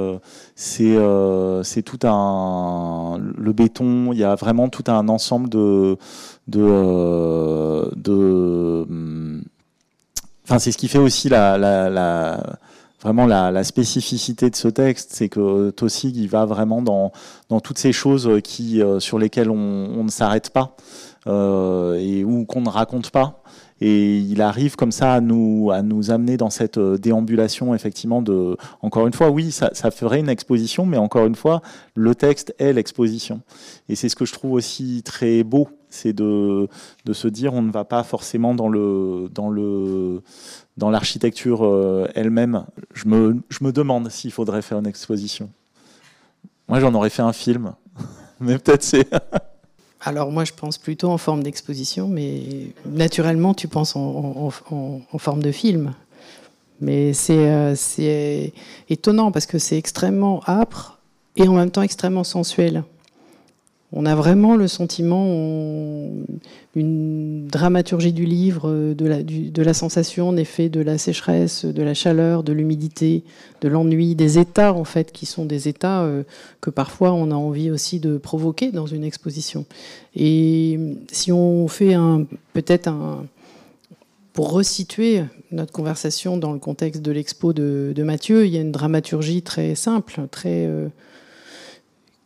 c'est 0.55 1.83
tout 1.85 1.99
un 2.05 3.19
le 3.19 3.53
béton. 3.53 4.13
Il 4.13 4.19
y 4.19 4.25
a 4.25 4.37
vraiment 4.37 4.69
tout 4.69 4.85
un 4.87 5.09
ensemble 5.09 5.49
de 5.49 5.97
de, 6.49 7.91
de 7.97 8.87
enfin 10.45 10.59
c'est 10.59 10.73
ce 10.73 10.79
qui 10.79 10.89
fait 10.89 10.99
aussi 10.99 11.29
la, 11.29 12.39
vraiment 13.01 13.27
la, 13.27 13.65
spécificité 13.65 14.51
de 14.51 14.57
ce 14.57 14.69
texte, 14.69 15.11
c'est 15.13 15.29
que 15.29 15.71
Tossig 15.71 16.17
il 16.17 16.29
va 16.29 16.45
vraiment 16.45 16.83
dans, 16.83 17.13
toutes 17.61 17.79
ces 17.79 17.93
choses 17.93 18.41
qui 18.43 18.83
sur 18.99 19.19
lesquelles 19.19 19.51
on, 19.51 20.05
ne 20.05 20.11
s'arrête 20.11 20.51
pas 20.51 20.77
et 21.27 22.25
ou 22.25 22.45
qu'on 22.45 22.63
ne 22.63 22.69
raconte 22.69 23.11
pas. 23.11 23.43
Et 23.85 24.19
il 24.19 24.41
arrive 24.41 24.77
comme 24.77 24.93
ça 24.93 25.13
à 25.13 25.21
nous, 25.21 25.73
à 25.73 25.83
nous 25.83 26.13
amener 26.13 26.37
dans 26.37 26.51
cette 26.51 26.79
euh, 26.79 26.99
déambulation, 26.99 27.75
effectivement, 27.75 28.23
de, 28.23 28.57
encore 28.81 29.09
une 29.09 29.13
fois, 29.13 29.31
oui, 29.31 29.51
ça 29.51 29.91
ferait 29.91 30.21
une 30.21 30.29
exposition, 30.29 30.87
mais 30.87 30.99
encore 30.99 31.27
une 31.27 31.35
fois, 31.35 31.63
le 31.97 32.15
texte 32.15 32.55
est 32.61 32.73
l'exposition. 32.73 33.41
Et 33.89 33.97
c'est 33.97 34.09
ce 34.09 34.15
que 34.15 34.25
je 34.25 34.33
trouve 34.33 34.53
aussi 34.53 35.03
très 35.05 35.43
beau, 35.43 35.69
c'est 35.93 36.13
de, 36.13 36.69
de 37.05 37.13
se 37.13 37.29
dire, 37.29 37.55
on 37.55 37.63
ne 37.63 37.71
va 37.71 37.85
pas 37.85 38.03
forcément 38.03 38.55
dans 38.55 38.69
le, 38.69 39.29
dans 39.33 39.51
le, 39.51 40.23
dans 40.77 40.91
l'architecture 40.91 41.65
euh, 41.65 42.09
elle-même. 42.15 42.65
Je 42.95 43.07
me, 43.07 43.37
je 43.49 43.63
me 43.63 43.73
demande 43.73 44.11
s'il 44.11 44.33
faudrait 44.33 44.63
faire 44.63 44.79
une 44.79 44.87
exposition. 44.87 45.51
Moi, 46.69 46.81
j'en 46.81 46.95
aurais 46.95 47.11
fait 47.11 47.23
un 47.23 47.33
film, 47.33 47.75
mais 48.41 48.59
peut-être 48.59 48.83
c'est. 48.83 49.09
Alors 50.05 50.33
moi, 50.33 50.45
je 50.45 50.53
pense 50.53 50.79
plutôt 50.79 51.11
en 51.11 51.19
forme 51.19 51.45
d'exposition, 51.45 52.09
mais 52.09 52.73
naturellement, 52.87 53.55
tu 53.55 53.69
penses 53.69 53.95
en, 53.95 54.51
forme 55.19 55.43
de 55.43 55.53
film. 55.53 55.95
Mais 56.81 57.13
euh, 57.31 57.75
c'est 57.77 58.53
étonnant 58.89 59.31
parce 59.31 59.47
que 59.47 59.59
c'est 59.59 59.79
extrêmement 59.79 60.43
âpre 60.49 60.99
et 61.37 61.47
en 61.47 61.55
même 61.55 61.71
temps 61.71 61.83
extrêmement 61.83 62.25
sensuel 62.25 62.83
on 63.93 64.07
a 64.07 64.15
vraiment 64.15 64.57
le 64.57 64.69
sentiment, 64.69 65.27
une 66.75 67.47
dramaturgie 67.47 68.15
du 68.15 68.25
livre, 68.25 68.95
de 68.95 69.07
la, 69.07 69.23
de 69.23 69.63
la 69.63 69.75
sensation, 69.75 70.31
en 70.31 70.37
effet, 70.37 70.71
de 70.71 70.81
la 70.81 70.97
sécheresse, 70.97 71.67
de 71.67 71.83
la 71.83 71.93
chaleur, 71.93 72.43
de 72.43 72.55
l'humidité, 72.55 73.23
de 73.61 73.69
l'ennui, 73.69 74.15
des 74.15 74.39
états, 74.39 74.73
en 74.73 74.85
fait, 74.85 75.13
qui 75.13 75.27
sont 75.27 75.45
des 75.45 75.69
états 75.69 76.03
euh, 76.03 76.23
que 76.63 76.71
parfois 76.71 77.13
on 77.13 77.31
a 77.31 77.35
envie 77.35 77.71
aussi 77.71 78.01
de 78.01 78.17
provoquer 78.17 78.73
dans 78.73 78.87
une 78.87 79.05
exposition. 79.05 79.67
Et 80.17 80.79
si 81.11 81.31
on 81.31 81.69
fait 81.69 81.93
un, 81.93 82.27
peut-être 82.55 82.89
un, 82.89 83.27
pour 84.33 84.53
resituer 84.53 85.23
notre 85.51 85.73
conversation 85.73 86.39
dans 86.39 86.53
le 86.53 86.59
contexte 86.59 87.03
de 87.03 87.13
l'expo 87.13 87.53
de, 87.53 88.03
Mathieu, 88.03 88.47
il 88.47 88.55
y 88.55 88.57
a 88.57 88.63
une 88.63 88.73
dramaturgie 88.73 89.43
très 89.43 89.75
simple, 89.75 90.23
très. 90.31 90.67
Euh, 90.67 90.89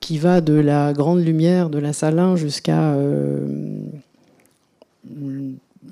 qui 0.06 0.18
va 0.18 0.40
de 0.40 0.52
la 0.52 0.92
grande 0.92 1.18
lumière 1.18 1.68
de 1.68 1.80
la 1.80 1.92
Salin 1.92 2.36
jusqu'à 2.36 2.92
euh, 2.92 3.44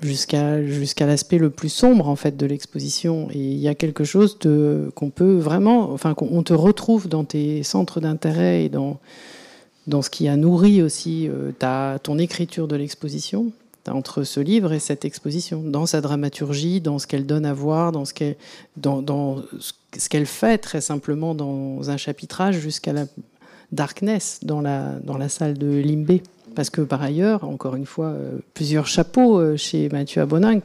jusqu'à 0.01 0.65
jusqu'à 0.65 1.05
l'aspect 1.05 1.37
le 1.37 1.49
plus 1.49 1.67
sombre 1.67 2.07
en 2.07 2.15
fait 2.15 2.37
de 2.37 2.45
l'exposition. 2.45 3.27
Et 3.33 3.39
il 3.39 3.57
y 3.57 3.67
a 3.67 3.75
quelque 3.75 4.05
chose 4.05 4.39
de 4.39 4.89
qu'on 4.95 5.09
peut 5.09 5.35
vraiment, 5.35 5.91
enfin 5.91 6.13
qu'on 6.13 6.43
te 6.43 6.53
retrouve 6.53 7.09
dans 7.09 7.25
tes 7.25 7.61
centres 7.63 7.99
d'intérêt 7.99 8.63
et 8.63 8.69
dans 8.69 8.99
dans 9.85 10.01
ce 10.01 10.09
qui 10.09 10.29
a 10.29 10.37
nourri 10.37 10.81
aussi 10.81 11.27
euh, 11.27 11.51
ta, 11.51 11.99
ton 12.01 12.17
écriture 12.17 12.69
de 12.69 12.77
l'exposition 12.77 13.51
entre 13.89 14.23
ce 14.23 14.39
livre 14.39 14.71
et 14.71 14.79
cette 14.79 15.05
exposition, 15.05 15.61
dans 15.61 15.85
sa 15.85 16.01
dramaturgie, 16.01 16.81
dans 16.81 16.97
ce 16.99 17.05
qu'elle 17.05 17.25
donne 17.27 17.45
à 17.45 17.53
voir, 17.53 17.91
dans 17.91 18.05
ce 18.05 18.13
dans, 18.77 19.01
dans 19.01 19.43
ce 19.59 20.09
qu'elle 20.09 20.25
fait 20.25 20.57
très 20.57 20.81
simplement 20.81 21.35
dans 21.35 21.89
un 21.89 21.97
chapitrage 21.97 22.57
jusqu'à 22.57 22.93
la 22.93 23.05
darkness 23.75 24.39
dans 24.43 24.61
la, 24.61 24.93
dans 25.03 25.17
la 25.17 25.29
salle 25.29 25.57
de 25.57 25.67
Limbé. 25.67 26.23
Parce 26.55 26.69
que 26.69 26.81
par 26.81 27.01
ailleurs, 27.01 27.43
encore 27.43 27.75
une 27.75 27.85
fois, 27.85 28.07
euh, 28.07 28.39
plusieurs 28.53 28.87
chapeaux 28.87 29.39
euh, 29.39 29.57
chez 29.57 29.89
Mathieu 29.89 30.21
Abonin, 30.21 30.59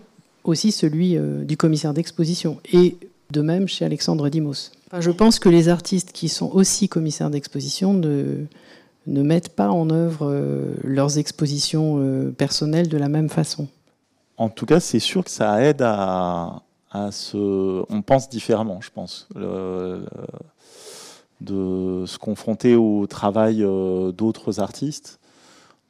aussi 0.44 0.72
celui 0.72 1.16
euh, 1.16 1.44
du 1.44 1.56
commissaire 1.56 1.92
d'exposition, 1.92 2.58
et 2.72 2.96
de 3.30 3.40
même 3.42 3.68
chez 3.68 3.84
Alexandre 3.84 4.28
Dimos. 4.28 4.70
je 4.98 5.10
pense 5.10 5.38
que 5.38 5.48
les 5.48 5.68
artistes 5.68 6.12
qui 6.12 6.28
sont 6.28 6.50
aussi 6.52 6.88
commissaires 6.88 7.30
d'exposition 7.30 7.92
ne, 7.92 8.46
ne 9.06 9.22
mettent 9.22 9.50
pas 9.50 9.70
en 9.70 9.90
œuvre 9.90 10.34
leurs 10.82 11.18
expositions 11.18 12.32
personnelles 12.36 12.88
de 12.88 12.98
la 12.98 13.08
même 13.08 13.28
façon. 13.28 13.68
En 14.36 14.48
tout 14.48 14.66
cas, 14.66 14.80
c'est 14.80 14.98
sûr 14.98 15.22
que 15.22 15.30
ça 15.30 15.62
aide 15.62 15.80
à, 15.82 16.62
à 16.90 17.12
se... 17.12 17.84
On 17.88 18.02
pense 18.02 18.28
différemment, 18.28 18.80
je 18.80 18.90
pense 18.90 19.28
de 21.40 22.04
se 22.06 22.18
confronter 22.18 22.76
au 22.76 23.06
travail 23.06 23.62
euh, 23.62 24.12
d'autres 24.12 24.60
artistes. 24.60 25.18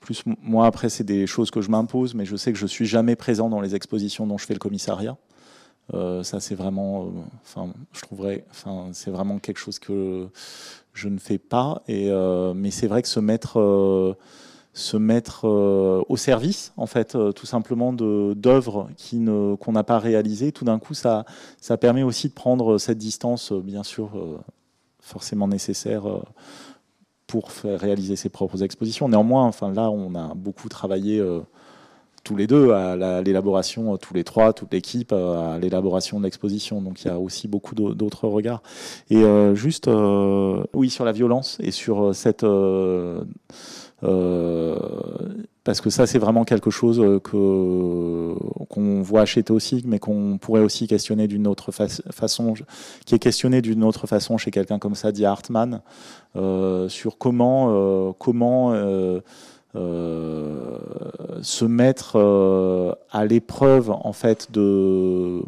Plus 0.01 0.23
moi 0.43 0.67
après 0.67 0.89
c'est 0.89 1.05
des 1.05 1.27
choses 1.27 1.51
que 1.51 1.61
je 1.61 1.71
m'impose, 1.71 2.15
mais 2.15 2.25
je 2.25 2.37
sais 2.37 2.53
que 2.53 2.59
je 2.59 2.67
suis 2.67 2.87
jamais 2.87 3.17
présent 3.17 3.51
dans 3.51 3.61
les 3.61 3.75
expositions 3.75 4.27
dont 4.27 4.39
je 4.39 4.47
fais 4.47 4.55
le 4.55 4.59
commissariat. 4.59 5.17
Euh, 5.93 6.23
ça 6.23 6.41
c'est 6.41 6.55
vraiment, 6.55 7.13
euh, 7.57 7.67
je 7.93 8.01
trouverais, 8.01 8.45
enfin 8.51 8.89
c'est 8.93 9.11
vraiment 9.11 9.39
quelque 9.39 9.59
chose 9.59 9.79
que 9.79 10.29
je 10.95 11.09
ne 11.09 11.19
fais 11.19 11.39
pas. 11.39 11.83
Et 11.89 12.11
mais 12.55 12.71
c'est 12.71 12.87
vrai 12.87 13.03
que 13.03 13.09
se 13.09 13.21
mettre 13.21 14.17
se 14.73 14.97
mettre 14.97 15.47
au 15.47 16.17
service, 16.17 16.73
en 16.77 16.87
fait, 16.87 17.19
tout 17.35 17.47
simplement 17.47 17.93
d'œuvres 17.93 18.89
qu'on 19.59 19.73
n'a 19.73 19.85
pas 19.85 19.99
réalisées. 19.99 20.53
Tout 20.53 20.65
d'un 20.65 20.79
coup, 20.79 20.95
ça, 20.95 21.25
ça 21.61 21.77
permet 21.77 22.05
aussi 22.05 22.29
de 22.29 22.35
prendre 22.35 22.79
cette 22.79 22.99
distance, 22.99 23.53
bien 23.53 23.83
sûr, 23.83 24.13
forcément 25.01 25.49
nécessaire 25.49 26.03
pour 27.27 27.53
faire 27.53 27.79
réaliser 27.79 28.17
ses 28.17 28.29
propres 28.29 28.63
expositions. 28.63 29.09
Néanmoins, 29.09 29.45
enfin, 29.45 29.73
là, 29.73 29.91
on 29.91 30.15
a 30.15 30.35
beaucoup 30.35 30.69
travaillé 30.69 31.23
tous 32.25 32.37
les 32.37 32.47
deux 32.47 32.73
à 32.73 33.23
l'élaboration, 33.23 33.97
tous 33.97 34.15
les 34.15 34.25
trois, 34.25 34.53
toute 34.53 34.73
l'équipe, 34.73 35.13
à 35.13 35.59
l'élaboration 35.59 36.19
de 36.19 36.25
l'exposition. 36.25 36.81
Donc 36.81 37.03
il 37.03 37.09
y 37.09 37.11
a 37.11 37.19
aussi 37.19 37.49
beaucoup 37.49 37.75
d'autres 37.75 38.29
regards. 38.29 38.63
Et 39.09 39.17
euh, 39.17 39.55
juste, 39.55 39.89
euh, 39.89 40.63
oui, 40.75 40.91
sur 40.91 41.05
la 41.05 41.13
violence 41.13 41.59
et 41.61 41.71
sur 41.71 42.09
euh, 42.09 42.13
cette... 42.13 42.45
parce 45.71 45.81
que 45.81 45.91
ça, 45.91 46.09
c'est 46.09 46.19
vraiment 46.19 46.45
quelque 46.45 46.71
chose 46.71 46.99
que 47.23 48.35
qu'on 48.69 49.03
voit 49.03 49.25
chez 49.25 49.45
Théosig, 49.45 49.87
mais 49.87 50.01
qu'on 50.01 50.37
pourrait 50.37 50.63
aussi 50.63 50.89
questionner 50.89 51.29
d'une 51.29 51.47
autre 51.47 51.71
façon, 51.71 52.55
qui 53.07 53.15
est 53.15 53.21
questionné 53.21 53.63
d'une 53.63 53.85
autre 53.85 54.09
façon 54.09 54.37
chez 54.37 54.51
quelqu'un 54.51 54.81
comme 54.81 54.97
Sadi 54.97 55.25
Hartman, 55.25 55.81
sur 56.89 57.19
comment, 57.19 58.13
comment 58.19 58.75
euh, 59.77 60.79
se 61.43 61.65
mettre 61.65 62.17
euh, 62.17 62.93
à 63.13 63.25
l'épreuve 63.25 63.93
en 63.93 64.13
fait 64.13 64.51
de, 64.51 65.41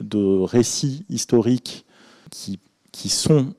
de 0.00 0.40
récits 0.40 1.04
historiques 1.08 1.86
qui, 2.32 2.58
qui 2.90 3.08
sont 3.08 3.54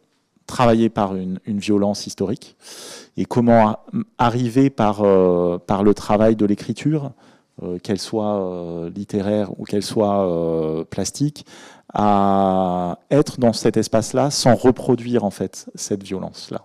travaillés 0.49 0.89
par 0.89 1.15
une, 1.15 1.39
violence 1.45 2.07
historique 2.07 2.57
et 3.15 3.25
comment 3.25 3.79
arriver 4.17 4.69
par, 4.69 5.01
euh, 5.03 5.57
par 5.57 5.83
le 5.83 5.93
travail 5.93 6.35
de 6.35 6.45
l'écriture, 6.45 7.11
qu'elle 7.83 7.99
soit 7.99 8.89
littéraire 8.95 9.51
ou 9.59 9.65
qu'elle 9.65 9.83
soit 9.83 10.85
plastique, 10.89 11.45
à 11.93 12.99
être 13.11 13.37
dans 13.37 13.51
cet 13.51 13.75
espace-là 13.75 14.31
sans 14.31 14.55
reproduire 14.55 15.25
en 15.25 15.29
fait 15.29 15.69
cette 15.75 16.03
violence-là. 16.03 16.61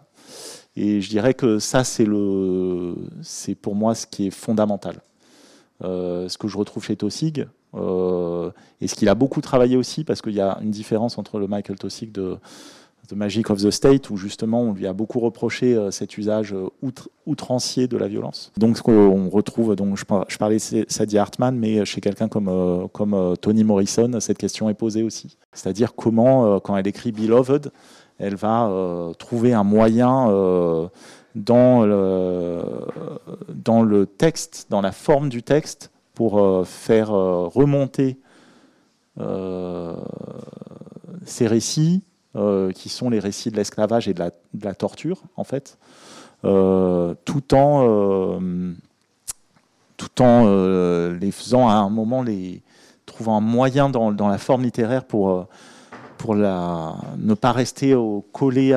Et 0.76 1.00
je 1.00 1.08
dirais 1.08 1.34
que 1.34 1.58
ça, 1.58 1.84
c'est 1.84 2.04
le, 2.04 2.94
c'est 3.22 3.54
pour 3.54 3.74
moi 3.74 3.94
ce 3.94 4.06
qui 4.06 4.26
est 4.26 4.30
fondamental. 4.30 5.00
Euh, 5.82 6.28
ce 6.28 6.38
que 6.38 6.48
je 6.48 6.56
retrouve 6.56 6.84
chez 6.84 6.96
Tossig, 6.96 7.46
euh, 7.74 8.50
et 8.80 8.88
ce 8.88 8.94
qu'il 8.94 9.08
a 9.08 9.14
beaucoup 9.14 9.40
travaillé 9.40 9.76
aussi, 9.76 10.04
parce 10.04 10.22
qu'il 10.22 10.34
y 10.34 10.40
a 10.40 10.58
une 10.62 10.70
différence 10.70 11.18
entre 11.18 11.38
le 11.38 11.46
Michael 11.46 11.78
Tossig 11.78 12.12
de 12.12 12.38
The 13.08 13.12
Magic 13.14 13.50
of 13.50 13.60
the 13.60 13.70
State, 13.70 14.10
où 14.10 14.16
justement 14.16 14.62
on 14.62 14.72
lui 14.72 14.86
a 14.86 14.92
beaucoup 14.92 15.20
reproché 15.20 15.74
euh, 15.74 15.90
cet 15.90 16.16
usage 16.16 16.54
outrancier 17.26 17.86
de 17.86 17.96
la 17.96 18.08
violence. 18.08 18.52
Donc 18.56 18.80
qu'on 18.80 19.28
retrouve, 19.28 19.76
donc 19.76 19.96
je, 19.96 20.04
parlais 20.04 20.56
de 20.56 20.84
Sadie 20.88 21.18
Hartman, 21.18 21.56
mais 21.56 21.84
chez 21.84 22.00
quelqu'un 22.00 22.28
comme, 22.28 22.88
comme 22.92 23.36
Toni 23.40 23.64
Morrison, 23.64 24.20
cette 24.20 24.38
question 24.38 24.68
est 24.68 24.74
posée 24.74 25.02
aussi. 25.02 25.36
C'est-à-dire 25.52 25.94
comment, 25.94 26.60
quand 26.60 26.76
elle 26.76 26.86
écrit 26.86 27.12
Beloved, 27.12 27.70
elle 28.18 28.36
va 28.36 28.66
euh, 28.68 29.12
trouver 29.14 29.54
un 29.54 29.64
moyen 29.64 30.28
euh, 30.30 30.88
dans, 31.34 31.82
le, 31.84 32.86
texte, 34.06 34.66
dans 34.70 34.80
la 34.80 34.92
forme 34.92 35.28
du 35.28 35.42
texte, 35.42 35.90
pour 36.14 36.38
euh, 36.40 36.64
faire 36.64 37.10
remonter 37.10 38.18
ces 41.24 41.46
récits, 41.46 42.02
qui 42.74 42.88
sont 42.88 43.10
les 43.10 43.20
récits 43.20 43.50
de 43.50 43.56
l'esclavage 43.56 44.08
et 44.08 44.14
de 44.14 44.30
la, 44.62 44.74
torture, 44.74 45.22
en 45.36 45.44
fait, 45.44 45.78
tout 46.42 47.54
en, 47.54 48.40
tout 49.96 50.22
en 50.22 51.10
les 51.10 51.30
faisant 51.30 51.68
à 51.68 51.74
un 51.74 51.90
moment, 51.90 52.22
les, 52.22 52.62
trouvant 53.06 53.36
un 53.36 53.40
moyen 53.40 53.88
dans, 53.88 54.28
la 54.28 54.38
forme 54.38 54.62
littéraire 54.62 55.04
pour 55.04 55.46
pour 56.18 56.34
ne 56.34 57.34
pas 57.34 57.52
rester 57.52 57.94
collé, 58.32 58.72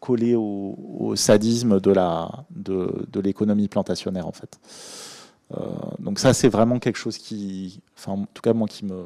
collé 0.00 0.34
au, 0.34 1.14
sadisme 1.14 1.80
de, 1.80 1.90
la, 1.92 2.28
de, 2.50 3.06
de 3.10 3.20
l'économie 3.20 3.68
plantationnaire 3.68 4.26
en 4.26 4.32
fait. 4.32 4.58
Euh, 5.56 5.58
donc 5.98 6.18
ça 6.18 6.32
c'est 6.34 6.48
vraiment 6.48 6.78
quelque 6.78 6.96
chose 6.96 7.18
qui, 7.18 7.80
enfin 7.96 8.12
en 8.12 8.26
tout 8.32 8.42
cas 8.42 8.52
moi 8.52 8.66
qui 8.68 8.84
me, 8.84 9.04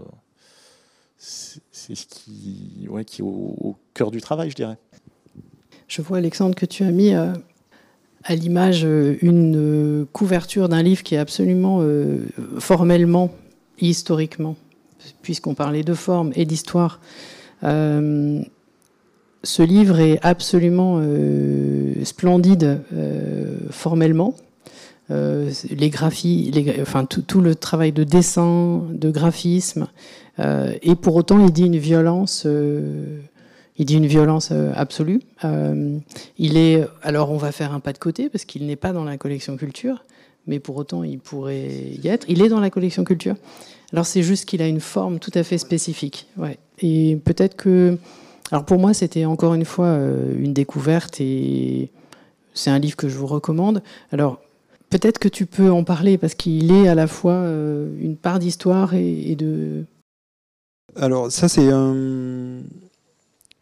c'est 1.29 1.95
ce 1.95 2.07
qui, 2.07 2.87
ouais, 2.89 3.05
qui 3.05 3.21
est 3.21 3.25
au, 3.25 3.77
cœur 3.95 4.11
du 4.11 4.21
travail 4.21 4.51
je 4.51 4.57
dirais. 4.57 4.79
Je 5.89 6.03
vois 6.03 6.19
Alexandre 6.19 6.55
que 6.55 6.67
tu 6.67 6.85
as 6.85 6.91
mis 6.91 7.15
euh, 7.15 7.33
à 8.25 8.35
l'image 8.35 8.85
euh, 8.85 9.17
une 9.23 10.07
couverture 10.13 10.69
d'un 10.69 10.83
livre 10.83 11.03
qui 11.03 11.15
est 11.15 11.19
absolument 11.19 11.83
formellement, 12.59 13.31
historiquement, 13.81 14.57
puisqu'on 15.23 15.55
parlait 15.55 15.85
de 15.85 15.95
forme 15.95 16.33
et 16.35 16.45
d'histoire, 16.45 17.01
euh, 17.65 18.43
ce 19.43 19.63
livre 19.63 20.01
est 20.01 20.19
absolument 20.23 20.99
euh, 21.01 22.05
splendide 22.05 22.83
euh, 22.93 23.59
formellement. 23.71 24.35
les 25.09 25.91
graphies, 25.91 26.51
enfin 26.81 27.05
tout, 27.05 27.41
le 27.41 27.55
travail 27.55 27.93
de 27.93 28.03
dessin, 28.03 28.83
de 28.91 29.11
graphisme, 29.11 29.87
et 30.39 30.95
pour 31.01 31.17
autant 31.17 31.45
il 31.45 31.53
dit 31.53 31.65
une 31.65 31.79
violence 31.79 32.47
il 33.79 33.85
dit 33.85 33.97
une 33.97 34.07
violence 34.07 34.53
absolue. 34.75 35.21
il 36.39 36.57
est, 36.57 36.85
alors 37.03 37.31
on 37.31 37.37
va 37.37 37.53
faire 37.53 37.73
un 37.73 37.81
pas 37.81 37.93
de 37.93 37.99
côté 37.99 38.29
parce 38.29 38.45
qu'il 38.45 38.67
n'est 38.67 38.77
pas 38.77 38.93
dans 38.93 39.05
la 39.05 39.17
collection 39.17 39.57
culture, 39.57 40.05
mais 40.47 40.59
pour 40.61 40.77
autant 40.77 41.03
il 41.05 41.19
pourrait 41.19 41.69
y 42.03 42.09
être. 42.09 42.27
Il 42.29 42.43
est 42.43 42.49
dans 42.49 42.61
la 42.61 42.71
collection 42.71 43.05
culture. 43.05 43.37
Alors 43.93 44.07
c'est 44.07 44.23
juste 44.23 44.47
qu'il 44.47 44.63
a 44.63 44.69
une 44.69 44.81
forme 44.81 45.19
tout 45.19 45.31
à 45.35 45.43
fait 45.43 45.59
spécifique. 45.59 46.27
Ouais. 46.37 46.59
Et 46.81 47.17
peut-être 47.25 47.57
que... 47.57 47.99
Alors 48.51 48.65
pour 48.65 48.79
moi, 48.79 48.95
c'était 48.95 49.25
encore 49.25 49.55
une 49.55 49.65
fois 49.65 49.87
euh, 49.87 50.35
une 50.39 50.53
découverte 50.53 51.21
et 51.21 51.91
c'est 52.55 52.71
un 52.71 52.79
livre 52.79 52.97
que 52.97 53.09
je 53.09 53.17
vous 53.17 53.27
recommande. 53.27 53.83
Alors 54.13 54.41
peut-être 54.91 55.19
que 55.19 55.29
tu 55.29 55.47
peux 55.47 55.71
en 55.71 55.85
parler 55.85 56.19
parce 56.19 56.35
qu'il 56.35 56.73
est 56.73 56.89
à 56.89 56.95
la 56.95 57.07
fois 57.07 57.33
euh, 57.33 57.89
une 58.01 58.17
part 58.17 58.39
d'histoire 58.39 58.95
et, 58.95 59.35
de... 59.37 59.85
Alors 60.97 61.31
ça 61.31 61.49
c'est 61.49 61.71
un... 61.71 62.63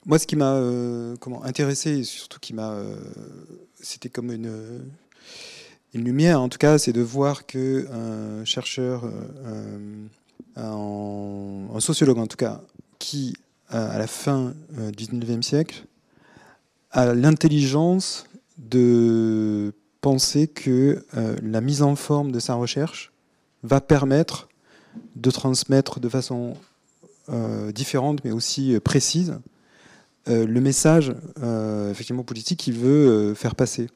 Moi 0.07 0.18
ce 0.18 0.26
qui 0.26 0.37
m'a 0.37 0.53
euh, 0.55 1.16
comment 1.20 1.43
intéressé 1.45 1.99
et 1.99 2.05
surtout 2.05 2.39
qui 2.41 2.55
m'a... 2.55 2.76
C'était 3.80 4.09
comme 4.09 4.30
une 4.32 4.82
une 5.95 6.05
lumière, 6.05 6.41
en 6.41 6.49
tout 6.49 6.59
cas, 6.59 6.76
c'est 6.76 6.93
de 6.93 7.01
voir 7.01 7.47
que 7.47 7.87
un 7.91 8.45
chercheur, 8.45 9.05
euh, 9.47 10.07
un, 10.57 11.80
sociologue 11.80 12.18
en 12.18 12.26
tout 12.26 12.37
cas, 12.37 12.61
qui 12.99 13.35
à 13.68 13.97
la 13.99 14.07
fin 14.07 14.55
euh, 14.78 14.91
du 14.91 15.05
19e 15.05 15.43
siècle 15.43 15.87
a 16.91 17.14
l'intelligence 17.14 18.26
de 18.59 19.72
penser 20.01 20.49
que 20.49 21.05
euh, 21.16 21.37
la 21.43 21.61
mise 21.61 21.82
en 21.82 21.97
forme 21.97 22.30
de 22.30 22.41
sa 22.41 22.55
recherche 22.55 23.12
va 23.62 23.80
permettre 23.80 24.49
de 25.16 25.30
transmettre 25.30 25.99
de 25.99 26.09
façon 26.09 26.57
différente 27.75 28.25
mais 28.25 28.33
aussi 28.33 28.79
précise 28.85 29.39
le 30.27 30.61
message 30.61 31.14
effectivement 31.91 32.22
politique 32.22 32.61
qu'il 32.61 32.75
veut 32.75 33.35
faire 33.35 33.55
passer. 33.55 33.89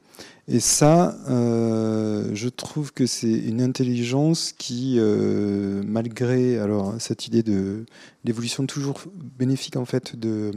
Et 0.50 0.60
ça, 0.60 1.14
euh, 1.28 2.30
je 2.32 2.48
trouve 2.48 2.92
que 2.92 3.04
c'est 3.04 3.30
une 3.30 3.60
intelligence 3.60 4.54
qui, 4.56 4.94
euh, 4.96 5.82
malgré 5.86 6.58
alors 6.58 6.94
cette 6.98 7.26
idée 7.26 7.42
de 7.42 7.84
l'évolution 8.24 8.66
toujours 8.66 9.02
bénéfique 9.38 9.76
en 9.76 9.84
fait 9.84 10.18
de 10.18 10.52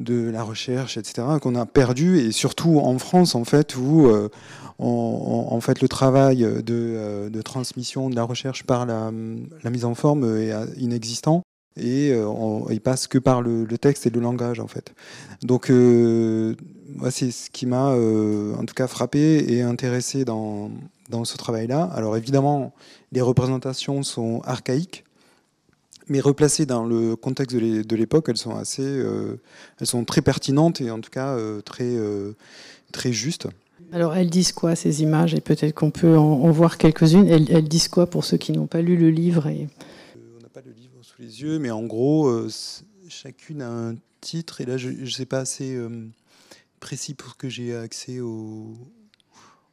de 0.00 0.30
la 0.30 0.42
recherche, 0.42 0.96
etc., 0.96 1.22
qu'on 1.40 1.54
a 1.54 1.66
perdu, 1.66 2.18
et 2.18 2.32
surtout 2.32 2.78
en 2.78 2.98
France, 2.98 3.34
en 3.34 3.44
fait, 3.44 3.76
où 3.76 4.08
euh, 4.08 4.28
en 4.78 5.60
fait 5.60 5.80
le 5.82 5.88
travail 5.88 6.38
de, 6.38 7.28
de, 7.28 7.42
transmission 7.42 8.10
de 8.10 8.16
la 8.16 8.24
recherche 8.24 8.64
par 8.64 8.86
la, 8.86 9.10
mise 9.12 9.84
en 9.84 9.94
forme 9.94 10.24
est 10.38 10.52
inexistant 10.78 11.42
et 11.76 12.14
on, 12.14 12.66
il 12.70 12.80
passe 12.80 13.06
que 13.06 13.18
par 13.18 13.42
le, 13.42 13.66
texte 13.78 14.06
et 14.06 14.10
le 14.10 14.20
langage, 14.20 14.58
en 14.58 14.66
fait. 14.66 14.94
Donc 15.42 15.70
moi, 16.96 17.10
c'est 17.10 17.30
ce 17.30 17.50
qui 17.50 17.66
m'a 17.66 17.92
euh, 17.92 18.54
en 18.56 18.64
tout 18.64 18.74
cas 18.74 18.86
frappé 18.86 19.52
et 19.52 19.62
intéressé 19.62 20.24
dans, 20.24 20.70
dans 21.08 21.24
ce 21.24 21.36
travail-là. 21.36 21.84
Alors 21.94 22.16
évidemment, 22.16 22.72
les 23.12 23.20
représentations 23.20 24.02
sont 24.02 24.40
archaïques, 24.44 25.04
mais 26.10 26.20
replacées 26.20 26.66
dans 26.66 26.84
le 26.84 27.16
contexte 27.16 27.56
de 27.56 27.96
l'époque, 27.96 28.26
elles 28.28 28.36
sont 28.36 28.54
assez, 28.54 28.82
euh, 28.84 29.40
elles 29.80 29.86
sont 29.86 30.04
très 30.04 30.20
pertinentes 30.20 30.80
et 30.80 30.90
en 30.90 31.00
tout 31.00 31.08
cas 31.08 31.36
euh, 31.36 31.62
très, 31.62 31.96
très 32.92 33.12
justes. 33.12 33.48
Alors 33.92 34.14
elles 34.14 34.28
disent 34.28 34.52
quoi 34.52 34.76
ces 34.76 35.02
images? 35.02 35.34
Et 35.34 35.40
peut-être 35.40 35.74
qu'on 35.74 35.90
peut 35.90 36.18
en, 36.18 36.50
voir 36.50 36.78
quelques-unes. 36.78 37.26
Elles, 37.28 37.50
elles, 37.50 37.68
disent 37.68 37.88
quoi 37.88 38.06
pour 38.06 38.24
ceux 38.24 38.36
qui 38.36 38.52
n'ont 38.52 38.66
pas 38.66 38.82
lu 38.82 38.96
le 38.96 39.10
livre 39.10 39.46
et... 39.46 39.68
On 40.38 40.42
n'a 40.42 40.48
pas 40.48 40.62
le 40.64 40.72
livre 40.72 40.94
sous 41.02 41.22
les 41.22 41.42
yeux, 41.42 41.58
mais 41.58 41.70
en 41.70 41.84
gros, 41.84 42.30
chacune 43.08 43.62
a 43.62 43.70
un 43.70 43.94
titre 44.20 44.60
et 44.60 44.66
là 44.66 44.76
je 44.76 44.90
ne 44.90 45.06
sais 45.06 45.24
pas 45.24 45.38
assez 45.38 45.78
précis 46.80 47.14
pour 47.14 47.36
que 47.36 47.48
j'ai 47.48 47.74
accès 47.74 48.20
au, 48.20 48.76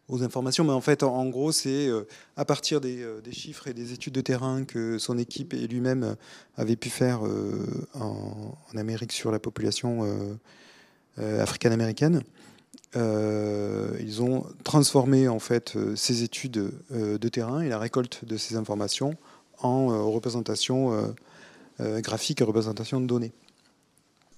aux 0.08 0.24
informations. 0.24 0.64
Mais 0.64 0.72
en 0.72 0.82
fait, 0.82 1.03
en, 1.03 1.26
gros, 1.28 1.51
c'est 1.51 1.89
à 2.36 2.45
partir 2.45 2.82
des, 2.82 3.05
chiffres 3.32 3.68
et 3.68 3.74
des 3.74 3.93
études 3.93 4.14
de 4.14 4.22
terrain 4.22 4.64
que 4.64 4.97
son 4.97 5.18
équipe 5.18 5.53
et 5.53 5.68
lui-même 5.68 6.16
avaient 6.55 6.76
pu 6.76 6.89
faire 6.89 7.22
en, 7.93 8.58
Amérique 8.76 9.12
sur 9.12 9.32
la 9.32 9.39
population 9.39 10.08
africaine-américaine. 11.18 12.22
ils 12.95 14.22
ont 14.22 14.45
transformé 14.64 15.28
en 15.28 15.39
fait 15.39 15.78
ces 15.95 16.24
études 16.24 16.72
de 16.91 17.30
terrain 17.30 17.62
et 17.62 17.70
la 17.70 17.80
récolte 17.80 18.24
de 18.26 18.38
ces 18.38 18.55
informations 18.55 19.16
en 19.60 20.12
représentation 20.12 21.14
graphique 21.80 22.41
et 22.41 22.43
représentation 22.43 23.01
de 23.01 23.08
données 23.08 23.34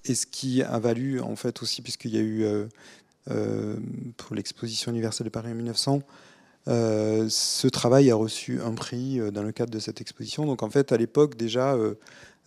et 0.04 0.14
ce 0.14 0.26
qui 0.26 0.62
a 0.62 0.78
valu 0.78 1.20
en 1.20 1.36
fait 1.36 1.62
aussi, 1.62 1.82
puisqu'il 1.82 2.14
y 2.14 2.18
a 2.18 2.22
eu 2.22 2.44
euh, 2.44 2.48
euh, 2.48 2.68
pour 3.26 4.34
l'exposition 4.34 4.90
universelle 4.90 5.26
de 5.26 5.30
Paris 5.30 5.52
en 5.52 5.54
1900, 5.54 6.02
euh, 6.68 7.26
ce 7.28 7.68
travail 7.68 8.10
a 8.10 8.14
reçu 8.14 8.60
un 8.60 8.72
prix 8.72 9.18
dans 9.32 9.42
le 9.42 9.52
cadre 9.52 9.70
de 9.70 9.78
cette 9.78 10.00
exposition. 10.00 10.46
Donc 10.46 10.62
en 10.62 10.70
fait, 10.70 10.92
à 10.92 10.96
l'époque 10.96 11.36
déjà, 11.36 11.76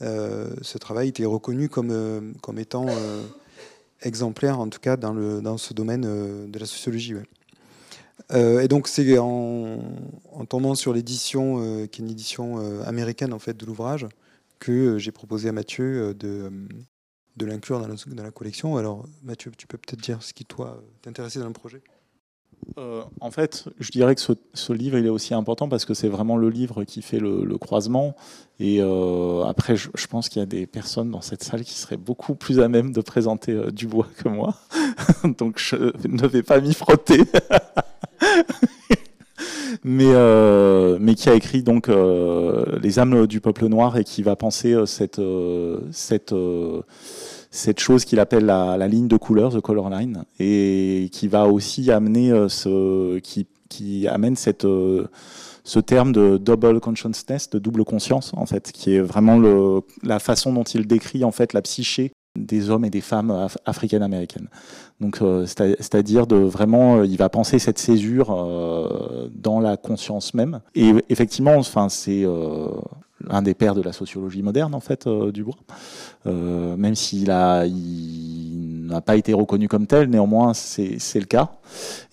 ce 0.02 0.78
travail 0.78 1.10
était 1.10 1.26
reconnu 1.26 1.70
comme, 1.70 2.34
comme 2.42 2.60
étant 2.60 2.88
exemplaire, 4.02 4.60
en 4.60 4.68
tout 4.68 4.80
cas 4.80 4.98
dans, 4.98 5.14
le, 5.14 5.42
dans 5.42 5.58
ce 5.58 5.74
domaine 5.74 6.02
de 6.02 6.60
la 6.60 6.66
sociologie. 6.66 7.14
et 8.34 8.68
donc 8.68 8.88
c'est 8.88 9.18
en, 9.18 9.80
en, 10.32 10.46
tombant 10.46 10.76
sur 10.76 10.94
l'édition, 10.94 11.88
qui 11.88 12.02
est 12.02 12.06
une 12.06 12.12
édition 12.12 12.60
américaine 12.84 13.34
en 13.34 13.40
fait 13.40 13.56
de 13.56 13.66
l'ouvrage, 13.66 14.08
que 14.60 14.98
j'ai 14.98 15.12
proposé 15.12 15.50
à 15.50 15.52
Mathieu 15.52 16.14
de, 16.14 16.52
de 17.38 17.46
l'inclure 17.46 17.80
dans, 17.80 18.24
la 18.24 18.32
collection. 18.32 18.78
Alors 18.78 19.06
Mathieu, 19.24 19.52
tu 19.58 19.68
peux 19.68 19.78
peut-être 19.78 20.02
dire 20.02 20.22
ce 20.22 20.34
qui 20.34 20.46
toi 20.46 20.82
t'intéressait 21.02 21.40
dans 21.40 21.48
le 21.48 21.54
projet? 21.54 21.82
Euh, 22.78 23.04
en 23.20 23.30
fait, 23.30 23.66
je 23.80 23.92
dirais 23.92 24.16
que 24.16 24.22
ce, 24.22 24.74
livre 24.74 24.98
il 24.98 25.06
est 25.06 25.10
aussi 25.10 25.34
important 25.34 25.68
parce 25.68 25.86
que 25.86 25.94
c'est 25.94 26.08
vraiment 26.08 26.38
le 26.38 26.50
livre 26.50 26.84
qui 26.86 27.02
fait 27.02 27.20
le, 27.20 27.58
croisement. 27.58 28.16
Et 28.60 28.78
euh, 28.80 29.44
après, 29.44 29.76
je, 29.76 30.08
pense 30.08 30.30
qu'il 30.30 30.40
y 30.40 30.44
a 30.44 30.46
des 30.46 30.66
personnes 30.66 31.12
dans 31.12 31.22
cette 31.22 31.44
salle 31.44 31.64
qui 31.64 31.74
seraient 31.74 31.98
beaucoup 31.98 32.36
plus 32.36 32.60
à 32.60 32.68
même 32.68 32.92
de 32.92 33.02
présenter 33.02 33.52
euh, 33.52 33.72
Dubois 33.72 34.08
que 34.18 34.30
moi. 34.30 34.56
Donc 35.38 35.58
je 35.58 35.76
ne 36.08 36.28
vais 36.28 36.44
pas 36.44 36.62
m'y 36.62 36.74
frotter. 36.74 37.24
mais, 39.84 40.14
mais 41.00 41.16
qui 41.16 41.30
a 41.30 41.36
écrit 41.36 41.64
donc 41.64 41.90
Les 42.82 43.00
âmes 43.00 43.28
du 43.28 43.42
peuple 43.42 43.68
noir 43.68 43.98
et 43.98 44.04
qui 44.04 44.24
va 44.24 44.36
penser 44.36 44.76
cette, 44.86 45.22
cette 47.54 47.80
chose 47.80 48.04
qu'il 48.04 48.20
appelle 48.20 48.46
la, 48.46 48.88
ligne 48.88 49.08
de 49.08 49.16
couleur, 49.16 49.54
the 49.54 49.62
color 49.62 49.90
line, 49.92 50.26
et 50.40 51.08
qui 51.12 51.28
va 51.28 51.46
aussi 51.46 51.92
amener 51.92 52.32
euh, 52.32 52.50
ce, 52.50 53.20
qui, 53.20 54.08
amène 54.08 54.36
euh, 54.66 55.08
ce 55.64 55.80
terme 55.80 56.12
de 56.12 56.38
double 56.38 56.80
consciousness, 56.80 57.52
de 57.52 57.60
double 57.60 57.86
conscience, 57.86 58.32
en 58.36 58.48
fait, 58.48 58.72
qui 58.72 58.96
est 58.96 59.02
vraiment 59.02 59.40
la 60.02 60.18
façon 60.18 60.52
dont 60.52 60.64
il 60.64 60.88
décrit 60.88 61.24
en 61.24 61.32
fait 61.32 61.54
la 61.54 61.62
psyché 61.62 62.12
des 62.38 62.70
hommes 62.70 62.86
et 62.86 62.90
des 62.90 63.02
femmes 63.02 63.48
africaines 63.66 64.04
américaines. 64.04 64.50
Donc, 65.00 65.22
euh, 65.22 65.46
c'est-à-dire 65.46 66.28
de 66.28 66.38
vraiment, 66.38 67.04
il 67.04 67.18
va 67.18 67.30
penser 67.30 67.60
cette 67.60 67.80
césure 67.80 68.30
dans 69.34 69.60
la 69.60 69.78
conscience 69.78 70.34
même. 70.34 70.62
Et 70.76 70.94
effectivement, 71.10 71.56
enfin, 71.56 71.90
c'est 71.90 72.26
un 73.30 73.42
des 73.42 73.54
pères 73.54 73.76
de 73.76 73.82
la 73.82 73.94
sociologie 73.94 74.42
moderne, 74.42 74.74
en 74.76 74.80
fait, 74.80 75.08
euh, 75.08 75.32
Dubois. 75.32 75.56
Euh, 76.26 76.76
même 76.76 76.96
s'il 76.96 77.32
a, 77.32 77.66
il 77.66 78.86
n'a 78.86 79.02
pas 79.02 79.16
été 79.16 79.34
reconnu 79.34 79.68
comme 79.68 79.88
tel, 79.88 80.10
néanmoins, 80.10 80.54
c'est 80.54 81.20
le 81.20 81.26
cas. 81.26 81.52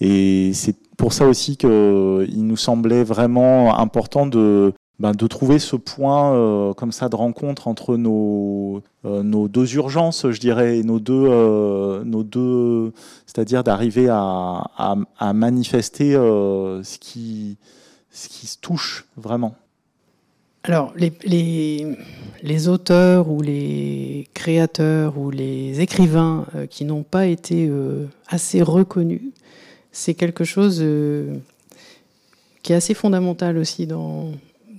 Et 0.00 0.52
c'est 0.54 0.76
pour 0.96 1.12
ça 1.12 1.26
aussi 1.26 1.56
qu'il 1.56 2.46
nous 2.46 2.56
semblait 2.56 3.04
vraiment 3.04 3.78
important 3.78 4.26
de, 4.26 4.72
ben, 5.00 5.12
de 5.12 5.26
trouver 5.26 5.58
ce 5.58 5.74
point 5.74 6.32
euh, 6.34 6.72
comme 6.74 6.92
ça 6.92 7.08
de 7.08 7.16
rencontre 7.16 7.66
entre 7.66 7.96
nos, 7.96 8.82
nos 9.04 9.48
deux 9.48 9.74
urgences, 9.74 10.30
je 10.30 10.38
dirais, 10.38 10.82
nos 10.82 11.00
deux, 11.00 12.04
nos 12.04 12.22
deux 12.22 12.92
c'est-à-dire 13.26 13.64
d'arriver 13.64 14.08
à, 14.08 14.64
à, 15.18 15.32
manifester 15.32 16.12
ce, 16.12 16.98
qui, 16.98 17.56
ce 18.10 18.28
qui 18.28 18.46
se 18.46 18.58
touche 18.58 19.06
vraiment. 19.16 19.56
Alors, 20.64 20.92
les, 20.94 21.96
les, 22.42 22.68
auteurs 22.68 23.30
ou 23.30 23.40
les 23.40 24.28
créateurs 24.34 25.16
ou 25.16 25.30
les 25.30 25.80
écrivains 25.80 26.46
euh, 26.54 26.66
qui 26.66 26.84
n'ont 26.84 27.02
pas 27.02 27.26
été 27.26 27.66
euh, 27.66 28.06
assez 28.28 28.60
reconnus, 28.60 29.22
c'est 29.90 30.12
quelque 30.12 30.44
chose 30.44 30.80
euh, 30.82 31.34
qui 32.62 32.74
est 32.74 32.76
assez 32.76 32.92
fondamental 32.92 33.56
aussi 33.56 33.86
dans, 33.86 34.32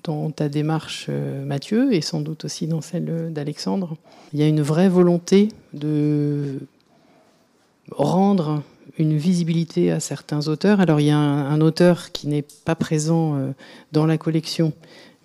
dans 0.04 0.32
ta 0.32 0.50
démarche, 0.50 1.10
Mathieu, 1.10 1.94
et 1.94 2.02
sans 2.02 2.22
doute 2.22 2.46
aussi 2.46 2.68
dans 2.68 2.82
celle 2.82 3.32
d'Alexandre. 3.32 3.98
Il 4.34 4.40
y 4.40 4.44
a 4.44 4.48
une 4.48 4.62
vraie 4.62 4.90
volonté 4.90 5.50
de 5.74 6.60
rendre 7.92 8.64
une 8.98 9.16
visibilité 9.18 9.92
à 9.92 10.00
certains 10.00 10.48
auteurs. 10.48 10.80
Alors, 10.80 11.00
il 11.00 11.08
y 11.08 11.12
a 11.12 11.18
un 11.18 11.62
auteur 11.62 12.12
qui 12.12 12.28
n'est 12.28 12.46
pas 12.66 12.76
présent 12.76 13.54
dans 13.92 14.06
la 14.06 14.18
collection, 14.18 14.74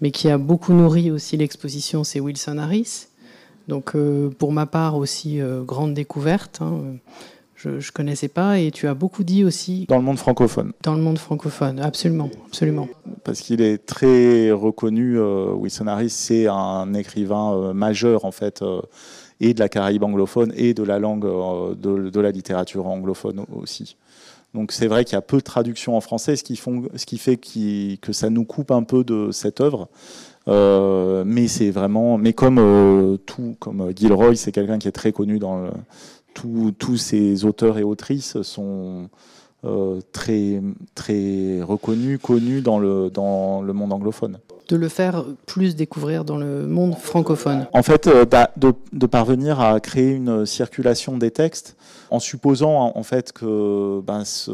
mais 0.00 0.10
qui 0.10 0.28
a 0.28 0.38
beaucoup 0.38 0.72
nourri 0.72 1.10
aussi 1.10 1.36
l'exposition, 1.36 2.04
c'est 2.04 2.20
Wilson 2.20 2.58
Harris. 2.58 3.08
Donc 3.68 3.96
euh, 3.96 4.30
pour 4.30 4.52
ma 4.52 4.66
part 4.66 4.96
aussi, 4.96 5.40
euh, 5.40 5.62
grande 5.62 5.94
découverte. 5.94 6.60
Hein. 6.60 6.96
Je 7.56 7.70
ne 7.70 7.92
connaissais 7.92 8.28
pas 8.28 8.58
et 8.58 8.70
tu 8.70 8.86
as 8.86 8.94
beaucoup 8.94 9.24
dit 9.24 9.44
aussi... 9.44 9.86
Dans 9.88 9.96
le 9.96 10.02
monde 10.02 10.18
francophone. 10.18 10.72
Dans 10.82 10.94
le 10.94 11.02
monde 11.02 11.18
francophone, 11.18 11.80
absolument. 11.80 12.30
absolument. 12.46 12.88
Parce 13.24 13.40
qu'il 13.40 13.60
est 13.60 13.78
très 13.78 14.50
reconnu, 14.52 15.18
euh, 15.18 15.52
Wilson 15.52 15.86
Harris, 15.86 16.10
c'est 16.10 16.46
un 16.48 16.92
écrivain 16.94 17.72
majeur 17.72 18.24
en 18.24 18.30
fait, 18.30 18.62
et 19.40 19.54
de 19.54 19.58
la 19.58 19.68
Caraïbe 19.68 20.04
anglophone 20.04 20.52
et 20.54 20.74
de 20.74 20.82
la 20.82 20.98
langue, 20.98 21.24
de, 21.24 22.10
de 22.10 22.20
la 22.20 22.30
littérature 22.30 22.86
anglophone 22.86 23.44
aussi. 23.54 23.96
Donc 24.56 24.72
c'est 24.72 24.86
vrai 24.86 25.04
qu'il 25.04 25.14
y 25.14 25.18
a 25.18 25.22
peu 25.22 25.36
de 25.36 25.42
traductions 25.42 25.96
en 25.96 26.00
français, 26.00 26.34
ce 26.34 26.42
qui, 26.42 26.56
font, 26.56 26.84
ce 26.94 27.04
qui 27.04 27.18
fait 27.18 27.36
que 27.36 28.12
ça 28.12 28.30
nous 28.30 28.44
coupe 28.44 28.70
un 28.70 28.82
peu 28.82 29.04
de 29.04 29.30
cette 29.30 29.60
œuvre. 29.60 29.88
Euh, 30.48 31.24
mais 31.26 31.48
c'est 31.48 31.70
vraiment, 31.70 32.18
mais 32.18 32.32
comme 32.32 32.58
euh, 32.58 33.16
tout, 33.16 33.56
comme 33.58 33.92
Gilroy, 33.94 34.36
c'est 34.36 34.52
quelqu'un 34.52 34.78
qui 34.78 34.86
est 34.88 34.92
très 34.92 35.12
connu 35.12 35.38
dans 35.38 35.58
le, 35.58 35.70
tous 36.78 36.96
ces 36.96 37.44
auteurs 37.44 37.78
et 37.78 37.82
autrices 37.82 38.40
sont 38.42 39.08
euh, 39.64 40.00
très 40.12 40.62
très 40.94 41.62
reconnus, 41.62 42.18
connus 42.22 42.60
dans 42.60 42.78
le 42.78 43.10
dans 43.10 43.62
le 43.62 43.72
monde 43.72 43.92
anglophone 43.92 44.38
de 44.68 44.76
le 44.76 44.88
faire 44.88 45.24
plus 45.46 45.76
découvrir 45.76 46.24
dans 46.24 46.36
le 46.36 46.66
monde 46.66 46.96
francophone 46.96 47.66
En 47.72 47.82
fait, 47.82 48.06
euh, 48.06 48.24
bah, 48.24 48.50
de, 48.56 49.06
parvenir 49.06 49.60
à 49.60 49.78
créer 49.80 50.12
une 50.12 50.44
circulation 50.44 51.16
des 51.18 51.30
textes 51.30 51.76
en 52.10 52.18
supposant 52.18 52.92
en 52.94 53.02
fait 53.02 53.32
que 53.32 54.00
ben, 54.00 54.24
ce... 54.24 54.50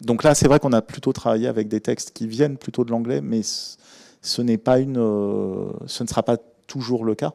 donc 0.00 0.24
là 0.24 0.34
c'est 0.34 0.48
vrai 0.48 0.58
qu'on 0.58 0.72
a 0.72 0.82
plutôt 0.82 1.12
travaillé 1.12 1.46
avec 1.46 1.68
des 1.68 1.80
textes 1.80 2.10
qui 2.12 2.26
viennent 2.26 2.56
plutôt 2.56 2.84
de 2.84 2.90
l'anglais, 2.90 3.20
mais 3.20 3.42
ce 3.42 4.42
n'est 4.42 4.58
pas 4.58 4.78
une, 4.78 4.98
euh, 4.98 5.70
ce 5.86 6.02
ne 6.02 6.08
sera 6.08 6.22
pas 6.22 6.36
toujours 6.66 7.04
le 7.04 7.14
cas. 7.14 7.34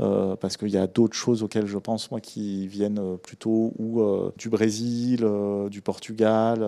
Euh, 0.00 0.34
parce 0.36 0.56
qu'il 0.56 0.70
y 0.70 0.78
a 0.78 0.86
d'autres 0.86 1.16
choses 1.16 1.42
auxquelles 1.42 1.66
je 1.66 1.76
pense 1.76 2.10
moi 2.10 2.20
qui 2.20 2.66
viennent 2.66 3.18
plutôt 3.18 3.74
ou 3.78 4.02
du 4.38 4.48
Brésil, 4.48 5.26
du 5.70 5.82
Portugal, 5.82 6.66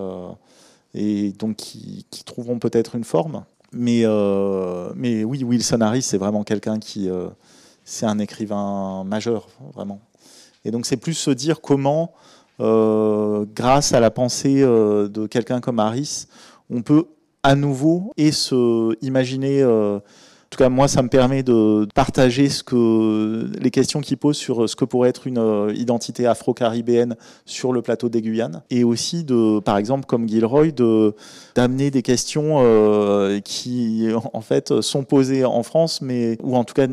et 0.95 1.33
donc 1.33 1.57
qui, 1.57 2.07
trouveront 2.25 2.59
peut-être 2.59 2.95
une 2.95 3.05
forme. 3.05 3.45
Mais, 3.73 4.03
euh, 4.05 4.93
oui, 4.95 5.45
Wilson 5.45 5.81
Harris, 5.81 6.03
c'est 6.03 6.19
vraiment 6.19 6.45
quelqu'un 6.45 6.79
qui. 6.79 7.09
Euh, 7.09 7.29
c'est 7.85 8.07
un 8.07 8.19
écrivain 8.19 9.03
majeur, 9.05 9.49
vraiment. 9.75 10.01
Et 10.65 10.71
donc, 10.71 10.87
c'est 10.87 10.97
plus 10.97 11.15
se 11.15 11.31
dire 11.31 11.61
comment, 11.61 12.13
euh, 12.61 13.45
grâce 13.55 13.93
à 13.93 14.01
la 14.01 14.11
pensée 14.11 14.61
de 14.61 15.27
quelqu'un 15.27 15.61
comme 15.61 15.81
Harris, 15.81 16.27
on 16.71 16.83
peut 16.83 17.07
à 17.43 17.57
nouveau 17.57 18.13
et 18.17 18.31
se 18.31 18.97
imaginer 19.03 19.65
tout 20.53 20.59
cas, 20.59 20.69
moi, 20.69 20.87
ça 20.87 21.03
me 21.03 21.09
permet 21.09 21.43
de 21.43 21.89
partager 21.95 22.47
les 22.47 23.71
questions 23.71 24.03
qu'il 24.03 24.19
pose 24.19 24.37
sur 24.37 24.69
ce 24.69 24.77
que 24.77 24.85
pourrait 24.85 25.09
être 25.09 25.27
une 25.27 25.39
euh, 25.39 25.73
identité 25.75 26.27
afro-caribéenne 26.27 27.17
sur 27.47 27.73
le 27.73 27.81
plateau 27.81 28.11
des 28.11 28.21
Guyanes. 28.21 28.63
Et 28.69 28.85
aussi, 28.85 29.25
de, 29.25 29.61
par 29.61 29.79
exemple, 29.79 30.05
comme 30.05 30.29
Gilroy, 30.29 30.71
d'amener 31.55 31.91
des 31.91 32.03
questions 32.03 32.59
euh, 32.59 33.41
qui, 33.41 34.09
en 34.35 34.43
fait, 34.43 34.83
sont 34.83 35.05
posées 35.05 35.47
en 35.47 35.63
France, 35.63 36.03
mais, 36.03 36.37
ou 36.43 36.55
en 36.55 36.65
tout 36.65 36.75
cas, 36.75 36.87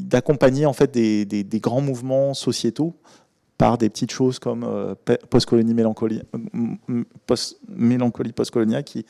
d'accompagner 0.00 0.66
en 0.66 0.72
fait, 0.72 0.92
des, 0.92 1.60
grands 1.60 1.80
mouvements 1.80 2.34
sociétaux 2.34 2.96
par 3.58 3.78
des 3.78 3.88
petites 3.88 4.10
choses 4.10 4.40
comme 4.40 4.64
euh, 4.64 4.94
post-colonie 5.30 5.72
mélancolie, 5.72 6.20
post 7.26 7.60
mélancolie 7.68 8.32
qui 8.84 9.06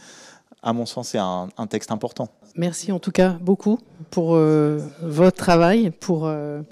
à 0.62 0.72
mon 0.72 0.84
sens, 0.84 1.10
c'est 1.10 1.18
un, 1.18 1.48
texte 1.68 1.92
important. 1.92 2.28
Merci 2.56 2.90
en 2.90 2.98
tout 2.98 3.10
cas 3.10 3.36
beaucoup 3.40 3.78
pour 4.10 4.34
euh, 4.34 4.78
votre 5.02 5.36
travail, 5.36 5.90
pour 5.90 6.26
euh, 6.26 6.62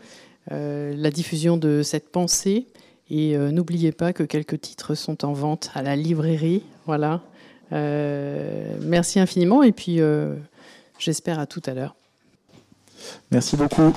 euh, 0.50 0.94
la 0.96 1.10
diffusion 1.10 1.58
de 1.58 1.82
cette 1.82 2.10
pensée 2.10 2.66
Et 3.10 3.36
n'oubliez 3.36 3.92
pas 3.92 4.12
que 4.12 4.22
quelques 4.22 4.60
titres 4.60 4.94
sont 4.94 5.24
en 5.24 5.32
vente 5.32 5.70
à 5.74 5.82
la 5.82 5.94
librairie. 5.94 6.62
Voilà. 6.86 7.20
merci 7.70 9.20
infiniment 9.20 9.62
et 9.62 9.72
puis 9.72 10.00
j'espère 10.98 11.38
à 11.38 11.46
tout 11.46 11.62
à 11.66 11.74
l'heure. 11.74 11.94
Merci 13.30 13.56
beaucoup. 13.56 13.92